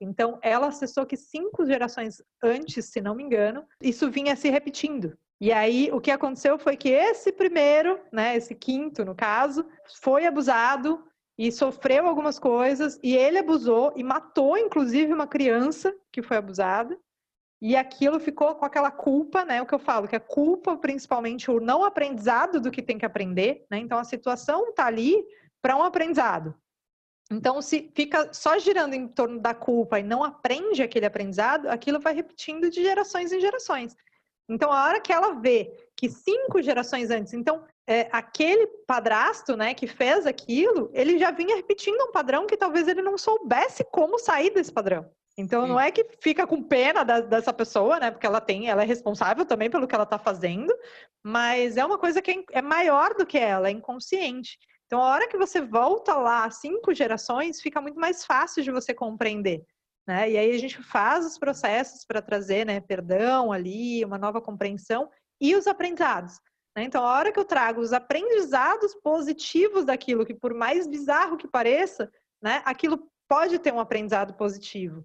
Então, 0.00 0.38
ela 0.42 0.68
acessou 0.68 1.04
que 1.04 1.16
cinco 1.16 1.66
gerações 1.66 2.22
antes, 2.42 2.86
se 2.86 3.00
não 3.00 3.14
me 3.14 3.22
engano, 3.22 3.64
isso 3.82 4.10
vinha 4.10 4.36
se 4.36 4.48
repetindo. 4.48 5.16
E 5.40 5.52
aí, 5.52 5.90
o 5.92 6.00
que 6.00 6.10
aconteceu 6.10 6.58
foi 6.58 6.76
que 6.76 6.88
esse 6.88 7.32
primeiro, 7.32 8.00
né, 8.12 8.36
esse 8.36 8.54
quinto, 8.54 9.04
no 9.04 9.14
caso, 9.14 9.66
foi 10.00 10.26
abusado 10.26 11.04
e 11.38 11.52
sofreu 11.52 12.08
algumas 12.08 12.38
coisas, 12.38 12.98
e 13.02 13.16
ele 13.16 13.38
abusou 13.38 13.92
e 13.94 14.02
matou, 14.02 14.58
inclusive, 14.58 15.12
uma 15.12 15.26
criança 15.26 15.94
que 16.12 16.20
foi 16.20 16.36
abusada. 16.36 16.98
E 17.60 17.76
aquilo 17.76 18.18
ficou 18.20 18.54
com 18.56 18.64
aquela 18.64 18.90
culpa, 18.90 19.44
né? 19.44 19.60
O 19.60 19.66
que 19.66 19.74
eu 19.74 19.78
falo, 19.78 20.06
que 20.06 20.16
a 20.16 20.20
culpa, 20.20 20.76
principalmente, 20.76 21.50
o 21.50 21.60
não 21.60 21.84
aprendizado 21.84 22.60
do 22.60 22.70
que 22.70 22.82
tem 22.82 22.98
que 22.98 23.06
aprender, 23.06 23.66
né? 23.70 23.78
Então 23.78 23.98
a 23.98 24.04
situação 24.04 24.72
tá 24.72 24.86
ali 24.86 25.24
para 25.60 25.76
um 25.76 25.82
aprendizado. 25.82 26.54
Então, 27.30 27.60
se 27.60 27.90
fica 27.94 28.32
só 28.32 28.58
girando 28.58 28.94
em 28.94 29.06
torno 29.06 29.38
da 29.38 29.54
culpa 29.54 29.98
e 29.98 30.02
não 30.02 30.24
aprende 30.24 30.82
aquele 30.82 31.06
aprendizado, 31.06 31.68
aquilo 31.68 32.00
vai 32.00 32.14
repetindo 32.14 32.70
de 32.70 32.82
gerações 32.82 33.32
em 33.32 33.40
gerações. 33.40 33.94
Então, 34.48 34.72
a 34.72 34.84
hora 34.84 35.00
que 35.00 35.12
ela 35.12 35.34
vê 35.34 35.70
que 35.94 36.08
cinco 36.08 36.62
gerações 36.62 37.10
antes, 37.10 37.34
então, 37.34 37.64
é, 37.86 38.08
aquele 38.10 38.66
padrasto, 38.86 39.56
né, 39.56 39.74
que 39.74 39.86
fez 39.86 40.26
aquilo, 40.26 40.90
ele 40.94 41.18
já 41.18 41.30
vinha 41.30 41.54
repetindo 41.56 42.00
um 42.02 42.12
padrão 42.12 42.46
que 42.46 42.56
talvez 42.56 42.88
ele 42.88 43.02
não 43.02 43.18
soubesse 43.18 43.84
como 43.84 44.18
sair 44.18 44.50
desse 44.50 44.72
padrão. 44.72 45.10
Então, 45.36 45.62
Sim. 45.62 45.68
não 45.68 45.78
é 45.78 45.90
que 45.90 46.04
fica 46.20 46.46
com 46.46 46.62
pena 46.62 47.04
da, 47.04 47.20
dessa 47.20 47.52
pessoa, 47.52 48.00
né, 48.00 48.10
porque 48.10 48.26
ela 48.26 48.40
tem, 48.40 48.68
ela 48.68 48.82
é 48.82 48.86
responsável 48.86 49.44
também 49.44 49.68
pelo 49.68 49.86
que 49.86 49.94
ela 49.94 50.04
está 50.04 50.18
fazendo, 50.18 50.74
mas 51.22 51.76
é 51.76 51.84
uma 51.84 51.98
coisa 51.98 52.22
que 52.22 52.30
é, 52.30 52.44
é 52.52 52.62
maior 52.62 53.14
do 53.14 53.26
que 53.26 53.38
ela, 53.38 53.68
é 53.68 53.70
inconsciente. 53.70 54.58
Então, 54.88 55.02
a 55.02 55.12
hora 55.12 55.28
que 55.28 55.36
você 55.36 55.60
volta 55.60 56.14
lá 56.16 56.50
cinco 56.50 56.94
gerações, 56.94 57.60
fica 57.60 57.78
muito 57.78 58.00
mais 58.00 58.24
fácil 58.24 58.62
de 58.62 58.70
você 58.70 58.94
compreender. 58.94 59.62
Né? 60.06 60.30
E 60.30 60.38
aí 60.38 60.50
a 60.50 60.58
gente 60.58 60.82
faz 60.82 61.26
os 61.26 61.38
processos 61.38 62.06
para 62.06 62.22
trazer 62.22 62.64
né, 62.64 62.80
perdão 62.80 63.52
ali, 63.52 64.02
uma 64.02 64.16
nova 64.16 64.40
compreensão 64.40 65.10
e 65.38 65.54
os 65.54 65.66
aprendizados. 65.66 66.40
Né? 66.74 66.84
Então, 66.84 67.04
a 67.04 67.12
hora 67.12 67.30
que 67.30 67.38
eu 67.38 67.44
trago 67.44 67.82
os 67.82 67.92
aprendizados 67.92 68.94
positivos 68.94 69.84
daquilo, 69.84 70.24
que 70.24 70.32
por 70.32 70.54
mais 70.54 70.86
bizarro 70.86 71.36
que 71.36 71.46
pareça, 71.46 72.10
né, 72.42 72.62
aquilo 72.64 73.06
pode 73.28 73.58
ter 73.58 73.74
um 73.74 73.80
aprendizado 73.80 74.32
positivo. 74.32 75.04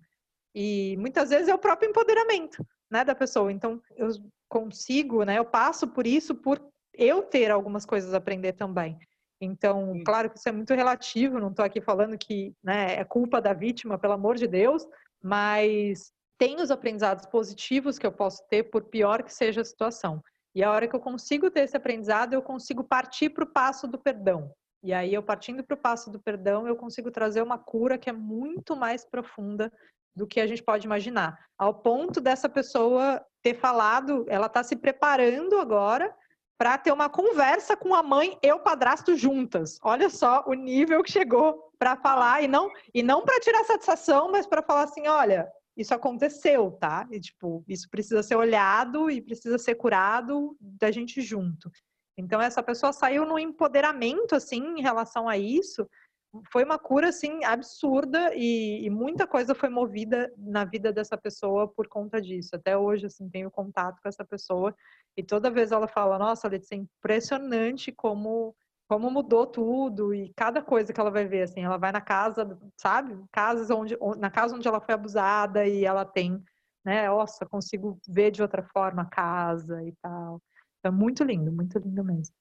E 0.56 0.96
muitas 0.98 1.30
vezes 1.30 1.50
é 1.50 1.54
o 1.54 1.60
próprio 1.60 1.90
empoderamento 1.90 2.66
né, 2.90 3.04
da 3.04 3.14
pessoa. 3.14 3.52
Então, 3.52 3.82
eu 3.98 4.08
consigo, 4.48 5.26
né, 5.26 5.40
eu 5.40 5.46
passo 5.46 5.90
por 5.90 6.08
isso 6.08 6.34
por 6.34 6.66
eu 6.94 7.22
ter 7.22 7.52
algumas 7.52 7.86
coisas 7.86 8.14
a 8.14 8.18
aprender 8.18 8.54
também. 8.54 8.98
Então, 9.44 10.02
claro 10.06 10.30
que 10.30 10.38
isso 10.38 10.48
é 10.48 10.52
muito 10.52 10.74
relativo, 10.74 11.40
não 11.40 11.50
estou 11.50 11.66
aqui 11.66 11.82
falando 11.82 12.18
que 12.18 12.54
né, 12.64 12.96
é 12.96 13.04
culpa 13.04 13.42
da 13.42 13.54
vítima, 13.54 13.98
pelo 13.98 14.14
amor 14.14 14.36
de 14.36 14.48
Deus, 14.48 14.88
mas 15.22 16.12
tem 16.38 16.62
os 16.62 16.72
aprendizados 16.72 17.26
positivos 17.26 18.00
que 18.00 18.06
eu 18.06 18.12
posso 18.12 18.42
ter, 18.50 18.64
por 18.64 18.84
pior 18.86 19.24
que 19.24 19.34
seja 19.34 19.62
a 19.62 19.66
situação. 19.66 20.22
E 20.56 20.64
a 20.64 20.72
hora 20.72 20.88
que 20.88 20.96
eu 20.96 21.00
consigo 21.00 21.50
ter 21.50 21.62
esse 21.62 21.76
aprendizado, 21.76 22.34
eu 22.34 22.42
consigo 22.42 22.84
partir 22.84 23.30
para 23.30 23.44
o 23.44 23.52
passo 23.52 23.88
do 23.88 23.98
perdão. 23.98 24.52
E 24.84 24.94
aí, 24.94 25.14
eu 25.14 25.24
partindo 25.24 25.64
para 25.64 25.76
o 25.76 25.82
passo 25.82 26.12
do 26.12 26.20
perdão, 26.20 26.68
eu 26.68 26.76
consigo 26.76 27.10
trazer 27.10 27.42
uma 27.42 27.58
cura 27.58 27.98
que 27.98 28.10
é 28.10 28.14
muito 28.14 28.76
mais 28.76 29.06
profunda 29.06 29.72
do 30.16 30.28
que 30.28 30.40
a 30.40 30.46
gente 30.46 30.62
pode 30.62 30.86
imaginar. 30.86 31.40
Ao 31.58 31.74
ponto 31.74 32.22
dessa 32.22 32.48
pessoa 32.48 33.24
ter 33.42 33.56
falado, 33.56 34.26
ela 34.28 34.48
está 34.48 34.64
se 34.64 34.76
preparando 34.76 35.58
agora 35.58 36.14
para 36.58 36.78
ter 36.78 36.92
uma 36.92 37.10
conversa 37.10 37.76
com 37.76 37.94
a 37.94 38.04
mãe 38.04 38.38
e 38.42 38.52
o 38.52 38.60
padrasto 38.60 39.16
juntas. 39.16 39.80
Olha 39.84 40.10
só 40.10 40.44
o 40.48 40.54
nível 40.54 41.04
que 41.04 41.12
chegou 41.12 41.72
para 41.78 41.96
falar 41.96 42.44
e 42.44 42.48
não 42.48 42.72
e 42.94 43.04
não 43.04 43.24
para 43.24 43.40
tirar 43.40 43.64
satisfação, 43.66 44.32
mas 44.32 44.48
para 44.48 44.62
falar 44.62 44.84
assim, 44.84 45.08
olha, 45.08 45.48
isso 45.76 45.94
aconteceu, 45.94 46.72
tá? 46.80 47.08
E 47.12 47.20
tipo, 47.20 47.64
isso 47.68 47.90
precisa 47.90 48.22
ser 48.22 48.36
olhado 48.36 49.10
e 49.10 49.22
precisa 49.22 49.58
ser 49.58 49.76
curado 49.76 50.56
da 50.60 50.92
gente 50.92 51.22
junto. 51.22 51.72
Então 52.18 52.40
essa 52.40 52.62
pessoa 52.62 52.94
saiu 52.94 53.26
no 53.26 53.40
empoderamento 53.40 54.36
assim 54.36 54.78
em 54.78 54.82
relação 54.82 55.28
a 55.28 55.38
isso, 55.38 55.90
foi 56.52 56.64
uma 56.64 56.80
cura 56.80 57.10
assim 57.10 57.44
absurda 57.44 58.32
e, 58.36 58.86
e, 58.86 58.90
muita 58.90 59.28
coisa 59.28 59.54
foi 59.54 59.70
movida 59.70 60.32
na 60.38 60.66
vida 60.66 60.92
dessa 60.92 61.18
pessoa 61.18 61.68
por 61.68 61.88
conta 61.88 62.22
disso. 62.22 62.56
Até 62.56 62.78
hoje 62.78 63.06
assim 63.06 63.30
tenho 63.30 63.52
contato 63.52 64.02
com 64.02 64.10
essa 64.10 64.26
pessoa 64.26 64.76
e 65.16 65.24
toda 65.24 65.52
vez 65.52 65.72
ela 65.72 65.88
fala: 65.88 66.18
"Nossa, 66.18 66.48
Letícia, 66.48 66.76
é 66.76 66.80
impressionante 66.80 67.92
como 67.92 68.56
como 68.88 69.10
mudou 69.10 69.48
tudo 69.48 70.14
e 70.14 70.32
cada 70.36 70.62
coisa 70.62 70.94
que 70.94 71.00
ela 71.00 71.10
vai 71.10 71.26
ver 71.26 71.44
assim, 71.44 71.62
ela 71.64 71.78
vai 71.78 71.92
na 71.92 72.02
casa, 72.02 72.60
sabe? 72.78 73.18
Casas 73.32 73.70
onde 73.72 73.98
na 74.18 74.30
casa 74.30 74.56
onde 74.56 74.68
ela 74.68 74.82
foi 74.82 74.94
abusada 74.94 75.66
e 75.68 75.86
ela 75.86 76.06
tem, 76.06 76.44
né, 76.86 77.08
nossa, 77.10 77.46
consigo 77.46 78.00
ver 78.08 78.32
de 78.32 78.42
outra 78.42 78.62
forma 78.64 79.04
a 79.04 79.06
casa 79.10 79.84
e 79.84 79.94
tal. 80.02 80.42
É 80.84 80.92
muito 80.92 81.24
lindo, 81.24 81.52
muito 81.52 81.80
lindo 81.80 82.04
mesmo. 82.04 82.36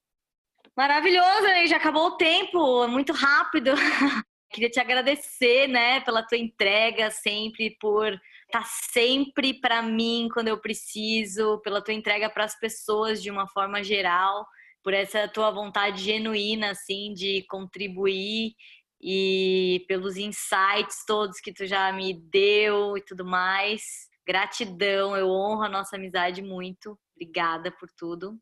Maravilhoso? 0.75 1.67
Já 1.67 1.77
acabou 1.77 2.07
o 2.07 2.17
tempo, 2.17 2.87
muito 2.87 3.13
rápido. 3.13 3.71
Queria 4.51 4.69
te 4.69 4.79
agradecer, 4.79 5.67
né, 5.67 5.99
pela 6.01 6.25
tua 6.25 6.37
entrega 6.37 7.09
sempre, 7.11 7.75
por 7.79 8.07
estar 8.07 8.61
tá 8.61 8.63
sempre 8.63 9.53
para 9.59 9.81
mim 9.81 10.29
quando 10.31 10.47
eu 10.47 10.59
preciso, 10.59 11.59
pela 11.63 11.81
tua 11.81 11.93
entrega 11.93 12.29
para 12.29 12.43
as 12.43 12.59
pessoas 12.59 13.21
de 13.21 13.31
uma 13.31 13.47
forma 13.47 13.83
geral, 13.83 14.47
por 14.83 14.93
essa 14.93 15.27
tua 15.27 15.51
vontade 15.51 16.03
genuína, 16.03 16.71
assim, 16.71 17.13
de 17.13 17.43
contribuir 17.47 18.53
e 19.01 19.85
pelos 19.87 20.17
insights 20.17 21.03
todos 21.05 21.39
que 21.39 21.53
tu 21.53 21.65
já 21.65 21.91
me 21.91 22.13
deu 22.13 22.97
e 22.97 23.01
tudo 23.01 23.25
mais. 23.25 24.07
Gratidão, 24.25 25.15
eu 25.15 25.29
honro 25.29 25.63
a 25.63 25.69
nossa 25.69 25.97
amizade 25.97 26.41
muito. 26.41 26.97
Obrigada 27.15 27.71
por 27.71 27.89
tudo. 27.95 28.39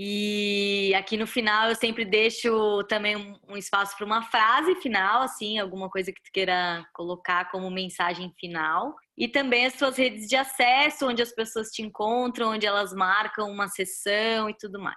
E 0.00 0.94
aqui 0.94 1.16
no 1.16 1.26
final 1.26 1.68
eu 1.68 1.74
sempre 1.74 2.04
deixo 2.04 2.84
também 2.84 3.16
um, 3.48 3.56
espaço 3.56 3.96
para 3.96 4.06
uma 4.06 4.22
frase 4.22 4.76
final, 4.76 5.22
assim, 5.22 5.58
alguma 5.58 5.90
coisa 5.90 6.12
que 6.12 6.22
tu 6.22 6.30
queira 6.32 6.86
colocar 6.94 7.50
como 7.50 7.68
mensagem 7.68 8.32
final. 8.38 8.94
E 9.16 9.26
também 9.26 9.66
as 9.66 9.74
suas 9.74 9.96
redes 9.96 10.28
de 10.28 10.36
acesso, 10.36 11.08
onde 11.08 11.20
as 11.20 11.34
pessoas 11.34 11.70
te 11.70 11.82
encontram, 11.82 12.50
onde 12.50 12.64
elas 12.64 12.92
marcam 12.92 13.50
uma 13.50 13.66
sessão 13.66 14.48
e 14.48 14.54
tudo 14.56 14.78
mais. 14.78 14.94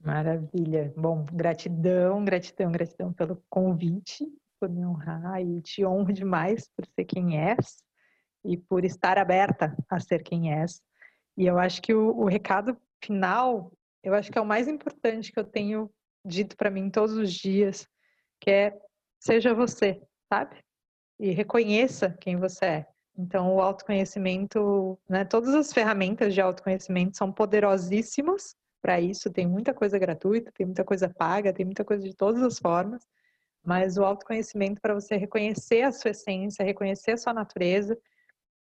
Maravilha. 0.00 0.90
Bom, 0.96 1.26
gratidão, 1.30 2.24
gratidão, 2.24 2.72
gratidão 2.72 3.12
pelo 3.12 3.44
convite, 3.50 4.24
por 4.58 4.70
me 4.70 4.86
honrar 4.86 5.42
e 5.42 5.60
te 5.60 5.84
honro 5.84 6.14
demais 6.14 6.66
por 6.74 6.86
ser 6.86 7.04
quem 7.04 7.38
és 7.38 7.76
e 8.42 8.56
por 8.56 8.86
estar 8.86 9.18
aberta 9.18 9.76
a 9.90 10.00
ser 10.00 10.22
quem 10.22 10.50
és. 10.50 10.80
E 11.36 11.44
eu 11.44 11.58
acho 11.58 11.82
que 11.82 11.92
o, 11.92 12.16
o 12.16 12.24
recado 12.24 12.74
final 13.02 13.70
eu 14.04 14.14
acho 14.14 14.30
que 14.30 14.38
é 14.38 14.40
o 14.40 14.46
mais 14.46 14.68
importante 14.68 15.32
que 15.32 15.40
eu 15.40 15.44
tenho 15.44 15.90
dito 16.24 16.56
para 16.56 16.70
mim 16.70 16.90
todos 16.90 17.16
os 17.16 17.32
dias, 17.32 17.88
que 18.38 18.50
é 18.50 18.78
seja 19.18 19.54
você, 19.54 20.00
sabe? 20.28 20.56
E 21.18 21.30
reconheça 21.30 22.10
quem 22.20 22.36
você 22.36 22.64
é. 22.66 22.86
Então, 23.16 23.54
o 23.54 23.60
autoconhecimento, 23.60 24.98
né, 25.08 25.24
todas 25.24 25.54
as 25.54 25.72
ferramentas 25.72 26.34
de 26.34 26.40
autoconhecimento 26.40 27.16
são 27.16 27.32
poderosíssimas 27.32 28.54
para 28.82 29.00
isso. 29.00 29.30
Tem 29.30 29.46
muita 29.46 29.72
coisa 29.72 29.98
gratuita, 29.98 30.52
tem 30.52 30.66
muita 30.66 30.84
coisa 30.84 31.08
paga, 31.08 31.52
tem 31.52 31.64
muita 31.64 31.84
coisa 31.84 32.02
de 32.02 32.14
todas 32.14 32.42
as 32.42 32.58
formas. 32.58 33.06
Mas 33.64 33.96
o 33.96 34.04
autoconhecimento 34.04 34.80
para 34.80 34.92
você 34.92 35.16
reconhecer 35.16 35.82
a 35.82 35.92
sua 35.92 36.10
essência, 36.10 36.64
reconhecer 36.64 37.12
a 37.12 37.16
sua 37.16 37.32
natureza 37.32 37.96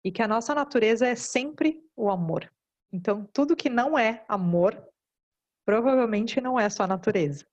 e 0.05 0.13
que 0.13 0.23
a 0.23 0.29
nossa 0.29 0.55
natureza 0.55 1.07
é 1.07 1.15
sempre 1.15 1.83
o 1.97 2.11
amor. 2.11 2.53
Então, 2.93 3.25
tudo 3.33 3.57
que 3.57 3.71
não 3.71 3.99
é 3.99 4.25
amor 4.29 4.90
provavelmente 5.71 6.41
não 6.41 6.59
é 6.59 6.69
só 6.69 6.85
natureza. 6.85 7.47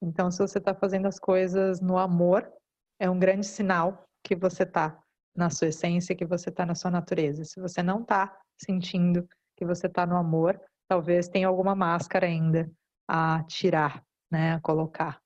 Então, 0.00 0.30
se 0.30 0.38
você 0.38 0.58
está 0.58 0.72
fazendo 0.72 1.06
as 1.06 1.18
coisas 1.18 1.80
no 1.80 1.98
amor, 1.98 2.48
é 2.96 3.10
um 3.10 3.18
grande 3.18 3.44
sinal 3.44 4.06
que 4.22 4.36
você 4.36 4.62
está 4.62 4.96
na 5.34 5.50
sua 5.50 5.68
essência, 5.68 6.14
que 6.14 6.24
você 6.24 6.48
está 6.48 6.64
na 6.64 6.76
sua 6.76 6.92
natureza. 6.92 7.44
Se 7.44 7.60
você 7.60 7.82
não 7.82 8.02
está 8.02 8.38
sentindo 8.56 9.28
que 9.56 9.64
você 9.64 9.88
está 9.88 10.06
no 10.06 10.16
amor, 10.16 10.60
talvez 10.88 11.26
tenha 11.26 11.48
alguma 11.48 11.74
máscara 11.74 12.26
ainda 12.26 12.70
a 13.08 13.42
tirar, 13.48 14.00
né, 14.30 14.54
a 14.54 14.60
colocar. 14.60 15.20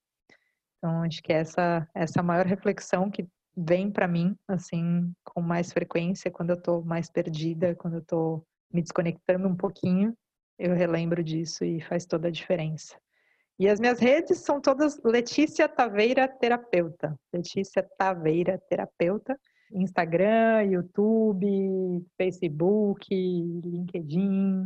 Então, 0.78 1.02
acho 1.02 1.22
que 1.22 1.34
essa 1.34 1.86
essa 1.94 2.20
é 2.20 2.22
maior 2.22 2.46
reflexão 2.46 3.10
que 3.10 3.28
vem 3.54 3.90
para 3.90 4.08
mim, 4.08 4.34
assim, 4.48 5.12
com 5.22 5.42
mais 5.42 5.74
frequência, 5.74 6.30
quando 6.30 6.50
eu 6.50 6.56
estou 6.56 6.82
mais 6.82 7.10
perdida, 7.10 7.74
quando 7.74 7.94
eu 7.94 8.00
estou 8.00 8.46
me 8.72 8.80
desconectando 8.80 9.46
um 9.46 9.54
pouquinho, 9.54 10.16
eu 10.60 10.74
relembro 10.74 11.24
disso 11.24 11.64
e 11.64 11.80
faz 11.80 12.04
toda 12.04 12.28
a 12.28 12.30
diferença. 12.30 12.94
E 13.58 13.68
as 13.68 13.80
minhas 13.80 13.98
redes 13.98 14.38
são 14.38 14.60
todas 14.60 15.02
Letícia 15.02 15.66
Taveira 15.68 16.28
Terapeuta. 16.28 17.18
Letícia 17.32 17.82
Taveira 17.98 18.58
Terapeuta. 18.68 19.38
Instagram, 19.72 20.64
YouTube, 20.64 22.06
Facebook, 22.16 23.08
LinkedIn. 23.10 24.64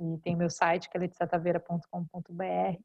E 0.00 0.18
tem 0.22 0.36
meu 0.36 0.48
site 0.48 0.88
que 0.88 0.96
é 0.96 1.00
leticiataveira.com.br. 1.00 2.80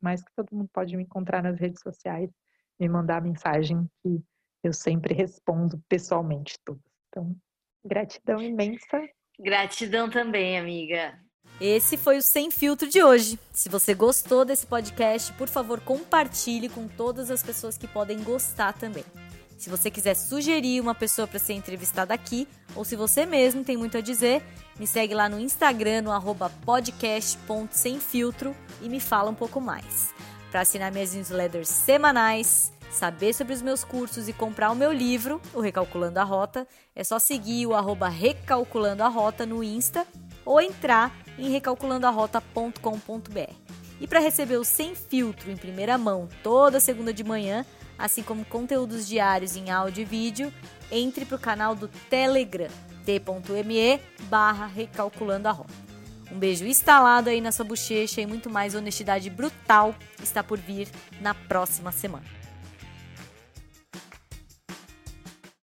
Mas 0.00 0.22
que 0.22 0.32
todo 0.34 0.54
mundo 0.54 0.70
pode 0.72 0.96
me 0.96 1.02
encontrar 1.02 1.42
nas 1.42 1.58
redes 1.58 1.80
sociais, 1.82 2.30
me 2.78 2.88
mandar 2.88 3.22
mensagem 3.22 3.86
que 4.02 4.22
eu 4.62 4.72
sempre 4.72 5.14
respondo 5.14 5.82
pessoalmente 5.88 6.56
tudo. 6.64 6.82
Então, 7.08 7.36
gratidão 7.84 8.40
imensa. 8.40 9.08
Gratidão 9.38 10.08
também, 10.08 10.58
amiga. 10.58 11.18
Esse 11.60 11.96
foi 11.96 12.18
o 12.18 12.22
Sem 12.22 12.50
Filtro 12.50 12.88
de 12.88 13.02
hoje. 13.02 13.38
Se 13.52 13.68
você 13.68 13.94
gostou 13.94 14.44
desse 14.44 14.66
podcast, 14.66 15.32
por 15.34 15.48
favor, 15.48 15.80
compartilhe 15.80 16.68
com 16.68 16.88
todas 16.88 17.30
as 17.30 17.42
pessoas 17.42 17.78
que 17.78 17.86
podem 17.86 18.22
gostar 18.22 18.72
também. 18.72 19.04
Se 19.56 19.70
você 19.70 19.90
quiser 19.92 20.14
sugerir 20.14 20.80
uma 20.80 20.94
pessoa 20.94 21.28
para 21.28 21.38
ser 21.38 21.52
entrevistada 21.52 22.12
aqui, 22.12 22.48
ou 22.74 22.84
se 22.84 22.96
você 22.96 23.24
mesmo 23.24 23.62
tem 23.62 23.76
muito 23.76 23.96
a 23.96 24.00
dizer, 24.00 24.42
me 24.76 24.88
segue 24.88 25.14
lá 25.14 25.28
no 25.28 25.38
Instagram, 25.38 26.02
no 26.02 26.10
podcast.semfiltro 26.64 28.56
e 28.80 28.88
me 28.88 28.98
fala 28.98 29.30
um 29.30 29.34
pouco 29.34 29.60
mais. 29.60 30.12
Para 30.50 30.62
assinar 30.62 30.90
minhas 30.90 31.14
newsletters 31.14 31.68
semanais, 31.68 32.72
saber 32.90 33.32
sobre 33.34 33.54
os 33.54 33.62
meus 33.62 33.84
cursos 33.84 34.28
e 34.28 34.32
comprar 34.32 34.72
o 34.72 34.74
meu 34.74 34.92
livro, 34.92 35.40
o 35.54 35.60
Recalculando 35.60 36.18
a 36.18 36.24
Rota, 36.24 36.66
é 36.92 37.04
só 37.04 37.20
seguir 37.20 37.66
o 37.66 37.74
arroba 37.74 38.08
Recalculando 38.08 39.04
a 39.04 39.08
Rota 39.08 39.46
no 39.46 39.62
Insta 39.62 40.04
ou 40.44 40.60
entrar 40.60 41.16
em 41.38 41.50
recalculandoarota.com.br. 41.50 43.52
E 44.00 44.06
para 44.06 44.20
receber 44.20 44.56
o 44.56 44.64
Sem 44.64 44.94
Filtro 44.94 45.50
em 45.50 45.56
primeira 45.56 45.96
mão 45.96 46.28
toda 46.42 46.80
segunda 46.80 47.12
de 47.12 47.22
manhã, 47.22 47.64
assim 47.98 48.22
como 48.22 48.44
conteúdos 48.44 49.06
diários 49.06 49.56
em 49.56 49.70
áudio 49.70 50.02
e 50.02 50.04
vídeo, 50.04 50.52
entre 50.90 51.24
para 51.24 51.36
o 51.36 51.40
canal 51.40 51.74
do 51.74 51.88
Telegram, 52.10 52.68
t.me 53.04 54.00
barra 54.24 54.66
Recalculando 54.66 55.48
a 55.48 55.52
Rota. 55.52 55.72
Um 56.32 56.38
beijo 56.38 56.64
instalado 56.64 57.28
aí 57.28 57.40
na 57.40 57.52
sua 57.52 57.64
bochecha 57.64 58.20
e 58.20 58.26
muito 58.26 58.48
mais 58.48 58.74
honestidade 58.74 59.28
brutal 59.28 59.94
está 60.22 60.42
por 60.42 60.58
vir 60.58 60.88
na 61.20 61.34
próxima 61.34 61.92
semana. 61.92 62.41